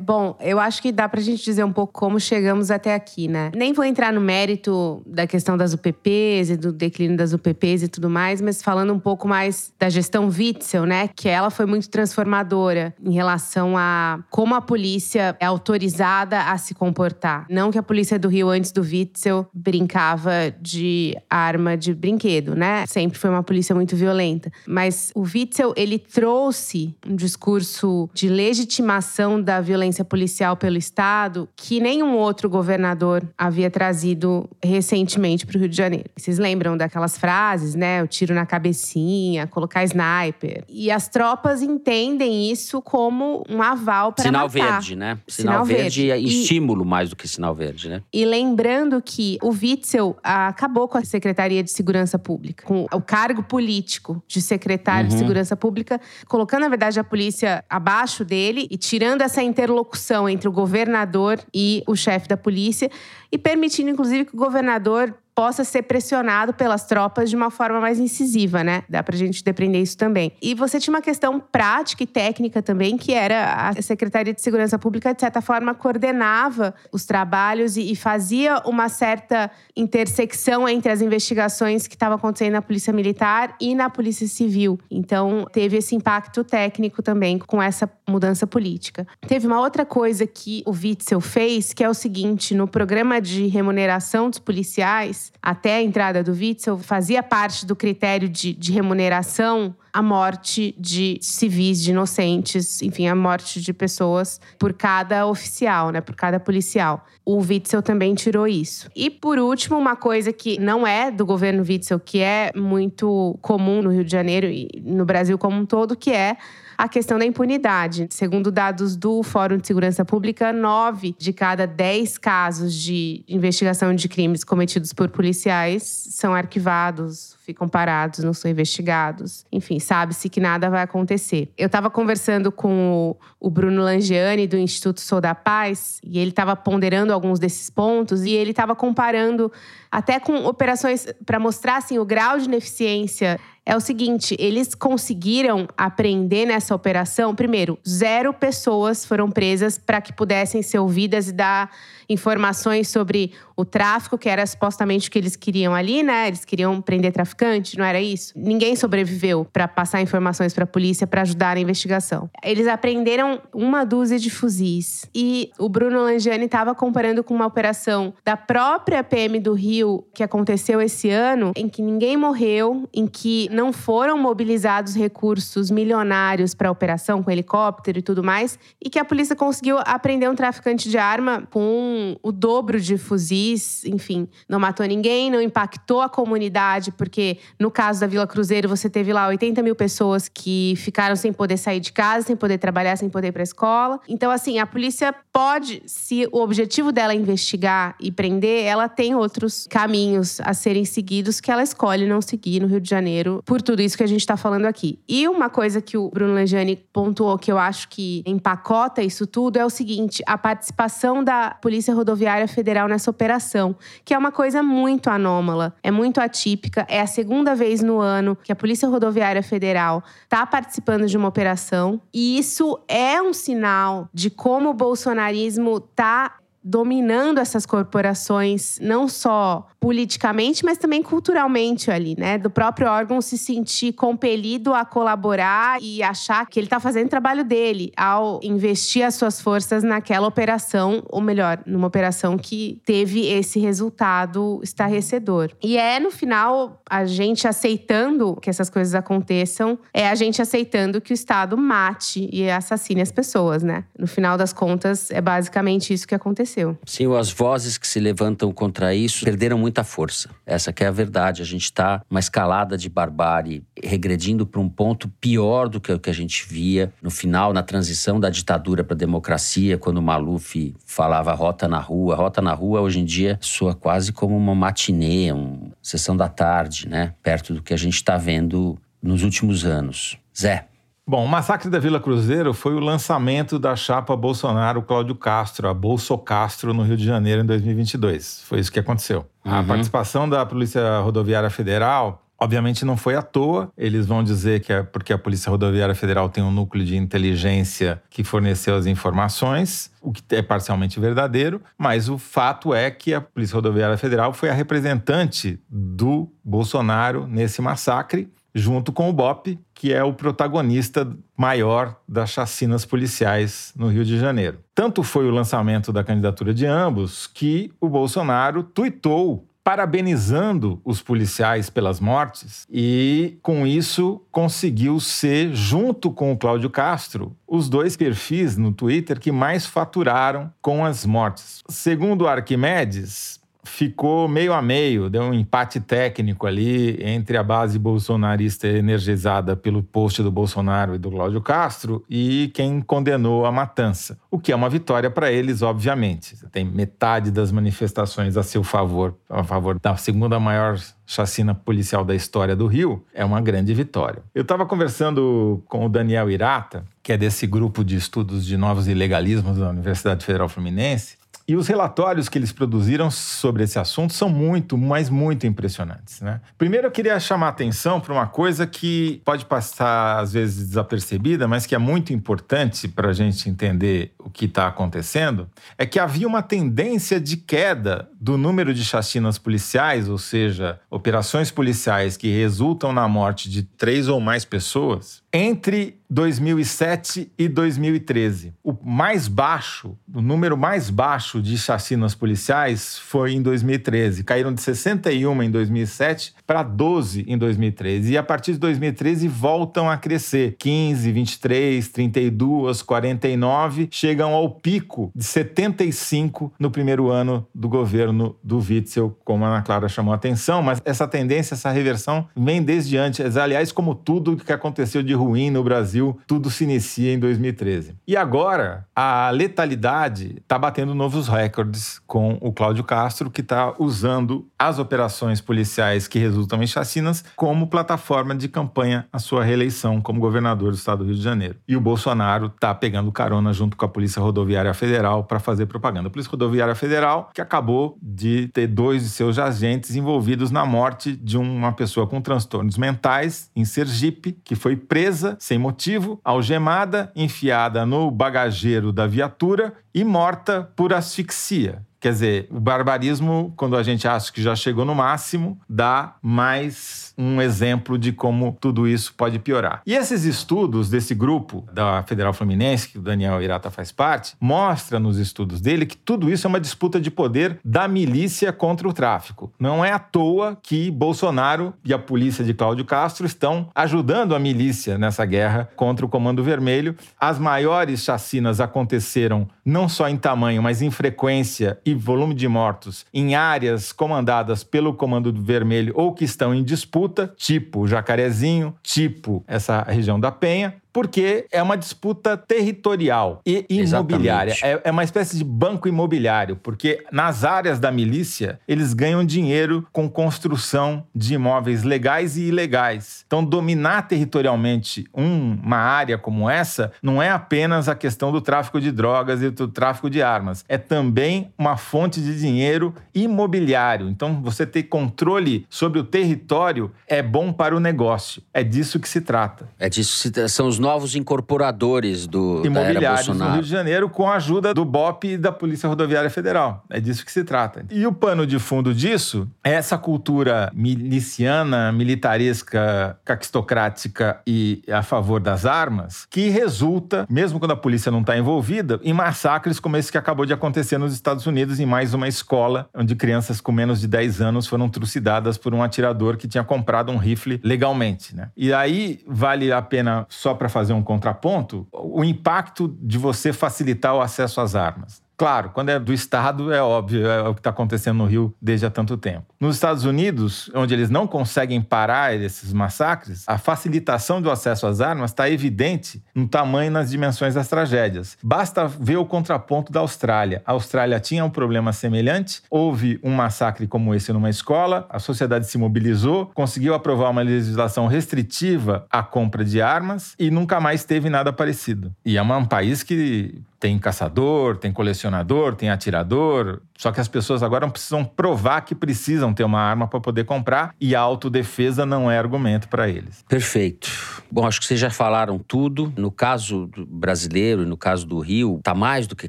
Bom, 0.00 0.36
eu 0.40 0.58
acho 0.58 0.80
que 0.80 0.92
dá 0.92 1.08
pra 1.08 1.20
gente 1.20 1.42
dizer 1.44 1.64
um 1.64 1.72
pouco 1.72 1.92
como 1.92 2.18
chegamos 2.20 2.70
até 2.70 2.94
aqui, 2.94 3.28
né? 3.28 3.50
Nem 3.54 3.72
vou 3.72 3.84
entrar 3.84 4.12
no 4.12 4.20
mérito 4.20 5.02
da 5.06 5.26
questão 5.26 5.56
das 5.56 5.72
UPPs 5.72 6.50
e 6.50 6.56
do 6.56 6.72
declínio 6.72 7.16
das 7.16 7.32
UPPs 7.32 7.82
e 7.82 7.88
tudo 7.88 8.08
mais, 8.08 8.40
mas 8.40 8.62
falando 8.62 8.92
um 8.92 8.98
pouco 8.98 9.26
mais 9.26 9.72
da 9.78 9.88
gestão 9.88 10.28
Witzel, 10.28 10.84
né? 10.84 11.08
Que 11.08 11.28
ela 11.28 11.50
foi 11.50 11.66
muito 11.66 11.88
transformadora 11.88 12.94
em 13.02 13.12
relação 13.12 13.76
a 13.76 14.20
como 14.30 14.54
a 14.54 14.60
polícia 14.60 15.36
é 15.40 15.46
autorizada 15.46 16.42
a 16.42 16.58
se 16.58 16.74
comportar. 16.74 17.46
Não 17.50 17.70
que 17.70 17.78
a 17.78 17.82
polícia 17.82 18.18
do 18.18 18.28
Rio, 18.28 18.48
antes 18.48 18.72
do 18.72 18.82
Witzel, 18.82 19.46
brincava 19.52 20.54
de 20.60 21.16
arma 21.28 21.76
de 21.76 21.94
brinquedo, 21.94 22.54
né? 22.54 22.86
Sempre 22.86 23.18
foi 23.18 23.30
uma 23.30 23.42
polícia 23.42 23.74
muito 23.74 23.96
violenta. 23.96 24.50
Mas 24.66 25.12
o 25.14 25.22
Witzel, 25.22 25.72
ele 25.76 25.98
trouxe 25.98 26.94
um 27.06 27.16
discurso 27.16 28.08
de 28.14 28.28
legitimação 28.28 29.40
da 29.40 29.60
violência 29.60 29.87
violência 29.88 30.04
policial 30.04 30.56
pelo 30.56 30.76
Estado 30.76 31.48
que 31.56 31.80
nenhum 31.80 32.14
outro 32.16 32.48
governador 32.48 33.26
havia 33.36 33.70
trazido 33.70 34.48
recentemente 34.62 35.46
para 35.46 35.56
o 35.56 35.60
Rio 35.60 35.68
de 35.68 35.76
Janeiro. 35.76 36.10
Vocês 36.16 36.38
lembram 36.38 36.76
daquelas 36.76 37.16
frases, 37.16 37.74
né? 37.74 38.02
O 38.02 38.06
tiro 38.06 38.34
na 38.34 38.44
cabecinha, 38.44 39.46
colocar 39.46 39.82
sniper. 39.84 40.64
E 40.68 40.90
as 40.90 41.08
tropas 41.08 41.62
entendem 41.62 42.50
isso 42.50 42.82
como 42.82 43.44
um 43.48 43.62
aval 43.62 44.12
para 44.12 44.24
Sinal 44.24 44.48
matar. 44.48 44.72
verde, 44.72 44.96
né? 44.96 45.18
Sinal, 45.26 45.54
sinal 45.54 45.64
verde, 45.64 46.06
verde 46.06 46.10
é 46.10 46.18
estímulo 46.18 46.84
mais 46.84 47.10
do 47.10 47.16
que 47.16 47.26
sinal 47.26 47.54
verde, 47.54 47.88
né? 47.88 48.02
E 48.12 48.24
lembrando 48.24 49.00
que 49.02 49.38
o 49.42 49.50
Witzel 49.50 50.16
acabou 50.22 50.86
com 50.88 50.98
a 50.98 51.04
Secretaria 51.04 51.62
de 51.62 51.70
Segurança 51.70 52.18
Pública, 52.18 52.64
com 52.64 52.86
o 52.92 53.00
cargo 53.00 53.42
político 53.42 54.22
de 54.26 54.40
secretário 54.40 55.08
uhum. 55.08 55.14
de 55.14 55.18
Segurança 55.18 55.56
Pública, 55.56 56.00
colocando, 56.26 56.62
na 56.62 56.68
verdade, 56.68 57.00
a 57.00 57.04
polícia 57.04 57.64
abaixo 57.68 58.24
dele 58.24 58.66
e 58.70 58.76
tirando 58.76 59.22
essa 59.22 59.42
inter 59.42 59.70
interlocução 59.78 60.28
entre 60.28 60.48
o 60.48 60.52
governador 60.52 61.38
e 61.54 61.82
o 61.86 61.94
chefe 61.94 62.28
da 62.28 62.36
polícia 62.36 62.90
e 63.30 63.38
permitindo, 63.38 63.90
inclusive, 63.90 64.24
que 64.24 64.34
o 64.34 64.38
governador 64.38 65.14
possa 65.38 65.62
ser 65.62 65.82
pressionado 65.82 66.52
pelas 66.52 66.84
tropas 66.84 67.30
de 67.30 67.36
uma 67.36 67.48
forma 67.48 67.80
mais 67.80 68.00
incisiva, 68.00 68.64
né? 68.64 68.82
Dá 68.88 69.04
pra 69.04 69.16
gente 69.16 69.44
depreender 69.44 69.80
isso 69.80 69.96
também. 69.96 70.32
E 70.42 70.52
você 70.52 70.80
tinha 70.80 70.92
uma 70.92 71.00
questão 71.00 71.38
prática 71.38 72.02
e 72.02 72.06
técnica 72.08 72.60
também, 72.60 72.98
que 72.98 73.14
era 73.14 73.68
a 73.68 73.80
Secretaria 73.80 74.34
de 74.34 74.42
Segurança 74.42 74.76
Pública, 74.80 75.14
de 75.14 75.20
certa 75.20 75.40
forma, 75.40 75.76
coordenava 75.76 76.74
os 76.90 77.04
trabalhos 77.04 77.76
e, 77.76 77.94
fazia 77.94 78.60
uma 78.66 78.88
certa 78.88 79.48
intersecção 79.76 80.68
entre 80.68 80.90
as 80.90 81.00
investigações 81.00 81.86
que 81.86 81.94
estavam 81.94 82.16
acontecendo 82.16 82.54
na 82.54 82.62
Polícia 82.62 82.92
Militar 82.92 83.54
e 83.60 83.76
na 83.76 83.88
Polícia 83.88 84.26
Civil. 84.26 84.76
Então, 84.90 85.46
teve 85.52 85.76
esse 85.76 85.94
impacto 85.94 86.42
técnico 86.42 87.00
também 87.00 87.38
com 87.38 87.62
essa 87.62 87.88
mudança 88.08 88.44
política. 88.44 89.06
Teve 89.28 89.46
uma 89.46 89.60
outra 89.60 89.86
coisa 89.86 90.26
que 90.26 90.64
o 90.66 90.72
Witzel 90.72 91.20
fez, 91.20 91.72
que 91.72 91.84
é 91.84 91.88
o 91.88 91.94
seguinte: 91.94 92.56
no 92.56 92.66
programa 92.66 93.20
de 93.20 93.46
remuneração 93.46 94.28
dos 94.28 94.40
policiais, 94.40 95.27
até 95.42 95.76
a 95.76 95.82
entrada 95.82 96.22
do 96.22 96.32
Witzel, 96.32 96.78
fazia 96.78 97.22
parte 97.22 97.64
do 97.64 97.76
critério 97.76 98.28
de, 98.28 98.52
de 98.52 98.72
remuneração 98.72 99.74
a 99.92 100.02
morte 100.02 100.74
de 100.78 101.18
civis, 101.20 101.82
de 101.82 101.90
inocentes, 101.90 102.82
enfim, 102.82 103.08
a 103.08 103.14
morte 103.14 103.60
de 103.60 103.72
pessoas 103.72 104.40
por 104.58 104.72
cada 104.72 105.26
oficial, 105.26 105.90
né, 105.90 106.00
por 106.00 106.14
cada 106.14 106.38
policial. 106.38 107.04
O 107.24 107.38
Witzel 107.38 107.82
também 107.82 108.14
tirou 108.14 108.46
isso. 108.46 108.88
E 108.94 109.10
por 109.10 109.38
último, 109.38 109.76
uma 109.76 109.96
coisa 109.96 110.32
que 110.32 110.60
não 110.60 110.86
é 110.86 111.10
do 111.10 111.26
governo 111.26 111.64
Witzel, 111.66 111.98
que 111.98 112.20
é 112.20 112.52
muito 112.54 113.36
comum 113.42 113.82
no 113.82 113.90
Rio 113.90 114.04
de 114.04 114.12
Janeiro 114.12 114.46
e 114.46 114.68
no 114.84 115.04
Brasil 115.04 115.36
como 115.36 115.58
um 115.58 115.66
todo, 115.66 115.96
que 115.96 116.12
é 116.12 116.36
a 116.78 116.88
questão 116.88 117.18
da 117.18 117.24
impunidade. 117.24 118.06
Segundo 118.10 118.52
dados 118.52 118.94
do 118.94 119.20
Fórum 119.24 119.56
de 119.56 119.66
Segurança 119.66 120.04
Pública, 120.04 120.52
nove 120.52 121.12
de 121.18 121.32
cada 121.32 121.66
dez 121.66 122.16
casos 122.16 122.72
de 122.72 123.24
investigação 123.26 123.92
de 123.92 124.08
crimes 124.08 124.44
cometidos 124.44 124.92
por 124.92 125.08
policiais 125.08 125.82
são 125.82 126.32
arquivados, 126.32 127.36
ficam 127.48 127.66
parados, 127.66 128.22
não 128.22 128.34
são 128.34 128.50
investigados. 128.50 129.46
Enfim, 129.50 129.78
sabe-se 129.78 130.28
que 130.28 130.38
nada 130.38 130.68
vai 130.68 130.82
acontecer. 130.82 131.50
Eu 131.56 131.64
estava 131.64 131.88
conversando 131.88 132.52
com 132.52 133.16
o, 133.40 133.48
Bruno 133.48 133.82
Langiani, 133.82 134.46
do 134.46 134.58
Instituto 134.58 135.00
Sou 135.00 135.18
da 135.18 135.34
Paz, 135.34 135.98
e 136.04 136.18
ele 136.18 136.28
estava 136.28 136.54
ponderando 136.54 137.10
alguns 137.10 137.38
desses 137.38 137.70
pontos, 137.70 138.22
e 138.24 138.32
ele 138.32 138.50
estava 138.50 138.76
comparando 138.76 139.50
até 139.90 140.20
com 140.20 140.44
operações 140.44 141.06
para 141.24 141.40
mostrar 141.40 141.78
assim, 141.78 141.98
o 141.98 142.04
grau 142.04 142.38
de 142.38 142.44
ineficiência 142.44 143.40
é 143.68 143.76
o 143.76 143.80
seguinte: 143.80 144.34
eles 144.38 144.74
conseguiram 144.74 145.68
aprender 145.76 146.46
nessa 146.46 146.74
operação. 146.74 147.34
Primeiro, 147.34 147.78
zero 147.86 148.32
pessoas 148.32 149.04
foram 149.04 149.30
presas 149.30 149.76
para 149.76 150.00
que 150.00 150.10
pudessem 150.10 150.62
ser 150.62 150.78
ouvidas 150.78 151.28
e 151.28 151.32
dar 151.32 151.70
informações 152.08 152.88
sobre 152.88 153.32
o 153.54 153.66
tráfico, 153.66 154.16
que 154.16 154.28
era 154.28 154.46
supostamente 154.46 155.08
o 155.08 155.12
que 155.12 155.18
eles 155.18 155.36
queriam 155.36 155.74
ali, 155.74 156.02
né? 156.02 156.28
Eles 156.28 156.46
queriam 156.46 156.80
prender 156.80 157.12
traficante, 157.38 157.78
não 157.78 157.84
era 157.84 158.00
isso? 158.00 158.32
Ninguém 158.36 158.74
sobreviveu 158.74 159.44
para 159.44 159.68
passar 159.68 160.02
informações 160.02 160.52
para 160.52 160.64
a 160.64 160.66
polícia 160.66 161.06
para 161.06 161.22
ajudar 161.22 161.54
na 161.54 161.60
investigação. 161.60 162.28
Eles 162.42 162.66
aprenderam 162.66 163.40
uma 163.54 163.84
dúzia 163.84 164.18
de 164.18 164.28
fuzis. 164.28 165.08
E 165.14 165.50
o 165.58 165.68
Bruno 165.68 166.02
Langiani 166.02 166.46
estava 166.46 166.74
comparando 166.74 167.22
com 167.22 167.32
uma 167.32 167.46
operação 167.46 168.12
da 168.24 168.36
própria 168.36 169.04
PM 169.04 169.38
do 169.38 169.54
Rio 169.54 170.04
que 170.12 170.22
aconteceu 170.22 170.80
esse 170.80 171.08
ano, 171.08 171.52
em 171.56 171.68
que 171.68 171.80
ninguém 171.80 172.16
morreu, 172.16 172.88
em 172.92 173.06
que 173.06 173.48
não 173.52 173.72
foram 173.72 174.18
mobilizados 174.18 174.94
recursos 174.94 175.70
milionários 175.70 176.54
para 176.54 176.68
a 176.68 176.72
operação 176.72 177.22
com 177.22 177.30
helicóptero 177.30 177.98
e 177.98 178.02
tudo 178.02 178.24
mais, 178.24 178.58
e 178.82 178.90
que 178.90 178.98
a 178.98 179.04
polícia 179.04 179.36
conseguiu 179.36 179.78
aprender 179.78 180.28
um 180.28 180.34
traficante 180.34 180.88
de 180.90 180.98
arma 180.98 181.46
com 181.50 182.16
o 182.22 182.32
dobro 182.32 182.80
de 182.80 182.98
fuzis, 182.98 183.84
enfim, 183.84 184.28
não 184.48 184.58
matou 184.58 184.84
ninguém, 184.86 185.30
não 185.30 185.40
impactou 185.40 186.00
a 186.00 186.08
comunidade, 186.08 186.90
porque 186.90 187.27
no 187.58 187.70
caso 187.70 188.00
da 188.00 188.06
Vila 188.06 188.26
Cruzeiro 188.26 188.68
você 188.68 188.88
teve 188.88 189.12
lá 189.12 189.26
80 189.28 189.62
mil 189.62 189.74
pessoas 189.74 190.28
que 190.28 190.74
ficaram 190.76 191.16
sem 191.16 191.32
poder 191.32 191.56
sair 191.56 191.80
de 191.80 191.92
casa, 191.92 192.26
sem 192.26 192.36
poder 192.36 192.58
trabalhar, 192.58 192.96
sem 192.96 193.08
poder 193.08 193.28
ir 193.28 193.32
para 193.32 193.42
a 193.42 193.44
escola. 193.44 194.00
Então, 194.08 194.30
assim, 194.30 194.58
a 194.58 194.66
polícia 194.66 195.14
pode, 195.32 195.82
se 195.86 196.28
o 196.32 196.40
objetivo 196.40 196.92
dela 196.92 197.12
é 197.12 197.16
investigar 197.16 197.94
e 198.00 198.10
prender, 198.10 198.64
ela 198.64 198.88
tem 198.88 199.14
outros 199.14 199.66
caminhos 199.68 200.40
a 200.40 200.54
serem 200.54 200.84
seguidos 200.84 201.40
que 201.40 201.50
ela 201.50 201.62
escolhe 201.62 202.06
não 202.06 202.20
seguir 202.20 202.60
no 202.60 202.66
Rio 202.66 202.80
de 202.80 202.88
Janeiro, 202.88 203.42
por 203.44 203.62
tudo 203.62 203.82
isso 203.82 203.96
que 203.96 204.02
a 204.02 204.06
gente 204.06 204.20
está 204.20 204.36
falando 204.36 204.66
aqui. 204.66 204.98
E 205.08 205.28
uma 205.28 205.48
coisa 205.48 205.80
que 205.80 205.96
o 205.96 206.10
Bruno 206.10 206.34
Lejani 206.34 206.76
pontuou 206.92 207.38
que 207.38 207.50
eu 207.50 207.58
acho 207.58 207.88
que 207.88 208.22
empacota 208.26 209.02
isso 209.02 209.26
tudo 209.26 209.58
é 209.58 209.64
o 209.64 209.70
seguinte: 209.70 210.22
a 210.26 210.36
participação 210.36 211.22
da 211.22 211.50
Polícia 211.50 211.94
Rodoviária 211.94 212.48
Federal 212.48 212.88
nessa 212.88 213.10
operação, 213.10 213.76
que 214.04 214.14
é 214.14 214.18
uma 214.18 214.32
coisa 214.32 214.62
muito 214.62 215.08
anômala, 215.10 215.74
é 215.82 215.90
muito 215.90 216.20
atípica. 216.20 216.86
É 216.88 217.00
a 217.00 217.06
segunda 217.18 217.52
vez 217.52 217.82
no 217.82 217.98
ano 217.98 218.38
que 218.44 218.52
a 218.52 218.54
Polícia 218.54 218.88
Rodoviária 218.88 219.42
Federal 219.42 220.04
está 220.22 220.46
participando 220.46 221.04
de 221.08 221.16
uma 221.16 221.26
operação, 221.26 222.00
e 222.14 222.38
isso 222.38 222.78
é 222.86 223.20
um 223.20 223.32
sinal 223.32 224.08
de 224.14 224.30
como 224.30 224.70
o 224.70 224.72
bolsonarismo 224.72 225.78
está 225.78 226.36
dominando 226.62 227.38
essas 227.38 227.66
corporações, 227.66 228.78
não 228.80 229.08
só 229.08 229.66
politicamente, 229.80 230.64
mas 230.64 230.76
também 230.76 231.02
culturalmente 231.02 231.90
ali, 231.90 232.14
né? 232.18 232.36
Do 232.36 232.50
próprio 232.50 232.88
órgão 232.88 233.20
se 233.20 233.38
sentir 233.38 233.92
compelido 233.92 234.74
a 234.74 234.84
colaborar 234.84 235.80
e 235.80 236.02
achar 236.02 236.46
que 236.46 236.58
ele 236.58 236.66
está 236.66 236.80
fazendo 236.80 237.06
o 237.06 237.10
trabalho 237.10 237.44
dele 237.44 237.92
ao 237.96 238.40
investir 238.42 239.04
as 239.04 239.14
suas 239.14 239.40
forças 239.40 239.82
naquela 239.82 240.26
operação, 240.26 241.02
ou 241.08 241.20
melhor, 241.20 241.60
numa 241.64 241.86
operação 241.86 242.36
que 242.36 242.80
teve 242.84 243.26
esse 243.28 243.60
resultado 243.60 244.60
estarrecedor. 244.62 245.50
E 245.62 245.76
é 245.76 246.00
no 246.00 246.10
final 246.10 246.82
a 246.88 247.04
gente 247.04 247.46
aceitando 247.46 248.36
que 248.40 248.50
essas 248.50 248.68
coisas 248.68 248.94
aconteçam, 248.94 249.78
é 249.94 250.08
a 250.08 250.14
gente 250.14 250.42
aceitando 250.42 251.00
que 251.00 251.12
o 251.12 251.14
Estado 251.14 251.56
mate 251.56 252.28
e 252.32 252.50
assassine 252.50 253.00
as 253.00 253.12
pessoas, 253.12 253.62
né? 253.62 253.84
No 253.96 254.06
final 254.06 254.36
das 254.36 254.52
contas, 254.52 255.10
é 255.10 255.20
basicamente 255.20 255.92
isso 255.92 256.06
que 256.06 256.14
aconteceu. 256.14 256.76
Sim, 256.84 257.14
as 257.14 257.30
vozes 257.30 257.78
que 257.78 257.86
se 257.86 258.00
levantam 258.00 258.52
contra 258.52 258.94
isso 258.94 259.24
perderam 259.24 259.58
muito 259.58 259.67
muita 259.68 259.84
força. 259.84 260.30
Essa 260.46 260.72
que 260.72 260.82
é 260.82 260.86
a 260.86 260.90
verdade. 260.90 261.42
A 261.42 261.44
gente 261.44 261.64
está 261.64 262.02
uma 262.10 262.18
escalada 262.18 262.76
de 262.76 262.88
barbárie 262.88 263.62
regredindo 263.82 264.46
para 264.46 264.60
um 264.60 264.68
ponto 264.68 265.08
pior 265.20 265.68
do 265.68 265.78
que 265.80 265.92
o 265.92 265.98
que 265.98 266.08
a 266.08 266.14
gente 266.14 266.46
via 266.48 266.90
no 267.02 267.10
final, 267.10 267.52
na 267.52 267.62
transição 267.62 268.18
da 268.18 268.30
ditadura 268.30 268.82
para 268.82 268.94
a 268.94 268.98
democracia, 268.98 269.76
quando 269.76 269.98
o 269.98 270.02
Maluf 270.02 270.74
falava 270.86 271.34
rota 271.34 271.68
na 271.68 271.78
rua. 271.78 272.16
Rota 272.16 272.40
na 272.40 272.54
rua, 272.54 272.80
hoje 272.80 273.00
em 273.00 273.04
dia, 273.04 273.38
soa 273.42 273.74
quase 273.74 274.10
como 274.10 274.34
uma 274.36 274.54
matinê, 274.54 275.30
uma 275.32 275.70
sessão 275.82 276.16
da 276.16 276.28
tarde, 276.28 276.88
né? 276.88 277.14
Perto 277.22 277.52
do 277.52 277.62
que 277.62 277.74
a 277.74 277.78
gente 277.78 277.94
está 277.94 278.16
vendo 278.16 278.78
nos 279.02 279.22
últimos 279.22 279.64
anos. 279.64 280.18
Zé. 280.36 280.67
Bom, 281.08 281.24
o 281.24 281.28
massacre 281.28 281.70
da 281.70 281.78
Vila 281.78 281.98
Cruzeiro 281.98 282.52
foi 282.52 282.74
o 282.74 282.80
lançamento 282.80 283.58
da 283.58 283.74
chapa 283.74 284.14
Bolsonaro-Cláudio 284.14 285.14
Castro, 285.14 285.66
a 285.66 285.72
Bolso 285.72 286.18
Castro, 286.18 286.74
no 286.74 286.82
Rio 286.82 286.98
de 286.98 287.04
Janeiro, 287.06 287.40
em 287.40 287.46
2022. 287.46 288.42
Foi 288.44 288.60
isso 288.60 288.70
que 288.70 288.78
aconteceu. 288.78 289.24
Uhum. 289.42 289.54
A 289.54 289.62
participação 289.62 290.28
da 290.28 290.44
Polícia 290.44 291.00
Rodoviária 291.00 291.48
Federal 291.48 292.22
Obviamente 292.40 292.84
não 292.84 292.96
foi 292.96 293.16
à 293.16 293.22
toa. 293.22 293.72
Eles 293.76 294.06
vão 294.06 294.22
dizer 294.22 294.60
que 294.60 294.72
é 294.72 294.84
porque 294.84 295.12
a 295.12 295.18
Polícia 295.18 295.50
Rodoviária 295.50 295.94
Federal 295.94 296.28
tem 296.28 296.44
um 296.44 296.52
núcleo 296.52 296.84
de 296.84 296.96
inteligência 296.96 298.00
que 298.08 298.22
forneceu 298.22 298.76
as 298.76 298.86
informações, 298.86 299.90
o 300.00 300.12
que 300.12 300.22
é 300.36 300.40
parcialmente 300.40 301.00
verdadeiro, 301.00 301.60
mas 301.76 302.08
o 302.08 302.16
fato 302.16 302.72
é 302.72 302.92
que 302.92 303.12
a 303.12 303.20
Polícia 303.20 303.56
Rodoviária 303.56 303.96
Federal 303.96 304.32
foi 304.32 304.50
a 304.50 304.52
representante 304.52 305.58
do 305.68 306.30
Bolsonaro 306.44 307.26
nesse 307.26 307.60
massacre 307.60 308.30
junto 308.58 308.92
com 308.92 309.08
o 309.08 309.12
BOP, 309.12 309.58
que 309.74 309.92
é 309.92 310.02
o 310.04 310.12
protagonista 310.12 311.08
maior 311.36 311.96
das 312.06 312.30
chacinas 312.30 312.84
policiais 312.84 313.72
no 313.76 313.88
Rio 313.88 314.04
de 314.04 314.18
Janeiro. 314.18 314.58
Tanto 314.74 315.02
foi 315.02 315.26
o 315.26 315.30
lançamento 315.30 315.92
da 315.92 316.04
candidatura 316.04 316.52
de 316.52 316.66
ambos 316.66 317.26
que 317.26 317.72
o 317.80 317.88
Bolsonaro 317.88 318.62
tuitou 318.62 319.48
parabenizando 319.68 320.80
os 320.82 321.02
policiais 321.02 321.68
pelas 321.68 322.00
mortes 322.00 322.66
e, 322.72 323.36
com 323.42 323.66
isso, 323.66 324.18
conseguiu 324.32 324.98
ser, 324.98 325.54
junto 325.54 326.10
com 326.10 326.32
o 326.32 326.38
Cláudio 326.38 326.70
Castro, 326.70 327.36
os 327.46 327.68
dois 327.68 327.94
perfis 327.94 328.56
no 328.56 328.72
Twitter 328.72 329.20
que 329.20 329.30
mais 329.30 329.66
faturaram 329.66 330.50
com 330.62 330.86
as 330.86 331.04
mortes. 331.04 331.62
Segundo 331.68 332.26
Arquimedes, 332.26 333.37
ficou 333.68 334.26
meio 334.26 334.52
a 334.52 334.62
meio, 334.62 335.08
deu 335.10 335.22
um 335.22 335.34
empate 335.34 335.78
técnico 335.78 336.46
ali 336.46 336.98
entre 337.02 337.36
a 337.36 337.42
base 337.42 337.78
bolsonarista 337.78 338.66
energizada 338.66 339.54
pelo 339.54 339.82
post 339.82 340.22
do 340.22 340.30
Bolsonaro 340.30 340.94
e 340.94 340.98
do 340.98 341.10
Cláudio 341.10 341.40
Castro 341.40 342.04
e 342.08 342.50
quem 342.54 342.80
condenou 342.80 343.46
a 343.46 343.52
matança. 343.52 344.18
O 344.30 344.38
que 344.38 344.50
é 344.50 344.56
uma 344.56 344.68
vitória 344.68 345.10
para 345.10 345.30
eles, 345.30 345.62
obviamente. 345.62 346.36
Tem 346.50 346.64
metade 346.64 347.30
das 347.30 347.52
manifestações 347.52 348.36
a 348.36 348.42
seu 348.42 348.64
favor, 348.64 349.14
a 349.28 349.44
favor 349.44 349.78
da 349.78 349.96
segunda 349.96 350.40
maior 350.40 350.78
chacina 351.06 351.54
policial 351.54 352.04
da 352.04 352.14
história 352.14 352.54
do 352.54 352.66
Rio, 352.66 353.04
é 353.14 353.24
uma 353.24 353.40
grande 353.40 353.72
vitória. 353.72 354.22
Eu 354.34 354.42
estava 354.42 354.66
conversando 354.66 355.62
com 355.66 355.86
o 355.86 355.88
Daniel 355.88 356.30
Irata, 356.30 356.84
que 357.02 357.12
é 357.12 357.16
desse 357.16 357.46
grupo 357.46 357.82
de 357.82 357.96
estudos 357.96 358.44
de 358.44 358.56
novos 358.58 358.86
ilegalismos 358.86 359.56
da 359.56 359.70
Universidade 359.70 360.24
Federal 360.24 360.48
Fluminense, 360.48 361.17
e 361.48 361.56
os 361.56 361.66
relatórios 361.66 362.28
que 362.28 362.36
eles 362.36 362.52
produziram 362.52 363.10
sobre 363.10 363.64
esse 363.64 363.78
assunto 363.78 364.12
são 364.12 364.28
muito, 364.28 364.76
mas 364.76 365.08
muito 365.08 365.46
impressionantes. 365.46 366.20
Né? 366.20 366.42
Primeiro, 366.58 366.88
eu 366.88 366.90
queria 366.90 367.18
chamar 367.18 367.46
a 367.46 367.48
atenção 367.48 368.00
para 368.00 368.12
uma 368.12 368.26
coisa 368.26 368.66
que 368.66 369.22
pode 369.24 369.46
passar, 369.46 370.18
às 370.18 370.34
vezes, 370.34 370.68
desapercebida, 370.68 371.48
mas 371.48 371.64
que 371.64 371.74
é 371.74 371.78
muito 371.78 372.12
importante 372.12 372.86
para 372.86 373.08
a 373.08 373.12
gente 373.14 373.48
entender 373.48 374.12
o 374.18 374.28
que 374.28 374.44
está 374.44 374.66
acontecendo: 374.66 375.48
é 375.78 375.86
que 375.86 375.98
havia 375.98 376.28
uma 376.28 376.42
tendência 376.42 377.18
de 377.18 377.38
queda 377.38 378.10
do 378.20 378.36
número 378.36 378.74
de 378.74 378.84
chacinas 378.84 379.38
policiais, 379.38 380.06
ou 380.06 380.18
seja, 380.18 380.78
operações 380.90 381.50
policiais 381.50 382.18
que 382.18 382.28
resultam 382.28 382.92
na 382.92 383.08
morte 383.08 383.48
de 383.48 383.62
três 383.62 384.06
ou 384.06 384.20
mais 384.20 384.44
pessoas, 384.44 385.22
entre 385.32 385.98
2007 386.10 387.30
e 387.38 387.48
2013. 387.48 388.54
O 388.64 388.74
mais 388.82 389.28
baixo, 389.28 389.96
o 390.12 390.22
número 390.22 390.56
mais 390.56 390.88
baixo 390.88 391.40
de 391.42 391.58
chacinas 391.58 392.14
policiais 392.14 392.98
foi 392.98 393.32
em 393.32 393.42
2013. 393.42 394.24
Caíram 394.24 394.54
de 394.54 394.62
61 394.62 395.42
em 395.42 395.50
2007 395.50 396.34
para 396.46 396.62
12 396.62 397.24
em 397.28 397.36
2013. 397.36 398.12
E 398.12 398.16
a 398.16 398.22
partir 398.22 398.52
de 398.52 398.58
2013 398.58 399.28
voltam 399.28 399.90
a 399.90 399.98
crescer. 399.98 400.56
15, 400.58 401.12
23, 401.12 401.88
32, 401.88 402.82
49, 402.82 403.88
chegam 403.90 404.32
ao 404.32 404.50
pico 404.50 405.12
de 405.14 405.24
75 405.24 406.52
no 406.58 406.70
primeiro 406.70 407.10
ano 407.10 407.46
do 407.54 407.68
governo 407.68 408.34
do 408.42 408.58
Witzel, 408.58 409.16
como 409.24 409.44
a 409.44 409.48
Ana 409.48 409.62
Clara 409.62 409.88
chamou 409.88 410.12
a 410.12 410.16
atenção. 410.16 410.62
Mas 410.62 410.80
essa 410.86 411.06
tendência, 411.06 411.54
essa 411.54 411.70
reversão 411.70 412.26
vem 412.34 412.62
desde 412.62 412.96
antes. 412.96 413.36
Aliás, 413.36 413.70
como 413.70 413.94
tudo 413.94 414.36
que 414.36 414.52
aconteceu 414.52 415.02
de 415.02 415.12
ruim 415.28 415.50
no 415.50 415.62
Brasil, 415.62 416.18
tudo 416.26 416.50
se 416.50 416.64
inicia 416.64 417.12
em 417.12 417.18
2013. 417.18 417.96
E 418.06 418.16
agora, 418.16 418.86
a 418.96 419.30
letalidade 419.30 420.36
está 420.40 420.58
batendo 420.58 420.94
novos 420.94 421.28
recordes 421.28 422.00
com 422.06 422.38
o 422.40 422.50
Cláudio 422.50 422.82
Castro, 422.82 423.30
que 423.30 423.42
está 423.42 423.74
usando 423.78 424.48
as 424.58 424.78
operações 424.78 425.40
policiais 425.40 426.08
que 426.08 426.18
resultam 426.18 426.62
em 426.62 426.66
chacinas 426.66 427.22
como 427.36 427.66
plataforma 427.66 428.34
de 428.34 428.48
campanha 428.48 429.06
à 429.12 429.18
sua 429.18 429.44
reeleição 429.44 430.00
como 430.00 430.18
governador 430.18 430.70
do 430.70 430.76
estado 430.76 430.98
do 430.98 431.04
Rio 431.04 431.14
de 431.14 431.22
Janeiro. 431.22 431.56
E 431.68 431.76
o 431.76 431.80
Bolsonaro 431.80 432.46
está 432.46 432.74
pegando 432.74 433.12
carona 433.12 433.52
junto 433.52 433.76
com 433.76 433.84
a 433.84 433.88
Polícia 433.88 434.22
Rodoviária 434.22 434.72
Federal 434.72 435.24
para 435.24 435.38
fazer 435.38 435.66
propaganda. 435.66 436.08
A 436.08 436.10
Polícia 436.10 436.30
Rodoviária 436.30 436.74
Federal 436.74 437.30
que 437.34 437.40
acabou 437.40 437.98
de 438.02 438.48
ter 438.48 438.66
dois 438.66 439.02
de 439.02 439.10
seus 439.10 439.38
agentes 439.38 439.94
envolvidos 439.94 440.50
na 440.50 440.64
morte 440.64 441.14
de 441.14 441.36
uma 441.36 441.72
pessoa 441.72 442.06
com 442.06 442.20
transtornos 442.20 442.78
mentais 442.78 443.50
em 443.54 443.64
Sergipe, 443.64 444.38
que 444.44 444.54
foi 444.54 444.76
presa 444.76 445.07
presa 445.08 445.36
sem 445.40 445.58
motivo, 445.58 446.20
algemada, 446.22 447.10
enfiada 447.16 447.86
no 447.86 448.10
bagageiro 448.10 448.92
da 448.92 449.06
viatura 449.06 449.72
e 449.94 450.04
morta 450.04 450.70
por 450.76 450.92
asfixia. 450.92 451.82
Quer 451.98 452.12
dizer, 452.12 452.48
o 452.50 452.60
barbarismo, 452.60 453.52
quando 453.56 453.76
a 453.76 453.82
gente 453.82 454.06
acha 454.06 454.30
que 454.30 454.42
já 454.42 454.54
chegou 454.54 454.84
no 454.84 454.94
máximo, 454.94 455.58
dá 455.68 456.14
mais 456.22 457.07
um 457.18 457.42
exemplo 457.42 457.98
de 457.98 458.12
como 458.12 458.56
tudo 458.60 458.86
isso 458.86 459.12
pode 459.14 459.38
piorar. 459.40 459.82
E 459.84 459.94
esses 459.94 460.24
estudos 460.24 460.88
desse 460.88 461.14
grupo 461.14 461.66
da 461.72 462.02
Federal 462.04 462.32
Fluminense, 462.32 462.88
que 462.88 462.98
o 462.98 463.02
Daniel 463.02 463.42
Irata 463.42 463.70
faz 463.70 463.90
parte, 463.90 464.36
mostra 464.40 465.00
nos 465.00 465.18
estudos 465.18 465.60
dele 465.60 465.84
que 465.84 465.96
tudo 465.96 466.30
isso 466.30 466.46
é 466.46 466.48
uma 466.48 466.60
disputa 466.60 467.00
de 467.00 467.10
poder 467.10 467.58
da 467.64 467.88
milícia 467.88 468.52
contra 468.52 468.88
o 468.88 468.92
tráfico. 468.92 469.52
Não 469.58 469.84
é 469.84 469.92
à 469.92 469.98
toa 469.98 470.56
que 470.62 470.90
Bolsonaro 470.90 471.74
e 471.84 471.92
a 471.92 471.98
polícia 471.98 472.44
de 472.44 472.54
Cláudio 472.54 472.84
Castro 472.84 473.26
estão 473.26 473.68
ajudando 473.74 474.34
a 474.34 474.38
milícia 474.38 474.96
nessa 474.96 475.24
guerra 475.24 475.68
contra 475.74 476.06
o 476.06 476.08
Comando 476.08 476.44
Vermelho. 476.44 476.94
As 477.18 477.38
maiores 477.38 478.04
chacinas 478.04 478.60
aconteceram 478.60 479.48
não 479.64 479.88
só 479.88 480.08
em 480.08 480.16
tamanho, 480.16 480.62
mas 480.62 480.80
em 480.80 480.90
frequência 480.90 481.78
e 481.84 481.94
volume 481.94 482.34
de 482.34 482.48
mortos 482.48 483.04
em 483.12 483.34
áreas 483.34 483.92
comandadas 483.92 484.64
pelo 484.64 484.94
Comando 484.94 485.32
Vermelho 485.32 485.92
ou 485.96 486.14
que 486.14 486.24
estão 486.24 486.54
em 486.54 486.62
disputa, 486.62 487.07
tipo 487.36 487.86
Jacarezinho, 487.86 488.74
tipo 488.82 489.44
essa 489.46 489.82
região 489.82 490.18
da 490.18 490.30
Penha, 490.30 490.74
porque 490.98 491.46
é 491.52 491.62
uma 491.62 491.76
disputa 491.76 492.36
territorial 492.36 493.40
e 493.46 493.64
imobiliária. 493.70 494.52
É, 494.64 494.80
é, 494.82 494.90
uma 494.90 495.04
espécie 495.04 495.38
de 495.38 495.44
banco 495.44 495.86
imobiliário, 495.86 496.56
porque 496.56 497.04
nas 497.12 497.44
áreas 497.44 497.78
da 497.78 497.92
milícia 497.92 498.58
eles 498.66 498.94
ganham 498.94 499.24
dinheiro 499.24 499.86
com 499.92 500.10
construção 500.10 501.06
de 501.14 501.34
imóveis 501.34 501.84
legais 501.84 502.36
e 502.36 502.48
ilegais. 502.48 503.22
Então, 503.28 503.44
dominar 503.44 504.08
territorialmente 504.08 505.06
um, 505.14 505.56
uma 505.62 505.76
área 505.76 506.18
como 506.18 506.50
essa 506.50 506.90
não 507.00 507.22
é 507.22 507.30
apenas 507.30 507.88
a 507.88 507.94
questão 507.94 508.32
do 508.32 508.40
tráfico 508.40 508.80
de 508.80 508.90
drogas 508.90 509.40
e 509.40 509.50
do 509.50 509.68
tráfico 509.68 510.10
de 510.10 510.20
armas, 510.20 510.64
é 510.68 510.76
também 510.76 511.52
uma 511.56 511.76
fonte 511.76 512.20
de 512.20 512.40
dinheiro 512.40 512.92
imobiliário. 513.14 514.08
Então, 514.08 514.42
você 514.42 514.66
ter 514.66 514.82
controle 514.82 515.64
sobre 515.70 516.00
o 516.00 516.04
território 516.04 516.90
é 517.06 517.22
bom 517.22 517.52
para 517.52 517.76
o 517.76 517.78
negócio. 517.78 518.42
É 518.52 518.64
disso 518.64 518.98
que 518.98 519.08
se 519.08 519.20
trata. 519.20 519.68
É 519.78 519.88
disso 519.88 520.32
que 520.32 520.40
se. 520.40 520.48
São 520.48 520.66
os 520.66 520.80
novos 520.88 521.14
incorporadores 521.14 522.26
do 522.26 522.62
imobiliários 522.64 523.28
no. 523.36 523.52
Rio 523.52 523.62
de 523.62 523.68
Janeiro 523.68 524.08
com 524.08 524.26
a 524.26 524.36
ajuda 524.36 524.72
do 524.72 524.86
BOP 524.86 525.24
e 525.24 525.36
da 525.36 525.52
Polícia 525.52 525.86
Rodoviária 525.86 526.30
Federal. 526.30 526.82
É 526.88 526.98
disso 526.98 527.26
que 527.26 527.30
se 527.30 527.44
trata. 527.44 527.84
E 527.90 528.06
o 528.06 528.12
pano 528.12 528.46
de 528.46 528.58
fundo 528.58 528.94
disso 528.94 529.46
é 529.62 529.72
essa 529.72 529.98
cultura 529.98 530.70
miliciana, 530.74 531.92
militaresca, 531.92 533.18
caquistocrática 533.22 534.40
e 534.46 534.82
a 534.90 535.02
favor 535.02 535.40
das 535.40 535.66
armas, 535.66 536.26
que 536.30 536.48
resulta, 536.48 537.26
mesmo 537.28 537.58
quando 537.58 537.72
a 537.72 537.76
polícia 537.76 538.10
não 538.10 538.22
está 538.22 538.38
envolvida, 538.38 538.98
em 539.02 539.12
massacres 539.12 539.78
como 539.78 539.94
esse 539.98 540.10
que 540.10 540.16
acabou 540.16 540.46
de 540.46 540.54
acontecer 540.54 540.96
nos 540.96 541.12
Estados 541.12 541.46
Unidos, 541.46 541.78
em 541.78 541.86
mais 541.86 542.14
uma 542.14 542.28
escola, 542.28 542.88
onde 542.94 543.14
crianças 543.14 543.60
com 543.60 543.72
menos 543.72 544.00
de 544.00 544.08
10 544.08 544.40
anos 544.40 544.66
foram 544.66 544.88
trucidadas 544.88 545.58
por 545.58 545.74
um 545.74 545.82
atirador 545.82 546.38
que 546.38 546.48
tinha 546.48 546.64
comprado 546.64 547.12
um 547.12 547.18
rifle 547.18 547.60
legalmente. 547.62 548.34
Né? 548.34 548.48
E 548.56 548.72
aí 548.72 549.20
vale 549.26 549.70
a 549.70 549.82
pena, 549.82 550.24
só 550.30 550.54
para 550.54 550.67
fazer 550.68 550.92
um 550.92 551.02
contraponto, 551.02 551.86
o 551.92 552.24
impacto 552.24 552.88
de 553.00 553.18
você 553.18 553.52
facilitar 553.52 554.14
o 554.14 554.20
acesso 554.20 554.60
às 554.60 554.74
armas. 554.74 555.22
Claro, 555.38 555.70
quando 555.72 555.90
é 555.90 556.00
do 556.00 556.12
Estado, 556.12 556.72
é 556.72 556.82
óbvio, 556.82 557.24
é 557.24 557.48
o 557.48 557.54
que 557.54 557.60
está 557.60 557.70
acontecendo 557.70 558.16
no 558.16 558.26
Rio 558.26 558.52
desde 558.60 558.84
há 558.84 558.90
tanto 558.90 559.16
tempo. 559.16 559.46
Nos 559.60 559.76
Estados 559.76 560.04
Unidos, 560.04 560.68
onde 560.74 560.92
eles 560.92 561.08
não 561.08 561.28
conseguem 561.28 561.80
parar 561.80 562.34
esses 562.34 562.72
massacres, 562.72 563.44
a 563.46 563.56
facilitação 563.56 564.42
do 564.42 564.50
acesso 564.50 564.84
às 564.88 565.00
armas 565.00 565.30
está 565.30 565.48
evidente 565.48 566.20
no 566.34 566.48
tamanho 566.48 566.88
e 566.88 566.90
nas 566.90 567.10
dimensões 567.10 567.54
das 567.54 567.68
tragédias. 567.68 568.36
Basta 568.42 568.88
ver 568.88 569.16
o 569.16 569.24
contraponto 569.24 569.92
da 569.92 570.00
Austrália. 570.00 570.60
A 570.66 570.72
Austrália 570.72 571.20
tinha 571.20 571.44
um 571.44 571.50
problema 571.50 571.92
semelhante, 571.92 572.60
houve 572.68 573.20
um 573.22 573.30
massacre 573.30 573.86
como 573.86 574.12
esse 574.16 574.32
numa 574.32 574.50
escola, 574.50 575.06
a 575.08 575.20
sociedade 575.20 575.68
se 575.68 575.78
mobilizou, 575.78 576.46
conseguiu 576.52 576.94
aprovar 576.94 577.30
uma 577.30 577.42
legislação 577.42 578.08
restritiva 578.08 579.06
à 579.08 579.22
compra 579.22 579.64
de 579.64 579.80
armas 579.80 580.34
e 580.36 580.50
nunca 580.50 580.80
mais 580.80 581.04
teve 581.04 581.30
nada 581.30 581.52
parecido. 581.52 582.12
E 582.26 582.36
é 582.36 582.42
um 582.42 582.64
país 582.64 583.04
que 583.04 583.62
tem 583.78 583.98
caçador, 583.98 584.76
tem 584.76 584.92
colecionador, 584.92 585.74
tem 585.74 585.90
atirador. 585.90 586.80
Só 586.96 587.12
que 587.12 587.20
as 587.20 587.28
pessoas 587.28 587.62
agora 587.62 587.88
precisam 587.88 588.24
provar 588.24 588.80
que 588.80 588.94
precisam 588.94 589.54
ter 589.54 589.64
uma 589.64 589.80
arma 589.80 590.08
para 590.08 590.20
poder 590.20 590.44
comprar 590.44 590.94
e 591.00 591.14
a 591.14 591.20
autodefesa 591.20 592.04
não 592.04 592.30
é 592.30 592.38
argumento 592.38 592.88
para 592.88 593.08
eles. 593.08 593.44
Perfeito. 593.48 594.10
Bom, 594.50 594.66
acho 594.66 594.80
que 594.80 594.86
vocês 594.86 594.98
já 594.98 595.10
falaram 595.10 595.58
tudo. 595.58 596.12
No 596.16 596.30
caso 596.30 596.90
brasileiro 597.08 597.82
e 597.82 597.86
no 597.86 597.96
caso 597.96 598.26
do 598.26 598.40
Rio, 598.40 598.80
tá 598.82 598.94
mais 598.94 599.26
do 599.26 599.36
que 599.36 599.48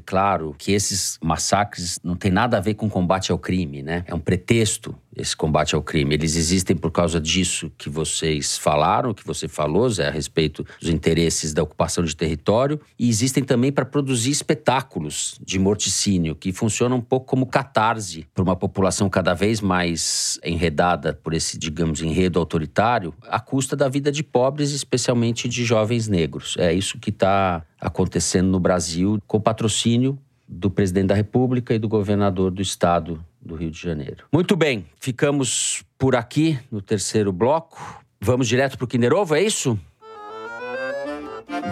claro 0.00 0.54
que 0.56 0.72
esses 0.72 1.18
massacres 1.22 1.98
não 2.04 2.14
tem 2.14 2.30
nada 2.30 2.56
a 2.56 2.60
ver 2.60 2.74
com 2.74 2.88
combate 2.88 3.32
ao 3.32 3.38
crime, 3.38 3.82
né? 3.82 4.04
É 4.06 4.14
um 4.14 4.20
pretexto 4.20 4.94
esse 5.14 5.36
combate 5.36 5.74
ao 5.74 5.82
crime. 5.82 6.14
Eles 6.14 6.36
existem 6.36 6.76
por 6.76 6.90
causa 6.90 7.20
disso 7.20 7.70
que 7.76 7.88
vocês 7.88 8.56
falaram, 8.56 9.12
que 9.12 9.26
você 9.26 9.48
falou, 9.48 9.88
Zé, 9.88 10.08
a 10.08 10.10
respeito 10.10 10.64
dos 10.80 10.88
interesses 10.88 11.52
da 11.52 11.62
ocupação 11.62 12.04
de 12.04 12.14
território, 12.14 12.80
e 12.98 13.08
existem 13.08 13.42
também 13.42 13.72
para 13.72 13.84
produzir 13.84 14.30
espetáculos 14.30 15.38
de 15.44 15.58
morticínio, 15.58 16.34
que 16.34 16.52
funcionam 16.52 16.98
um 16.98 17.00
pouco 17.00 17.26
como 17.26 17.46
catarse 17.46 18.26
para 18.34 18.42
uma 18.42 18.56
população 18.56 19.08
cada 19.08 19.34
vez 19.34 19.60
mais 19.60 20.38
enredada 20.44 21.12
por 21.12 21.34
esse, 21.34 21.58
digamos, 21.58 22.02
enredo 22.02 22.38
autoritário, 22.38 23.12
à 23.22 23.40
custa 23.40 23.74
da 23.74 23.88
vida 23.88 24.12
de 24.12 24.22
pobres, 24.22 24.70
especialmente 24.70 25.48
de 25.48 25.64
jovens 25.64 26.08
negros. 26.08 26.54
É 26.58 26.72
isso 26.72 26.98
que 26.98 27.10
está 27.10 27.64
acontecendo 27.80 28.48
no 28.48 28.60
Brasil, 28.60 29.20
com 29.26 29.40
patrocínio 29.40 30.18
do 30.46 30.70
presidente 30.70 31.06
da 31.06 31.14
República 31.14 31.74
e 31.74 31.78
do 31.78 31.88
governador 31.88 32.50
do 32.50 32.60
estado 32.60 33.24
do 33.40 33.54
Rio 33.54 33.70
de 33.70 33.80
Janeiro. 33.80 34.24
Muito 34.32 34.56
bem, 34.56 34.86
ficamos 35.00 35.82
por 35.98 36.14
aqui 36.14 36.58
no 36.70 36.80
terceiro 36.82 37.32
bloco. 37.32 38.02
Vamos 38.20 38.46
direto 38.46 38.76
para 38.76 38.84
o 38.84 38.88
Kinder 38.88 39.12
Ovo, 39.14 39.34
é 39.34 39.42
isso? 39.42 39.78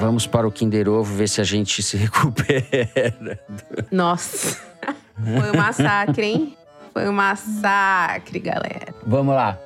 Vamos 0.01 0.27
para 0.27 0.47
o 0.47 0.53
Kinder 0.53 0.89
Ovo 0.89 1.15
ver 1.15 1.29
se 1.29 1.41
a 1.41 1.45
gente 1.45 1.83
se 1.83 1.97
recupera. 1.99 3.39
Nossa. 3.91 4.61
Foi 5.15 5.51
um 5.51 5.57
massacre, 5.57 6.27
hein? 6.27 6.57
Foi 6.93 7.09
um 7.09 7.13
massacre, 7.13 8.39
galera. 8.39 8.95
Vamos 9.07 9.35
lá. 9.35 9.59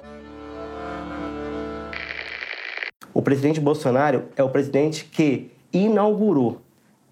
O 3.15 3.21
presidente 3.21 3.61
Bolsonaro 3.61 4.25
é 4.37 4.43
o 4.43 4.49
presidente 4.49 5.05
que 5.05 5.51
inaugurou, 5.73 6.63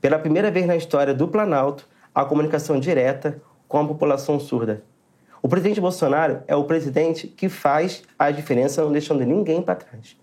pela 0.01 0.19
primeira 0.19 0.51
vez 0.51 0.67
na 0.67 0.77
história 0.77 1.13
do 1.13 1.29
Planalto, 1.29 1.87
a 2.15 2.25
comunicação 2.25 2.81
direta 2.81 3.41
com 3.71 3.79
a 3.79 3.87
população 3.87 4.41
surda. 4.41 4.83
O 5.41 5.49
presidente 5.49 5.81
Bolsonaro 5.81 6.43
é 6.49 6.57
o 6.57 6.65
presidente 6.65 7.29
que 7.29 7.49
faz 7.49 8.03
a 8.19 8.33
diferença, 8.33 8.83
não 8.83 8.91
deixando 8.91 9.25
ninguém 9.25 9.63
para 9.63 9.77
trás. 9.77 10.17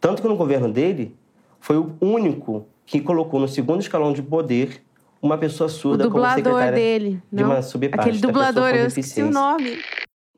Tanto 0.00 0.20
que 0.20 0.26
no 0.26 0.36
governo 0.36 0.70
dele, 0.70 1.16
foi 1.60 1.76
o 1.76 1.94
único 2.00 2.66
que 2.84 3.00
colocou 3.00 3.38
no 3.38 3.46
segundo 3.46 3.80
escalão 3.80 4.12
de 4.12 4.20
poder 4.20 4.82
uma 5.22 5.38
pessoa 5.38 5.68
O 5.68 5.70
surda 5.70 6.10
como 6.10 6.28
secretária 6.30 6.72
dele. 6.72 7.22
de 7.32 7.44
uma 7.44 7.62
subparte 7.62 8.08
Aquele 8.08 8.20
dublador, 8.20 8.70
eu 8.70 8.88
esqueci 8.88 9.22
o 9.22 9.30
nome. 9.30 9.80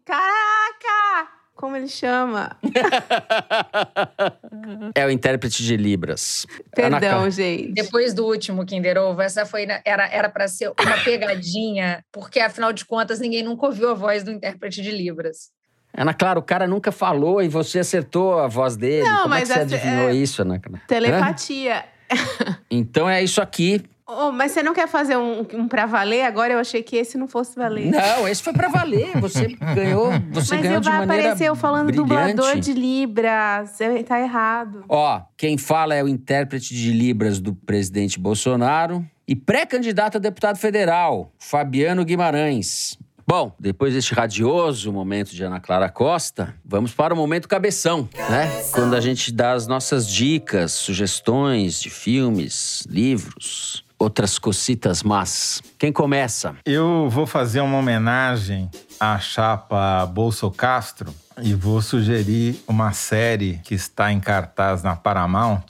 Caraca! 0.05 1.34
Como 1.65 1.77
ele 1.77 1.89
chama? 1.89 2.55
É 4.95 5.07
o 5.07 5.11
intérprete 5.11 5.63
de 5.65 5.79
Libras. 5.79 6.47
Ana 6.77 7.01
Perdão, 7.01 7.23
Ca- 7.25 7.31
gente. 7.31 7.73
Depois 7.73 8.13
do 8.13 8.27
último 8.27 8.67
Kinder 8.67 8.99
Ovo, 8.99 9.23
essa 9.23 9.47
foi 9.47 9.67
era 9.85 10.07
era 10.13 10.29
para 10.29 10.47
ser 10.47 10.69
uma 10.79 10.99
pegadinha, 11.03 12.05
porque 12.13 12.39
afinal 12.39 12.71
de 12.71 12.85
contas 12.85 13.19
ninguém 13.19 13.43
nunca 13.43 13.65
ouviu 13.65 13.89
a 13.91 13.95
voz 13.95 14.23
do 14.23 14.31
intérprete 14.31 14.83
de 14.83 14.91
Libras. 14.91 15.51
Ana 15.97 16.13
Clara, 16.13 16.39
o 16.39 16.43
cara 16.43 16.67
nunca 16.67 16.93
falou 16.93 17.43
e 17.43 17.49
você 17.49 17.79
acertou 17.79 18.39
a 18.41 18.47
voz 18.47 18.77
dele. 18.77 19.09
Não, 19.09 19.17
Como 19.23 19.29
mas 19.31 19.49
é 19.49 19.55
que 19.55 19.59
você 19.71 19.75
essa- 19.77 19.87
adivinhou 19.87 20.11
é- 20.11 20.15
isso, 20.15 20.43
Ana 20.43 20.59
Clara? 20.61 20.83
Hã? 20.83 20.87
Telepatia. 20.87 21.85
Então 22.71 23.09
é 23.09 23.23
isso 23.25 23.41
aqui. 23.41 23.83
Oh, 24.07 24.31
mas 24.31 24.53
você 24.53 24.63
não 24.63 24.75
quer 24.75 24.87
fazer 24.87 25.17
um, 25.17 25.47
um 25.55 25.67
pra 25.67 25.87
valer? 25.87 26.25
Agora 26.25 26.53
eu 26.53 26.59
achei 26.59 26.83
que 26.83 26.95
esse 26.95 27.17
não 27.17 27.27
fosse 27.27 27.57
valer. 27.57 27.91
Não, 27.91 28.29
esse 28.29 28.43
foi 28.43 28.53
pra 28.53 28.69
valer. 28.69 29.19
Você 29.19 29.49
ganhou, 29.75 30.11
você 30.31 30.57
mas 30.57 30.63
ganhou 30.63 30.81
de 30.81 30.91
vai 30.91 30.99
maneira 30.99 31.23
aparecer 31.23 31.49
eu 31.49 31.57
falando 31.57 31.87
brilhante. 31.87 32.35
dublador 32.35 32.61
de 32.61 32.75
Libras. 32.75 33.79
Tá 34.07 34.21
errado. 34.21 34.85
Ó, 34.91 35.23
quem 35.39 35.57
fala 35.57 35.95
é 35.95 36.05
o 36.05 36.09
intérprete 36.09 36.75
de 36.75 36.93
Libras 36.93 37.41
do 37.41 37.55
presidente 37.55 38.19
Bolsonaro 38.21 39.03
e 39.27 39.35
pré-candidato 39.35 40.19
a 40.19 40.21
deputado 40.21 40.59
federal, 40.59 41.33
Fabiano 41.39 42.05
Guimarães. 42.05 42.99
Bom, 43.27 43.57
depois 43.59 43.95
deste 43.95 44.13
radioso 44.13 44.93
momento 44.93 45.35
de 45.35 45.43
Ana 45.43 45.59
Clara 45.59 45.89
Costa, 45.89 46.55
vamos 46.63 46.93
para 46.93 47.15
o 47.15 47.17
momento 47.17 47.49
cabeção, 47.49 48.07
né? 48.29 48.51
Quando 48.71 48.95
a 48.95 49.01
gente 49.01 49.33
dá 49.33 49.53
as 49.53 49.67
nossas 49.67 50.07
dicas, 50.07 50.73
sugestões 50.73 51.81
de 51.81 51.89
filmes, 51.89 52.85
livros, 52.87 53.83
outras 54.05 54.39
cocitas 54.39 55.03
más. 55.03 55.63
Quem 55.79 55.93
começa? 55.93 56.55
Eu 56.65 57.09
vou 57.09 57.27
fazer 57.27 57.61
uma 57.61 57.79
homenagem 57.79 58.71
à 59.01 59.19
chapa 59.19 60.07
Bolso 60.07 60.51
Castro 60.51 61.13
e 61.43 61.55
vou 61.55 61.83
sugerir 61.83 62.63
uma 62.69 62.93
série 62.93 63.61
que 63.65 63.75
está 63.75 64.13
em 64.13 64.21
cartaz 64.21 64.83
na 64.83 64.95
Paramount, 64.95 65.65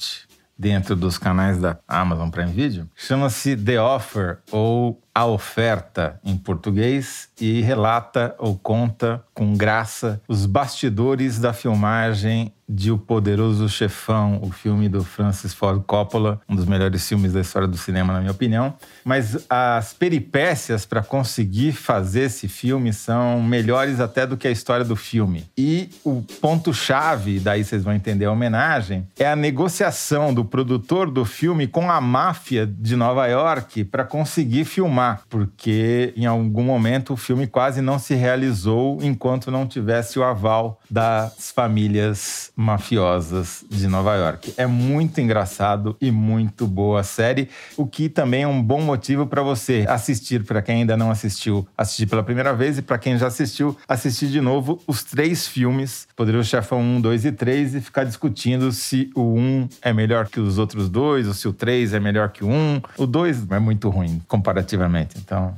dentro 0.58 0.94
dos 0.94 1.16
canais 1.16 1.58
da 1.58 1.78
Amazon 1.88 2.28
Prime 2.28 2.52
Video. 2.52 2.88
Chama-se 2.94 3.56
The 3.56 3.80
Offer 3.80 4.38
ou 4.50 5.00
A 5.14 5.26
Oferta 5.26 6.18
em 6.24 6.36
português 6.36 7.28
e 7.40 7.60
relata 7.60 8.34
ou 8.36 8.58
conta 8.58 9.22
com 9.32 9.54
graça 9.56 10.20
os 10.26 10.44
bastidores 10.44 11.38
da 11.38 11.52
filmagem 11.52 12.52
de 12.68 12.90
O 12.90 12.98
Poderoso 12.98 13.68
Chefão, 13.68 14.40
o 14.42 14.50
filme 14.50 14.88
do 14.88 15.04
Francis 15.04 15.52
Ford 15.52 15.82
Coppola, 15.86 16.40
um 16.48 16.56
dos 16.56 16.64
melhores 16.64 17.06
filmes 17.06 17.32
da 17.32 17.40
história 17.40 17.68
do 17.68 17.76
cinema, 17.76 18.12
na 18.12 18.20
minha 18.20 18.32
opinião. 18.32 18.74
Mas 19.04 19.44
as 19.50 19.92
peripécias 19.92 20.86
para 20.86 21.02
conseguir 21.02 21.72
fazer 21.72 22.22
esse 22.22 22.48
filme 22.48 22.92
são 22.92 23.42
melhores 23.42 24.00
até 24.00 24.26
do 24.26 24.36
que 24.36 24.48
a 24.48 24.50
história 24.50 24.84
do 24.84 24.96
filme. 24.96 25.44
E 25.56 25.90
o 26.02 26.22
ponto-chave, 26.40 27.38
daí 27.38 27.62
vocês 27.62 27.84
vão 27.84 27.92
entender 27.92 28.24
a 28.24 28.32
homenagem, 28.32 29.06
é 29.18 29.26
a 29.26 29.36
negociação 29.36 30.32
do 30.32 30.44
produtor 30.44 31.10
do 31.10 31.24
filme 31.24 31.66
com 31.66 31.90
a 31.90 32.00
máfia 32.00 32.66
de 32.66 32.96
Nova 32.96 33.26
York 33.26 33.84
para 33.84 34.04
conseguir 34.04 34.64
filmar, 34.64 35.03
porque 35.28 36.12
em 36.16 36.26
algum 36.26 36.64
momento 36.64 37.12
o 37.12 37.16
filme 37.16 37.46
quase 37.46 37.80
não 37.80 37.98
se 37.98 38.14
realizou 38.14 38.98
enquanto 39.02 39.50
não 39.50 39.66
tivesse 39.66 40.18
o 40.18 40.24
aval 40.24 40.80
das 40.90 41.52
famílias 41.54 42.50
mafiosas 42.56 43.64
de 43.68 43.86
Nova 43.86 44.14
York. 44.14 44.54
É 44.56 44.66
muito 44.66 45.20
engraçado 45.20 45.96
e 46.00 46.10
muito 46.10 46.66
boa 46.66 47.00
a 47.00 47.04
série, 47.04 47.48
o 47.76 47.86
que 47.86 48.08
também 48.08 48.42
é 48.42 48.48
um 48.48 48.62
bom 48.62 48.80
motivo 48.80 49.26
para 49.26 49.42
você 49.42 49.84
assistir, 49.88 50.44
para 50.44 50.62
quem 50.62 50.76
ainda 50.76 50.96
não 50.96 51.10
assistiu, 51.10 51.66
assistir 51.76 52.06
pela 52.06 52.22
primeira 52.22 52.54
vez 52.54 52.78
e 52.78 52.82
para 52.82 52.98
quem 52.98 53.18
já 53.18 53.26
assistiu, 53.26 53.76
assistir 53.88 54.28
de 54.28 54.40
novo 54.40 54.80
os 54.86 55.02
três 55.02 55.46
filmes, 55.46 56.06
Poderoso 56.16 56.48
Chefão 56.48 56.80
1, 56.80 57.00
2 57.00 57.24
e 57.24 57.32
3 57.32 57.74
e 57.74 57.80
ficar 57.80 58.04
discutindo 58.04 58.72
se 58.72 59.10
o 59.14 59.34
1 59.34 59.68
é 59.82 59.92
melhor 59.92 60.28
que 60.28 60.40
os 60.40 60.58
outros 60.58 60.88
dois, 60.88 61.26
ou 61.26 61.34
se 61.34 61.48
o 61.48 61.52
3 61.52 61.94
é 61.94 62.00
melhor 62.00 62.30
que 62.30 62.44
o 62.44 62.48
1. 62.48 62.82
O 62.98 63.06
2 63.06 63.50
é 63.50 63.58
muito 63.58 63.88
ruim 63.88 64.22
comparativamente, 64.28 64.93
então 65.00 65.54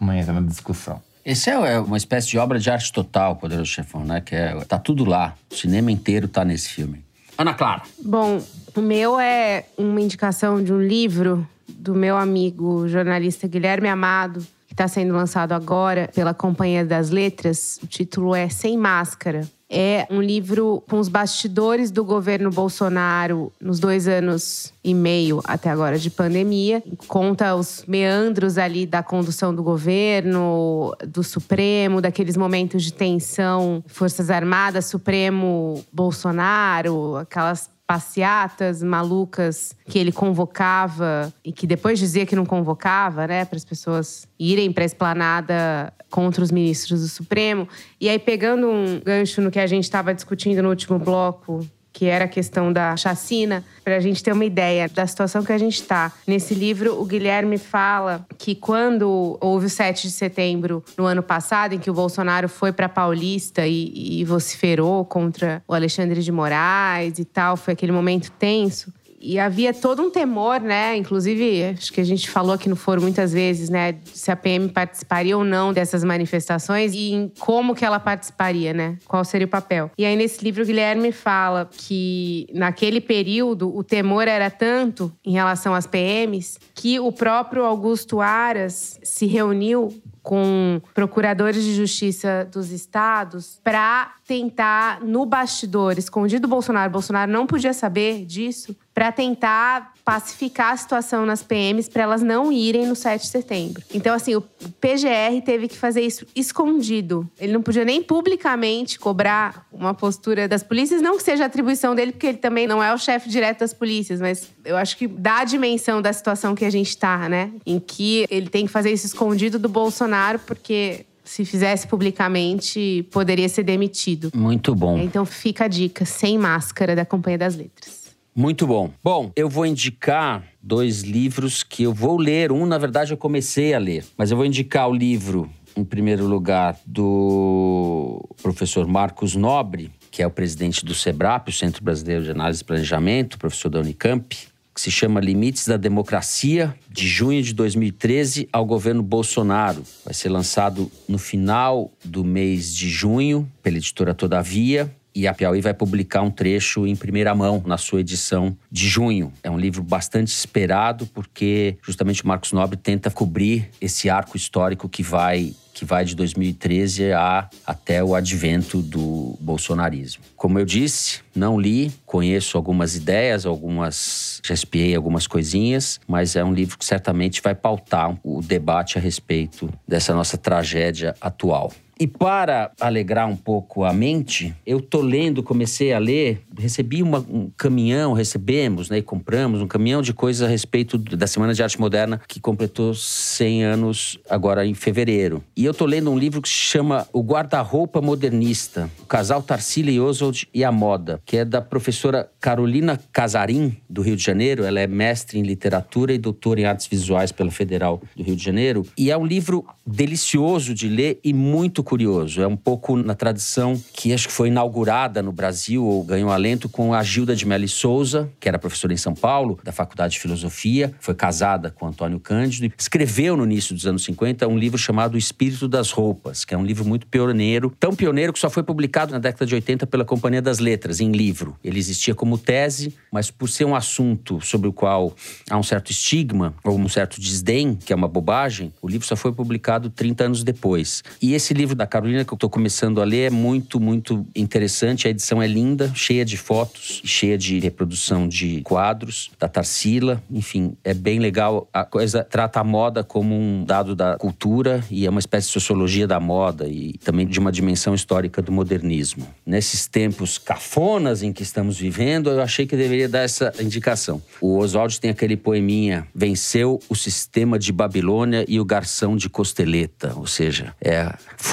não 0.00 0.12
entra 0.12 0.32
na 0.32 0.40
discussão. 0.40 1.00
Esse 1.24 1.50
é 1.50 1.78
uma 1.78 1.96
espécie 1.96 2.28
de 2.28 2.38
obra 2.38 2.58
de 2.58 2.70
arte 2.70 2.92
total, 2.92 3.36
Poderoso 3.36 3.70
Chefão, 3.70 4.04
né? 4.04 4.20
Que 4.20 4.34
é, 4.34 4.54
tá 4.64 4.78
tudo 4.78 5.04
lá. 5.04 5.34
O 5.50 5.54
cinema 5.54 5.92
inteiro 5.92 6.26
tá 6.26 6.44
nesse 6.44 6.70
filme. 6.70 7.04
Ana 7.36 7.54
Clara. 7.54 7.82
Bom, 8.04 8.42
o 8.74 8.80
meu 8.80 9.20
é 9.20 9.64
uma 9.76 10.00
indicação 10.00 10.62
de 10.62 10.72
um 10.72 10.80
livro 10.80 11.46
do 11.68 11.94
meu 11.94 12.16
amigo 12.16 12.88
jornalista 12.88 13.46
Guilherme 13.46 13.88
Amado, 13.88 14.40
que 14.66 14.74
está 14.74 14.88
sendo 14.88 15.14
lançado 15.14 15.52
agora 15.52 16.08
pela 16.14 16.34
Companhia 16.34 16.84
das 16.84 17.10
Letras. 17.10 17.78
O 17.82 17.86
título 17.86 18.34
é 18.34 18.48
Sem 18.48 18.76
Máscara. 18.76 19.48
É 19.72 20.04
um 20.10 20.20
livro 20.20 20.82
com 20.90 20.98
os 20.98 21.08
bastidores 21.08 21.92
do 21.92 22.04
governo 22.04 22.50
Bolsonaro 22.50 23.52
nos 23.60 23.78
dois 23.78 24.08
anos 24.08 24.72
e 24.82 24.92
meio 24.92 25.40
até 25.44 25.70
agora 25.70 25.96
de 25.96 26.10
pandemia. 26.10 26.82
Conta 27.06 27.54
os 27.54 27.84
meandros 27.86 28.58
ali 28.58 28.84
da 28.84 29.00
condução 29.00 29.54
do 29.54 29.62
governo, 29.62 30.92
do 31.06 31.22
Supremo, 31.22 32.00
daqueles 32.00 32.36
momentos 32.36 32.82
de 32.82 32.92
tensão, 32.92 33.84
Forças 33.86 34.28
Armadas, 34.28 34.86
Supremo, 34.86 35.84
Bolsonaro, 35.92 37.18
aquelas 37.18 37.70
passeatas 37.90 38.84
malucas 38.84 39.74
que 39.84 39.98
ele 39.98 40.12
convocava 40.12 41.34
e 41.44 41.50
que 41.50 41.66
depois 41.66 41.98
dizia 41.98 42.24
que 42.24 42.36
não 42.36 42.46
convocava, 42.46 43.26
né, 43.26 43.44
para 43.44 43.56
as 43.56 43.64
pessoas 43.64 44.28
irem 44.38 44.70
para 44.70 44.84
a 44.84 44.86
esplanada 44.86 45.92
contra 46.08 46.44
os 46.44 46.52
ministros 46.52 47.00
do 47.00 47.08
Supremo. 47.08 47.66
E 48.00 48.08
aí 48.08 48.16
pegando 48.16 48.68
um 48.68 49.00
gancho 49.04 49.40
no 49.40 49.50
que 49.50 49.58
a 49.58 49.66
gente 49.66 49.82
estava 49.82 50.14
discutindo 50.14 50.62
no 50.62 50.68
último 50.68 51.00
bloco 51.00 51.66
que 52.00 52.06
era 52.06 52.24
a 52.24 52.28
questão 52.28 52.72
da 52.72 52.96
chacina, 52.96 53.62
para 53.84 53.96
a 53.96 54.00
gente 54.00 54.22
ter 54.22 54.32
uma 54.32 54.46
ideia 54.46 54.88
da 54.88 55.06
situação 55.06 55.44
que 55.44 55.52
a 55.52 55.58
gente 55.58 55.74
está. 55.74 56.10
Nesse 56.26 56.54
livro, 56.54 56.98
o 56.98 57.04
Guilherme 57.04 57.58
fala 57.58 58.24
que 58.38 58.54
quando 58.54 59.36
houve 59.38 59.66
o 59.66 59.68
7 59.68 60.04
de 60.04 60.10
setembro 60.10 60.82
no 60.96 61.04
ano 61.04 61.22
passado, 61.22 61.74
em 61.74 61.78
que 61.78 61.90
o 61.90 61.92
Bolsonaro 61.92 62.48
foi 62.48 62.72
para 62.72 62.88
Paulista 62.88 63.66
e, 63.66 64.20
e 64.22 64.24
vociferou 64.24 65.04
contra 65.04 65.62
o 65.68 65.74
Alexandre 65.74 66.22
de 66.22 66.32
Moraes 66.32 67.18
e 67.18 67.24
tal, 67.26 67.54
foi 67.54 67.74
aquele 67.74 67.92
momento 67.92 68.30
tenso 68.30 68.90
e 69.20 69.38
havia 69.38 69.74
todo 69.74 70.02
um 70.02 70.10
temor, 70.10 70.60
né? 70.60 70.96
Inclusive, 70.96 71.64
acho 71.64 71.92
que 71.92 72.00
a 72.00 72.04
gente 72.04 72.30
falou 72.30 72.54
aqui 72.54 72.68
no 72.68 72.76
foro 72.76 73.02
muitas 73.02 73.32
vezes, 73.32 73.68
né? 73.68 73.96
Se 74.12 74.30
a 74.30 74.36
PM 74.36 74.68
participaria 74.70 75.36
ou 75.36 75.44
não 75.44 75.72
dessas 75.72 76.02
manifestações 76.02 76.92
e 76.94 77.30
como 77.38 77.74
que 77.74 77.84
ela 77.84 78.00
participaria, 78.00 78.72
né? 78.72 78.96
Qual 79.06 79.24
seria 79.24 79.46
o 79.46 79.50
papel. 79.50 79.90
E 79.98 80.04
aí, 80.04 80.16
nesse 80.16 80.42
livro, 80.42 80.62
o 80.62 80.66
Guilherme 80.66 81.12
fala 81.12 81.68
que 81.70 82.46
naquele 82.54 83.00
período 83.00 83.74
o 83.76 83.84
temor 83.84 84.26
era 84.26 84.50
tanto 84.50 85.12
em 85.24 85.32
relação 85.32 85.74
às 85.74 85.86
PMs 85.86 86.58
que 86.74 86.98
o 86.98 87.12
próprio 87.12 87.64
Augusto 87.64 88.20
Aras 88.20 88.98
se 89.02 89.26
reuniu 89.26 89.92
com 90.22 90.80
procuradores 90.94 91.64
de 91.64 91.74
justiça 91.74 92.48
dos 92.50 92.70
estados 92.70 93.60
para 93.64 94.14
tentar, 94.26 95.00
no 95.02 95.24
bastidor, 95.24 95.98
escondido 95.98 96.42
do 96.42 96.48
Bolsonaro, 96.48 96.90
Bolsonaro 96.90 97.30
não 97.30 97.46
podia 97.46 97.72
saber 97.72 98.24
disso, 98.24 98.76
para 99.00 99.10
tentar 99.10 99.94
pacificar 100.04 100.74
a 100.74 100.76
situação 100.76 101.24
nas 101.24 101.42
PMs 101.42 101.88
para 101.88 102.02
elas 102.02 102.20
não 102.20 102.52
irem 102.52 102.86
no 102.86 102.94
7 102.94 103.22
de 103.22 103.28
setembro. 103.28 103.82
Então, 103.94 104.14
assim, 104.14 104.34
o 104.34 104.42
PGR 104.42 105.40
teve 105.42 105.68
que 105.68 105.76
fazer 105.78 106.02
isso 106.02 106.26
escondido. 106.36 107.26
Ele 107.40 107.50
não 107.50 107.62
podia 107.62 107.82
nem 107.82 108.02
publicamente 108.02 108.98
cobrar 108.98 109.66
uma 109.72 109.94
postura 109.94 110.46
das 110.46 110.62
polícias, 110.62 111.00
não 111.00 111.16
que 111.16 111.22
seja 111.22 111.46
atribuição 111.46 111.94
dele, 111.94 112.12
porque 112.12 112.26
ele 112.26 112.36
também 112.36 112.66
não 112.66 112.84
é 112.84 112.92
o 112.92 112.98
chefe 112.98 113.30
direto 113.30 113.60
das 113.60 113.72
polícias, 113.72 114.20
mas 114.20 114.50
eu 114.66 114.76
acho 114.76 114.98
que 114.98 115.06
dá 115.06 115.38
a 115.38 115.44
dimensão 115.44 116.02
da 116.02 116.12
situação 116.12 116.54
que 116.54 116.66
a 116.66 116.70
gente 116.70 116.90
está, 116.90 117.26
né? 117.26 117.50
Em 117.64 117.80
que 117.80 118.26
ele 118.30 118.50
tem 118.50 118.66
que 118.66 118.70
fazer 118.70 118.92
isso 118.92 119.06
escondido 119.06 119.58
do 119.58 119.70
Bolsonaro, 119.70 120.38
porque 120.40 121.06
se 121.24 121.44
fizesse 121.44 121.86
publicamente, 121.86 123.06
poderia 123.12 123.48
ser 123.48 123.62
demitido. 123.62 124.32
Muito 124.34 124.74
bom. 124.74 124.98
Então 124.98 125.24
fica 125.24 125.66
a 125.66 125.68
dica, 125.68 126.04
sem 126.04 126.36
máscara 126.36 126.96
da 126.96 127.06
Companhia 127.06 127.38
das 127.38 127.56
Letras. 127.56 127.99
Muito 128.34 128.66
bom. 128.66 128.90
Bom, 129.02 129.32
eu 129.34 129.48
vou 129.48 129.66
indicar 129.66 130.44
dois 130.62 131.02
livros 131.02 131.62
que 131.62 131.82
eu 131.82 131.92
vou 131.92 132.16
ler. 132.16 132.52
Um, 132.52 132.64
na 132.64 132.78
verdade, 132.78 133.12
eu 133.12 133.16
comecei 133.16 133.74
a 133.74 133.78
ler, 133.78 134.04
mas 134.16 134.30
eu 134.30 134.36
vou 134.36 134.46
indicar 134.46 134.88
o 134.88 134.94
livro, 134.94 135.50
em 135.76 135.84
primeiro 135.84 136.26
lugar, 136.26 136.78
do 136.86 138.24
professor 138.40 138.86
Marcos 138.86 139.34
Nobre, 139.34 139.90
que 140.10 140.22
é 140.22 140.26
o 140.26 140.30
presidente 140.30 140.84
do 140.84 140.94
SEBRAP, 140.94 141.48
o 141.48 141.52
Centro 141.52 141.82
Brasileiro 141.82 142.24
de 142.24 142.30
Análise 142.30 142.62
e 142.62 142.64
Planejamento, 142.64 143.36
professor 143.36 143.68
da 143.68 143.80
Unicamp, 143.80 144.36
que 144.72 144.80
se 144.80 144.90
chama 144.90 145.20
Limites 145.20 145.66
da 145.66 145.76
Democracia, 145.76 146.74
de 146.88 147.08
junho 147.08 147.42
de 147.42 147.52
2013 147.52 148.48
ao 148.52 148.64
governo 148.64 149.02
Bolsonaro. 149.02 149.82
Vai 150.04 150.14
ser 150.14 150.28
lançado 150.28 150.90
no 151.08 151.18
final 151.18 151.90
do 152.04 152.24
mês 152.24 152.74
de 152.74 152.88
junho 152.88 153.50
pela 153.62 153.76
editora 153.76 154.14
Todavia 154.14 154.90
e 155.14 155.26
a 155.26 155.34
Piauí 155.34 155.60
vai 155.60 155.74
publicar 155.74 156.22
um 156.22 156.30
trecho 156.30 156.86
em 156.86 156.96
primeira 156.96 157.34
mão 157.34 157.62
na 157.66 157.78
sua 157.78 158.00
edição 158.00 158.56
de 158.70 158.88
junho. 158.88 159.32
É 159.42 159.50
um 159.50 159.58
livro 159.58 159.82
bastante 159.82 160.28
esperado 160.28 161.06
porque 161.06 161.76
justamente 161.82 162.22
o 162.24 162.28
Marcos 162.28 162.52
Nobre 162.52 162.76
tenta 162.76 163.10
cobrir 163.10 163.70
esse 163.80 164.08
arco 164.08 164.36
histórico 164.36 164.88
que 164.88 165.02
vai 165.02 165.54
que 165.72 165.84
vai 165.86 166.04
de 166.04 166.14
2013 166.14 167.12
a, 167.12 167.48
até 167.66 168.04
o 168.04 168.14
advento 168.14 168.82
do 168.82 169.38
bolsonarismo. 169.40 170.22
Como 170.36 170.58
eu 170.58 170.64
disse, 170.66 171.20
não 171.34 171.58
li, 171.58 171.90
conheço 172.04 172.58
algumas 172.58 172.96
ideias, 172.96 173.46
algumas 173.46 174.42
já 174.44 174.52
espiei 174.52 174.94
algumas 174.94 175.26
coisinhas, 175.26 175.98
mas 176.06 176.36
é 176.36 176.44
um 176.44 176.52
livro 176.52 176.76
que 176.76 176.84
certamente 176.84 177.40
vai 177.40 177.54
pautar 177.54 178.14
o 178.22 178.42
debate 178.42 178.98
a 178.98 179.00
respeito 179.00 179.72
dessa 179.88 180.12
nossa 180.14 180.36
tragédia 180.36 181.14
atual. 181.18 181.72
E 182.00 182.06
para 182.06 182.72
alegrar 182.80 183.28
um 183.28 183.36
pouco 183.36 183.84
a 183.84 183.92
mente, 183.92 184.54
eu 184.64 184.80
tô 184.80 185.02
lendo, 185.02 185.42
comecei 185.42 185.92
a 185.92 185.98
ler, 185.98 186.40
recebi 186.58 187.02
uma, 187.02 187.18
um 187.18 187.50
caminhão, 187.54 188.14
recebemos, 188.14 188.88
né, 188.88 188.96
e 188.96 189.02
compramos 189.02 189.60
um 189.60 189.66
caminhão 189.66 190.00
de 190.00 190.14
coisas 190.14 190.40
a 190.40 190.50
respeito 190.50 190.96
da 190.96 191.26
Semana 191.26 191.52
de 191.52 191.62
Arte 191.62 191.78
Moderna, 191.78 192.18
que 192.26 192.40
completou 192.40 192.94
100 192.94 193.64
anos 193.64 194.18
agora 194.30 194.64
em 194.64 194.72
fevereiro. 194.72 195.44
E 195.54 195.62
eu 195.62 195.74
tô 195.74 195.84
lendo 195.84 196.10
um 196.10 196.18
livro 196.18 196.40
que 196.40 196.48
se 196.48 196.54
chama 196.54 197.06
O 197.12 197.20
Guarda-Roupa 197.20 198.00
Modernista, 198.00 198.90
o 199.02 199.04
casal 199.04 199.42
Tarsila 199.42 199.90
e 199.90 200.00
Oswald 200.00 200.48
e 200.54 200.64
a 200.64 200.72
Moda, 200.72 201.20
que 201.26 201.36
é 201.36 201.44
da 201.44 201.60
professora 201.60 202.30
Carolina 202.40 202.98
Casarim, 203.12 203.76
do 203.90 204.00
Rio 204.00 204.16
de 204.16 204.24
Janeiro. 204.24 204.64
Ela 204.64 204.80
é 204.80 204.86
mestre 204.86 205.38
em 205.38 205.42
literatura 205.42 206.14
e 206.14 206.18
doutora 206.18 206.62
em 206.62 206.64
artes 206.64 206.86
visuais 206.86 207.30
pela 207.30 207.50
Federal 207.50 208.00
do 208.16 208.22
Rio 208.22 208.36
de 208.36 208.42
Janeiro. 208.42 208.86
E 208.96 209.10
é 209.10 209.18
um 209.18 209.26
livro 209.26 209.66
delicioso 209.86 210.72
de 210.72 210.88
ler 210.88 211.20
e 211.22 211.34
muito 211.34 211.84
curioso. 211.90 212.40
É 212.40 212.46
um 212.46 212.56
pouco 212.56 212.96
na 212.96 213.16
tradição 213.16 213.74
que 213.92 214.12
acho 214.12 214.28
que 214.28 214.32
foi 214.32 214.46
inaugurada 214.46 215.20
no 215.20 215.32
Brasil, 215.32 215.84
ou 215.84 216.04
ganhou 216.04 216.30
alento, 216.30 216.68
com 216.68 216.94
a 216.94 217.02
Gilda 217.02 217.34
de 217.34 217.44
Melli 217.44 217.66
Souza, 217.66 218.30
que 218.38 218.48
era 218.48 218.60
professora 218.60 218.92
em 218.92 218.96
São 218.96 219.12
Paulo, 219.12 219.58
da 219.64 219.72
Faculdade 219.72 220.12
de 220.12 220.20
Filosofia, 220.20 220.94
foi 221.00 221.16
casada 221.16 221.68
com 221.68 221.88
Antônio 221.88 222.20
Cândido, 222.20 222.66
e 222.66 222.72
escreveu 222.78 223.36
no 223.36 223.42
início 223.42 223.74
dos 223.74 223.86
anos 223.86 224.04
50 224.04 224.46
um 224.46 224.56
livro 224.56 224.78
chamado 224.78 225.14
O 225.14 225.18
Espírito 225.18 225.66
das 225.66 225.90
Roupas, 225.90 226.44
que 226.44 226.54
é 226.54 226.58
um 226.58 226.64
livro 226.64 226.84
muito 226.84 227.08
pioneiro, 227.08 227.74
tão 227.80 227.92
pioneiro 227.92 228.32
que 228.32 228.38
só 228.38 228.48
foi 228.48 228.62
publicado 228.62 229.10
na 229.10 229.18
década 229.18 229.44
de 229.44 229.56
80 229.56 229.84
pela 229.88 230.04
Companhia 230.04 230.40
das 230.40 230.60
Letras, 230.60 231.00
em 231.00 231.10
livro. 231.10 231.56
Ele 231.64 231.80
existia 231.80 232.14
como 232.14 232.38
tese, 232.38 232.94
mas 233.10 233.32
por 233.32 233.48
ser 233.48 233.64
um 233.64 233.74
assunto 233.74 234.40
sobre 234.40 234.68
o 234.68 234.72
qual 234.72 235.12
há 235.50 235.58
um 235.58 235.62
certo 235.64 235.90
estigma, 235.90 236.54
ou 236.62 236.78
um 236.78 236.88
certo 236.88 237.20
desdém, 237.20 237.74
que 237.74 237.92
é 237.92 237.96
uma 237.96 238.06
bobagem, 238.06 238.72
o 238.80 238.86
livro 238.86 239.04
só 239.04 239.16
foi 239.16 239.32
publicado 239.32 239.90
30 239.90 240.24
anos 240.24 240.44
depois. 240.44 241.02
E 241.20 241.34
esse 241.34 241.52
livro 241.52 241.79
da 241.80 241.86
Carolina 241.86 242.26
que 242.26 242.32
eu 242.32 242.36
estou 242.36 242.50
começando 242.50 243.00
a 243.00 243.04
ler 243.04 243.28
é 243.28 243.30
muito, 243.30 243.80
muito 243.80 244.26
interessante. 244.36 245.06
A 245.06 245.10
edição 245.10 245.40
é 245.40 245.46
linda, 245.46 245.90
cheia 245.94 246.26
de 246.26 246.36
fotos, 246.36 247.00
cheia 247.06 247.38
de 247.38 247.58
reprodução 247.58 248.28
de 248.28 248.60
quadros 248.60 249.30
da 249.38 249.48
Tarsila. 249.48 250.22
Enfim, 250.30 250.76
é 250.84 250.92
bem 250.92 251.18
legal. 251.18 251.66
A 251.72 251.82
coisa 251.82 252.22
trata 252.22 252.60
a 252.60 252.64
moda 252.64 253.02
como 253.02 253.34
um 253.34 253.64
dado 253.64 253.96
da 253.96 254.18
cultura 254.18 254.84
e 254.90 255.06
é 255.06 255.10
uma 255.10 255.20
espécie 255.20 255.46
de 255.46 255.54
sociologia 255.54 256.06
da 256.06 256.20
moda 256.20 256.68
e 256.68 256.98
também 256.98 257.26
de 257.26 257.40
uma 257.40 257.50
dimensão 257.50 257.94
histórica 257.94 258.42
do 258.42 258.52
modernismo. 258.52 259.26
Nesses 259.46 259.86
tempos 259.86 260.36
cafonas 260.36 261.22
em 261.22 261.32
que 261.32 261.42
estamos 261.42 261.78
vivendo, 261.78 262.28
eu 262.28 262.42
achei 262.42 262.66
que 262.66 262.76
deveria 262.76 263.08
dar 263.08 263.20
essa 263.20 263.54
indicação. 263.58 264.20
O 264.38 264.58
Oswald 264.58 265.00
tem 265.00 265.10
aquele 265.10 265.34
poeminha: 265.34 266.06
Venceu 266.14 266.78
o 266.90 266.94
sistema 266.94 267.58
de 267.58 267.72
Babilônia 267.72 268.44
e 268.46 268.60
o 268.60 268.66
garção 268.66 269.16
de 269.16 269.30
costeleta. 269.30 270.12
Ou 270.14 270.26
seja, 270.26 270.74
é 270.78 271.10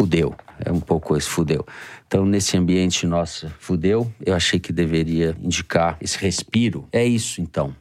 fudeu. 0.08 0.34
É 0.64 0.72
um 0.72 0.80
pouco 0.80 1.18
esse 1.18 1.28
fudeu. 1.28 1.66
Então, 2.08 2.26
nesse 2.26 2.58
ambiente 2.58 3.06
nosso 3.06 3.52
fudeu, 3.60 4.10
eu 4.26 4.34
achei 4.34 4.58
que 4.60 4.72
deveria 4.72 5.36
indicar 5.44 5.98
esse 6.00 6.18
respiro. 6.18 6.88
É 6.94 7.06
isso, 7.06 7.42
então. 7.42 7.76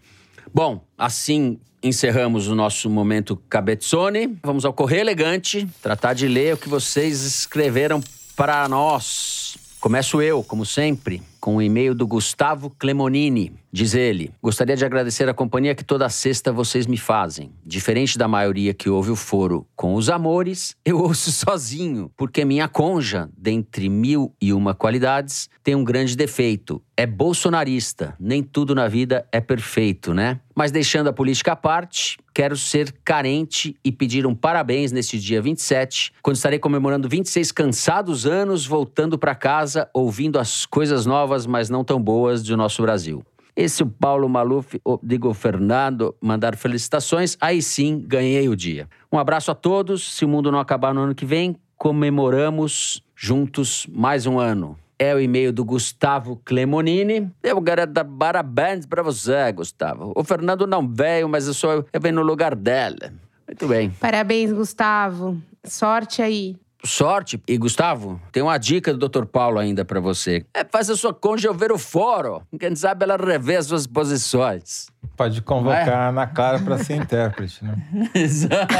Bom, 0.52 0.84
assim 0.98 1.58
encerramos 1.82 2.48
o 2.48 2.54
nosso 2.54 2.90
momento 2.90 3.36
Cabezzone. 3.48 4.36
Vamos 4.42 4.64
ao 4.64 4.72
Correio 4.72 5.02
Elegante, 5.02 5.68
tratar 5.80 6.14
de 6.14 6.26
ler 6.26 6.54
o 6.54 6.56
que 6.56 6.68
vocês 6.68 7.22
escreveram 7.22 8.02
para 8.34 8.68
nós. 8.68 9.56
Começo 9.78 10.20
eu, 10.20 10.42
como 10.42 10.66
sempre, 10.66 11.22
com 11.46 11.54
o 11.54 11.62
e-mail 11.62 11.94
do 11.94 12.08
Gustavo 12.08 12.70
Clemonini. 12.70 13.52
Diz 13.70 13.94
ele: 13.94 14.32
Gostaria 14.42 14.74
de 14.74 14.84
agradecer 14.84 15.28
a 15.28 15.34
companhia 15.34 15.76
que 15.76 15.84
toda 15.84 16.08
sexta 16.08 16.50
vocês 16.50 16.88
me 16.88 16.96
fazem. 16.96 17.52
Diferente 17.64 18.18
da 18.18 18.26
maioria 18.26 18.74
que 18.74 18.90
ouve 18.90 19.12
o 19.12 19.16
foro 19.16 19.64
com 19.76 19.94
os 19.94 20.10
amores, 20.10 20.74
eu 20.84 20.98
ouço 20.98 21.30
sozinho, 21.30 22.10
porque 22.16 22.44
minha 22.44 22.66
conja, 22.66 23.30
dentre 23.38 23.88
mil 23.88 24.34
e 24.40 24.52
uma 24.52 24.74
qualidades, 24.74 25.48
tem 25.62 25.76
um 25.76 25.84
grande 25.84 26.16
defeito. 26.16 26.82
É 26.96 27.06
bolsonarista. 27.06 28.16
Nem 28.18 28.42
tudo 28.42 28.74
na 28.74 28.88
vida 28.88 29.24
é 29.30 29.40
perfeito, 29.40 30.12
né? 30.12 30.40
Mas 30.52 30.72
deixando 30.72 31.10
a 31.10 31.12
política 31.12 31.52
à 31.52 31.56
parte, 31.56 32.18
quero 32.36 32.54
ser 32.54 32.94
carente 33.02 33.74
e 33.82 33.90
pedir 33.90 34.26
um 34.26 34.34
parabéns 34.34 34.92
neste 34.92 35.18
dia 35.18 35.40
27, 35.40 36.12
quando 36.20 36.36
estarei 36.36 36.58
comemorando 36.58 37.08
26 37.08 37.50
cansados 37.50 38.26
anos 38.26 38.66
voltando 38.66 39.18
para 39.18 39.34
casa, 39.34 39.88
ouvindo 39.94 40.38
as 40.38 40.66
coisas 40.66 41.06
novas, 41.06 41.46
mas 41.46 41.70
não 41.70 41.82
tão 41.82 41.98
boas 41.98 42.42
do 42.42 42.54
nosso 42.54 42.82
Brasil. 42.82 43.24
Esse 43.56 43.82
o 43.82 43.86
Paulo 43.86 44.28
Maluf, 44.28 44.78
digo 45.02 45.32
Fernando, 45.32 46.14
mandar 46.20 46.56
felicitações, 46.56 47.38
aí 47.40 47.62
sim 47.62 48.04
ganhei 48.06 48.50
o 48.50 48.54
dia. 48.54 48.86
Um 49.10 49.18
abraço 49.18 49.50
a 49.50 49.54
todos. 49.54 50.14
Se 50.14 50.26
o 50.26 50.28
mundo 50.28 50.52
não 50.52 50.60
acabar 50.60 50.92
no 50.92 51.00
ano 51.00 51.14
que 51.14 51.24
vem, 51.24 51.56
comemoramos 51.78 53.02
juntos 53.16 53.86
mais 53.90 54.26
um 54.26 54.38
ano. 54.38 54.76
É 54.98 55.14
o 55.14 55.20
e-mail 55.20 55.52
do 55.52 55.64
Gustavo 55.64 56.40
Clemonini. 56.44 57.30
Eu 57.42 57.60
quero 57.60 57.86
dar 57.86 58.04
parabéns 58.04 58.86
para 58.86 59.02
você, 59.02 59.52
Gustavo. 59.52 60.12
O 60.16 60.24
Fernando 60.24 60.66
não 60.66 60.88
veio, 60.88 61.28
mas 61.28 61.46
eu, 61.46 61.54
sou, 61.54 61.84
eu 61.92 62.00
venho 62.00 62.14
no 62.14 62.22
lugar 62.22 62.54
dela. 62.54 63.12
Muito 63.46 63.68
bem. 63.68 63.90
Parabéns, 63.90 64.52
Gustavo. 64.52 65.40
Sorte 65.64 66.22
aí. 66.22 66.56
Sorte. 66.84 67.42
E 67.46 67.58
Gustavo, 67.58 68.20
tem 68.32 68.42
uma 68.42 68.56
dica 68.58 68.94
do 68.94 69.08
Dr. 69.08 69.24
Paulo 69.26 69.58
ainda 69.58 69.84
para 69.84 70.00
você. 70.00 70.44
É 70.54 70.64
fazer 70.64 70.94
sua 70.96 71.12
cônjuge 71.12 71.54
ver 71.56 71.72
o 71.72 71.78
foro. 71.78 72.42
Quem 72.58 72.74
sabe 72.74 73.04
ela 73.04 73.16
rever 73.16 73.62
suas 73.62 73.86
posições. 73.86 74.88
Pode 75.16 75.42
convocar 75.42 75.88
a 75.88 76.08
Ana 76.08 76.26
Clara 76.26 76.58
para 76.58 76.78
ser 76.78 76.96
intérprete, 76.96 77.64
né? 77.64 77.76
Exato. 78.14 78.74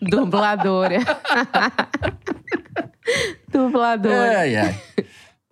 Dubladora. 0.00 0.98
Dubladora. 3.50 4.38
Ai, 4.38 4.56
ai. 4.56 4.80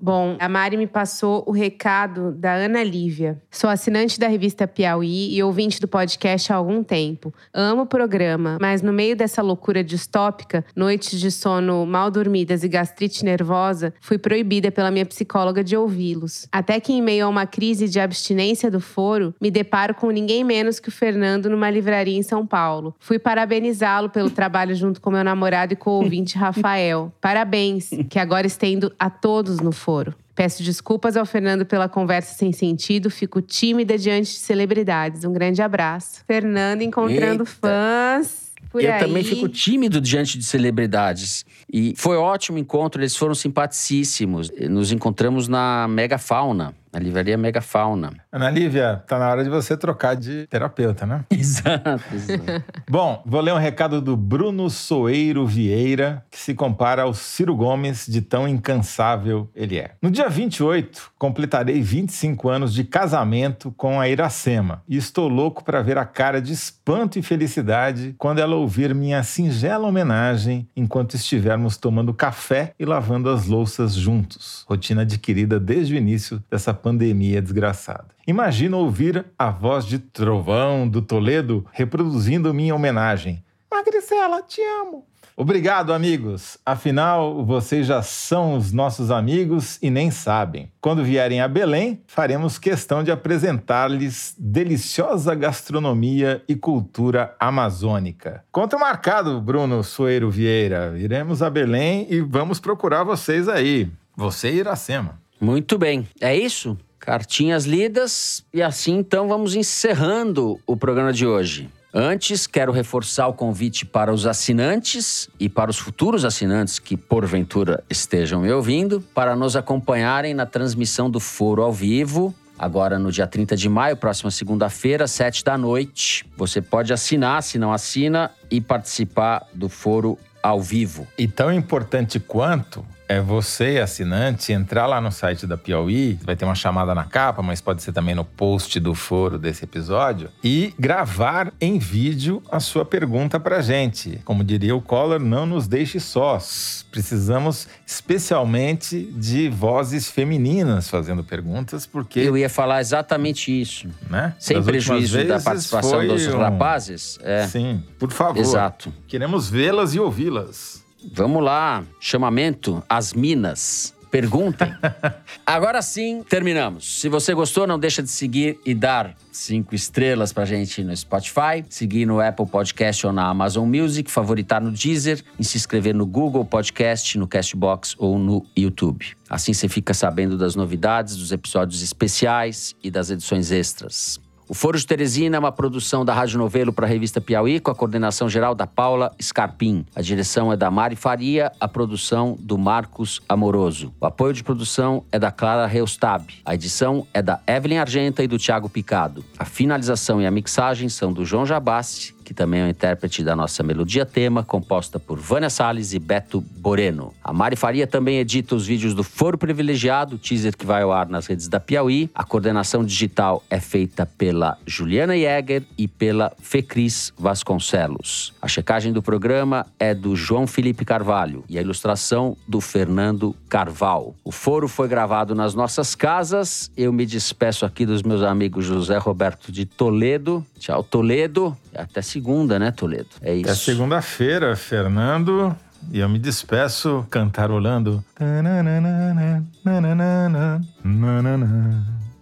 Bom, 0.03 0.39
a 0.41 0.49
Mari 0.49 0.79
me 0.79 0.87
passou 0.87 1.45
o 1.47 1.53
recado 1.53 2.33
da 2.33 2.55
Ana 2.55 2.83
Lívia. 2.83 3.39
Sou 3.51 3.69
assinante 3.69 4.19
da 4.19 4.29
revista 4.29 4.67
Piauí 4.67 5.37
e 5.37 5.43
ouvinte 5.43 5.79
do 5.79 5.87
podcast 5.87 6.51
há 6.51 6.57
algum 6.57 6.83
tempo. 6.83 7.35
Amo 7.53 7.83
o 7.83 7.87
programa, 7.87 8.57
mas 8.59 8.81
no 8.81 8.95
meio 8.95 9.15
dessa 9.15 9.43
loucura 9.43 9.85
distópica, 9.85 10.65
noites 10.75 11.21
de 11.21 11.31
sono 11.31 11.85
mal 11.85 12.11
dormidas 12.11 12.65
e 12.65 12.69
gastrite 12.69 13.23
nervosa, 13.27 13.93
fui 14.01 14.17
proibida 14.17 14.73
pela 14.73 14.91
minha 14.91 15.05
psicóloga 15.05 15.63
de 15.63 15.77
ouvi-los. 15.77 16.49
Até 16.51 16.81
que, 16.81 16.95
em 16.95 17.03
meio 17.03 17.27
a 17.27 17.29
uma 17.29 17.45
crise 17.45 17.87
de 17.87 18.01
abstinência 18.01 18.71
do 18.71 18.81
foro, 18.81 19.35
me 19.39 19.51
deparo 19.51 19.95
com 19.95 20.11
ninguém 20.11 20.43
menos 20.43 20.81
que 20.81 20.89
o 20.89 20.93
Fernando 20.93 21.51
numa 21.51 21.69
livraria 21.69 22.17
em 22.17 22.23
São 22.23 22.47
Paulo. 22.47 22.95
Fui 22.99 23.19
parabenizá-lo 23.19 24.09
pelo 24.09 24.31
trabalho 24.31 24.75
junto 24.75 24.99
com 24.99 25.11
meu 25.11 25.23
namorado 25.23 25.75
e 25.75 25.77
com 25.77 25.91
o 25.91 26.03
ouvinte 26.03 26.39
Rafael. 26.41 27.13
Parabéns, 27.21 27.91
que 28.09 28.19
agora 28.19 28.47
estendo 28.47 28.91
a 28.99 29.11
todos 29.11 29.61
no 29.61 29.73
foro 29.73 29.90
foro. 29.91 30.15
Peço 30.37 30.63
desculpas 30.63 31.17
ao 31.17 31.27
Fernando 31.27 31.67
pela 31.67 31.89
conversa 31.89 32.35
sem 32.35 32.53
sentido, 32.53 33.11
fico 33.11 33.43
tímida 33.43 33.99
diante 33.99 34.31
de 34.31 34.39
celebridades. 34.39 35.25
Um 35.25 35.33
grande 35.33 35.61
abraço. 35.61 36.23
Fernando 36.27 36.83
encontrando 36.83 37.43
Eita. 37.43 37.45
fãs. 37.45 38.51
Eu 38.73 38.93
aí. 38.93 39.01
também 39.01 39.25
fico 39.25 39.49
tímido 39.49 40.01
diante 40.01 40.39
de 40.39 40.45
celebridades. 40.45 41.45
E 41.73 41.93
foi 41.97 42.17
ótimo 42.17 42.57
encontro, 42.57 43.03
eles 43.03 43.17
foram 43.17 43.35
simpaticíssimos. 43.35 44.49
Nos 44.71 44.93
encontramos 44.93 45.49
na 45.49 45.89
Megafauna, 45.89 46.73
na 46.93 46.99
livraria 46.99 47.37
Megafauna. 47.37 48.13
Ana 48.33 48.51
Lívia, 48.51 49.03
tá 49.07 49.19
na 49.19 49.29
hora 49.29 49.45
de 49.45 49.51
você 49.51 49.77
trocar 49.77 50.17
de 50.17 50.47
terapeuta, 50.47 51.07
né? 51.07 51.25
Exato, 51.31 52.03
exato. 52.15 52.65
Bom, 52.89 53.23
vou 53.25 53.41
ler 53.41 53.55
um 53.55 53.59
recado 53.59 54.01
do 54.01 54.17
Bruno 54.17 54.69
Soeiro 54.69 55.47
Vieira, 55.47 56.25
que 56.31 56.39
se 56.39 56.55
compara 56.55 57.03
ao 57.03 57.15
Ciro 57.15 57.55
Gomes 57.55 58.07
de 58.07 58.21
tão 58.21 58.47
incansável 58.47 59.49
ele 59.55 59.79
é. 59.79 59.93
No 60.03 60.11
dia 60.11 60.29
28, 60.29 61.13
completarei 61.19 61.81
25 61.81 62.49
anos 62.49 62.75
de 62.75 62.85
casamento 62.85 63.73
com 63.77 64.01
a 64.01 64.09
Iracema 64.09 64.83
e 64.89 64.97
estou 64.97 65.29
louco 65.29 65.65
para 65.65 65.83
ver 65.83 65.99
a 65.99 66.05
cara 66.05 66.41
de 66.41 66.53
espanto 66.53 67.19
e 67.19 67.23
felicidade 67.23 68.15
quando 68.19 68.39
ela 68.39 68.57
ouvir 68.57 68.95
minha 68.95 69.23
singela 69.23 69.87
homenagem 69.87 70.69
enquanto 70.77 71.15
estivermos 71.15 71.77
tomando 71.77 72.13
café 72.15 72.75
e 72.79 72.85
lavando 72.85 73.29
as 73.31 73.47
louças 73.47 73.95
juntos. 73.95 74.65
Rotina 74.69 75.03
adquirida 75.03 75.59
desde 75.59 75.95
o 75.95 75.97
início 75.97 76.43
dessa 76.51 76.73
pandemia 76.81 77.43
desgraçada. 77.43 78.09
Imagino 78.27 78.79
ouvir 78.79 79.25
a 79.39 79.51
voz 79.51 79.85
de 79.85 79.99
trovão 79.99 80.89
do 80.89 81.03
Toledo 81.03 81.67
reproduzindo 81.73 82.55
minha 82.55 82.75
homenagem. 82.75 83.45
Magricela, 83.71 84.43
te 84.43 84.61
amo. 84.63 85.07
Obrigado, 85.37 85.95
amigos. 85.95 86.59
Afinal, 86.67 87.43
vocês 87.47 87.87
já 87.87 88.03
são 88.03 88.57
os 88.57 88.73
nossos 88.73 89.11
amigos 89.11 89.79
e 89.81 89.89
nem 89.89 90.11
sabem. 90.11 90.71
Quando 90.83 91.03
vierem 91.03 91.41
a 91.41 91.49
Belém, 91.49 92.03
faremos 92.07 92.59
questão 92.59 93.03
de 93.03 93.11
apresentar-lhes 93.11 94.35
deliciosa 94.39 95.35
gastronomia 95.35 96.43
e 96.47 96.55
cultura 96.55 97.35
amazônica. 97.41 98.45
Conto 98.53 98.79
marcado, 98.79 99.41
Bruno 99.41 99.83
Soeiro 99.83 100.31
Vieira. 100.31 100.93
Iremos 100.99 101.43
a 101.43 101.49
Belém 101.49 102.07
e 102.11 102.21
vamos 102.21 102.61
procurar 102.61 103.03
vocês 103.03 103.49
aí. 103.49 103.91
Você 104.15 104.51
e 104.51 104.57
Iracema. 104.57 105.19
Muito 105.41 105.79
bem, 105.79 106.07
é 106.21 106.37
isso? 106.37 106.77
Cartinhas 106.99 107.65
lidas 107.65 108.45
e 108.53 108.63
assim 108.63 108.99
então 108.99 109.27
vamos 109.27 109.55
encerrando 109.57 110.61
o 110.67 110.77
programa 110.77 111.15
de 111.15 111.27
hoje. 111.27 111.71
Antes, 111.93 112.47
quero 112.47 112.71
reforçar 112.71 113.27
o 113.27 113.33
convite 113.33 113.85
para 113.85 114.13
os 114.13 114.27
assinantes 114.27 115.29
e 115.41 115.49
para 115.49 115.71
os 115.71 115.79
futuros 115.79 116.25
assinantes 116.25 116.79
que 116.79 116.97
porventura 116.97 117.83
estejam 117.91 118.43
me 118.43 118.53
ouvindo, 118.53 119.01
para 119.13 119.35
nos 119.35 119.57
acompanharem 119.57 120.33
na 120.33 120.47
transmissão 120.47 121.11
do 121.11 121.19
Foro 121.19 121.63
ao 121.63 121.73
vivo, 121.73 122.33
agora 122.57 122.97
no 122.97 123.11
dia 123.11 123.27
30 123.27 123.57
de 123.57 123.69
maio, 123.69 123.97
próxima 123.97 124.31
segunda-feira, 124.31 125.05
às 125.05 125.11
7 125.11 125.43
da 125.43 125.59
noite. 125.59 126.25
Você 126.37 126.61
pode 126.63 126.93
assinar, 126.93 127.43
se 127.43 127.59
não 127.59 127.73
assina, 127.73 128.31
e 128.49 128.61
participar 128.61 129.49
do 129.53 129.69
Foro 129.69 130.17
ao 130.41 130.61
vivo. 130.61 131.09
E 131.19 131.27
tão 131.27 131.53
importante 131.53 132.21
quanto 132.21 132.85
é 133.11 133.21
você, 133.21 133.79
assinante, 133.79 134.53
entrar 134.53 134.87
lá 134.87 135.01
no 135.01 135.11
site 135.11 135.45
da 135.45 135.57
Piauí, 135.57 136.17
vai 136.25 136.37
ter 136.37 136.45
uma 136.45 136.55
chamada 136.55 136.95
na 136.95 137.03
capa, 137.03 137.43
mas 137.43 137.61
pode 137.61 137.83
ser 137.83 137.93
também 137.93 138.15
no 138.15 138.25
post 138.25 138.79
do 138.79 138.95
foro 138.95 139.37
desse 139.37 139.65
episódio, 139.65 140.29
e 140.45 140.73
gravar 140.79 141.53
em 141.61 141.77
vídeo 141.77 142.41
a 142.53 142.61
sua 142.61 142.85
pergunta 142.85 143.41
pra 143.41 143.61
gente. 143.63 144.21
Como 144.25 144.45
diria 144.45 144.77
o 144.77 144.81
Collor, 144.81 145.19
não 145.19 145.45
nos 145.45 145.67
deixe 145.67 145.99
sós. 145.99 146.87
Precisamos 146.93 147.67
especialmente 147.85 149.03
de 149.17 149.49
vozes 149.49 150.09
femininas 150.09 150.89
fazendo 150.89 151.25
perguntas, 151.25 151.87
porque. 151.87 152.21
Eu 152.21 152.39
ia 152.39 152.49
falar 152.49 152.81
exatamente 152.81 153.51
isso. 153.61 153.89
Né? 154.09 154.35
Sem 154.39 154.63
prejuízo 154.63 155.25
da 155.27 155.41
participação 155.41 156.07
dos 156.07 156.29
um- 156.29 156.39
rapazes. 156.39 157.19
É. 157.23 157.45
Sim, 157.49 157.83
por 157.99 158.13
favor. 158.13 158.39
Exato. 158.39 158.93
Queremos 159.09 159.51
vê-las 159.51 159.95
e 159.95 159.99
ouvi-las. 159.99 160.80
Vamos 161.13 161.43
lá, 161.43 161.85
chamamento 161.99 162.83
às 162.89 163.13
minas. 163.13 163.95
Perguntem. 164.11 164.75
Agora 165.47 165.81
sim, 165.81 166.25
terminamos. 166.29 167.01
Se 167.01 167.09
você 167.09 167.33
gostou, 167.33 167.65
não 167.65 167.79
deixa 167.79 168.03
de 168.03 168.11
seguir 168.11 168.59
e 168.67 168.75
dar 168.75 169.15
cinco 169.31 169.73
estrelas 169.75 170.33
pra 170.33 170.45
gente 170.45 170.83
no 170.83 170.95
Spotify, 170.97 171.65
seguir 171.69 172.07
no 172.07 172.21
Apple 172.21 172.47
Podcast 172.47 173.07
ou 173.07 173.13
na 173.13 173.29
Amazon 173.29 173.69
Music, 173.69 174.11
favoritar 174.11 174.61
no 174.61 174.73
Deezer 174.73 175.23
e 175.39 175.45
se 175.45 175.57
inscrever 175.57 175.95
no 175.95 176.05
Google 176.05 176.45
Podcast, 176.45 177.17
no 177.17 177.29
Castbox 177.29 177.95
ou 177.99 178.19
no 178.19 178.45
YouTube. 178.57 179.07
Assim 179.29 179.53
você 179.53 179.69
fica 179.69 179.95
sabendo 179.95 180.37
das 180.37 180.57
novidades, 180.57 181.17
dos 181.17 181.31
episódios 181.31 181.81
especiais 181.81 182.75
e 182.83 182.91
das 182.91 183.11
edições 183.11 183.53
extras. 183.53 184.21
O 184.51 184.55
Foro 184.55 184.77
de 184.77 184.85
Teresina 184.85 185.37
é 185.37 185.39
uma 185.39 185.53
produção 185.53 186.05
da 186.05 186.13
Rádio 186.13 186.37
Novelo 186.37 186.73
para 186.73 186.85
a 186.85 186.89
revista 186.89 187.21
Piauí, 187.21 187.61
com 187.61 187.71
a 187.71 187.75
coordenação 187.75 188.29
geral 188.29 188.53
da 188.53 188.67
Paula 188.67 189.15
Scarpim. 189.23 189.87
A 189.95 190.03
direção 190.03 190.53
é 190.53 190.57
da 190.57 190.69
Mari 190.73 190.97
Faria, 190.97 191.53
a 191.61 191.69
produção 191.69 192.37
do 192.37 192.59
Marcos 192.59 193.21
Amoroso. 193.29 193.95
O 194.01 194.07
apoio 194.07 194.35
de 194.35 194.43
produção 194.43 195.05
é 195.13 195.21
da 195.21 195.31
Clara 195.31 195.69
Reustab. 195.69 196.25
A 196.45 196.53
edição 196.53 197.07
é 197.15 197.23
da 197.23 197.39
Evelyn 197.47 197.79
Argenta 197.79 198.25
e 198.25 198.27
do 198.27 198.39
Thiago 198.39 198.69
Picado. 198.69 199.25
A 199.39 199.45
finalização 199.45 200.21
e 200.21 200.27
a 200.27 200.33
mixagem 200.33 200.89
são 200.89 201.13
do 201.13 201.25
João 201.25 201.47
Jabassi, 201.47 202.13
que 202.31 202.35
também 202.35 202.61
é 202.61 202.65
o 202.65 202.69
intérprete 202.69 203.25
da 203.25 203.35
nossa 203.35 203.61
melodia 203.61 204.07
tema, 204.07 204.45
composta 204.45 205.01
por 205.01 205.19
Vânia 205.19 205.51
Salles 205.51 205.93
e 205.95 205.99
Beto 205.99 206.41
Boreno. 206.41 207.13
A 207.25 207.33
Mari 207.33 207.57
Faria 207.57 207.89
também 207.89 208.19
edita 208.19 208.55
os 208.55 208.65
vídeos 208.65 208.95
do 208.95 209.03
Foro 209.03 209.37
Privilegiado, 209.37 210.17
teaser 210.17 210.57
que 210.57 210.65
vai 210.65 210.83
ao 210.83 210.93
ar 210.93 211.09
nas 211.09 211.27
redes 211.27 211.49
da 211.49 211.59
Piauí. 211.59 212.09
A 212.15 212.23
coordenação 212.23 212.85
digital 212.85 213.43
é 213.51 213.59
feita 213.59 214.07
pela 214.07 214.57
Juliana 214.65 215.19
Jäger 215.19 215.65
e 215.77 215.89
pela 215.89 216.33
Fecris 216.41 217.13
Vasconcelos. 217.19 218.33
A 218.41 218.47
checagem 218.47 218.93
do 218.93 219.03
programa 219.03 219.67
é 219.77 219.93
do 219.93 220.15
João 220.15 220.47
Felipe 220.47 220.85
Carvalho 220.85 221.43
e 221.49 221.59
a 221.59 221.61
ilustração 221.61 222.37
do 222.47 222.61
Fernando 222.61 223.35
Carval. 223.49 224.15
O 224.23 224.31
foro 224.31 224.69
foi 224.69 224.87
gravado 224.87 225.35
nas 225.35 225.53
nossas 225.53 225.97
casas. 225.97 226.71
Eu 226.77 226.93
me 226.93 227.05
despeço 227.05 227.67
aqui 227.67 227.85
dos 227.85 228.05
meus 228.05 228.23
amigos 228.23 228.67
José 228.67 228.99
Roberto 228.99 229.51
de 229.51 229.67
Toledo. 229.67 230.47
Tchau, 230.61 230.85
Toledo. 230.85 231.57
Até 231.75 232.03
segunda, 232.03 232.20
né, 232.59 232.71
Toledo? 232.71 233.09
É 233.23 233.35
isso. 233.35 233.47
Até 233.51 233.55
segunda-feira, 233.55 234.55
Fernando. 234.57 235.55
E 235.91 235.99
eu 235.99 236.09
me 236.09 236.19
despeço 236.19 237.07
cantarolando. 237.11 238.05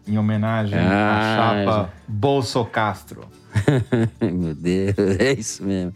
Em 0.07 0.17
homenagem 0.17 0.79
à 0.79 0.83
Ah, 1.19 1.65
chapa 1.65 1.93
Bolso 2.07 2.65
Castro. 2.65 3.27
Meu 4.23 4.55
Deus, 4.55 4.95
é 5.19 5.33
isso 5.33 5.65
mesmo. 5.65 5.93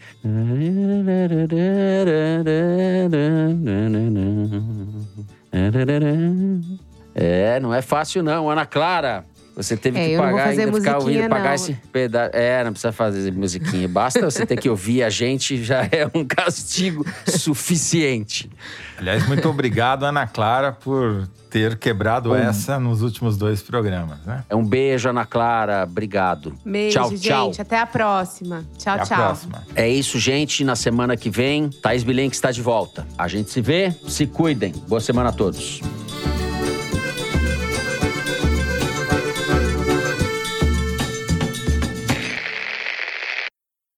É, 7.14 7.60
não 7.60 7.72
é 7.72 7.82
fácil 7.82 8.22
não, 8.22 8.50
Ana 8.50 8.66
Clara. 8.66 9.24
Você 9.54 9.76
teve 9.76 9.98
É, 9.98 10.08
que 10.10 10.16
pagar 10.16 10.48
ainda, 10.48 10.72
ficar 10.72 10.98
ouvindo, 10.98 11.28
pagar 11.28 11.44
não. 11.48 11.54
esse 11.54 11.74
pedaço. 11.92 12.30
É, 12.34 12.64
não 12.64 12.72
precisa 12.72 12.92
fazer 12.92 13.30
musiquinha. 13.32 13.86
Basta 13.86 14.20
você 14.30 14.46
ter 14.46 14.56
que 14.56 14.68
ouvir 14.68 15.02
a 15.02 15.10
gente, 15.10 15.62
já 15.62 15.82
é 15.92 16.08
um 16.14 16.24
castigo 16.24 17.04
suficiente. 17.26 18.50
Aliás, 18.98 19.26
muito 19.26 19.48
obrigado, 19.48 20.04
Ana 20.04 20.26
Clara, 20.26 20.72
por 20.72 21.28
ter 21.50 21.76
quebrado 21.76 22.34
essa 22.34 22.78
nos 22.80 23.02
últimos 23.02 23.36
dois 23.36 23.60
programas, 23.60 24.24
né? 24.24 24.42
É 24.48 24.56
um 24.56 24.64
beijo, 24.64 25.10
Ana 25.10 25.26
Clara. 25.26 25.84
Obrigado. 25.84 26.54
Beijo, 26.64 26.98
tchau, 26.98 27.10
gente. 27.10 27.20
tchau. 27.28 27.52
Até 27.58 27.78
a 27.78 27.86
próxima. 27.86 28.64
Tchau, 28.78 28.94
Até 28.94 29.02
a 29.02 29.06
tchau. 29.06 29.16
próxima. 29.18 29.62
É 29.74 29.86
isso, 29.88 30.18
gente. 30.18 30.64
Na 30.64 30.74
semana 30.76 31.14
que 31.16 31.28
vem, 31.28 31.68
Thaís 31.68 32.02
Bilenque 32.04 32.34
está 32.34 32.50
de 32.50 32.62
volta. 32.62 33.06
A 33.18 33.28
gente 33.28 33.50
se 33.50 33.60
vê, 33.60 33.94
se 34.08 34.26
cuidem. 34.26 34.72
Boa 34.88 35.00
semana 35.00 35.28
a 35.28 35.32
todos. 35.32 35.80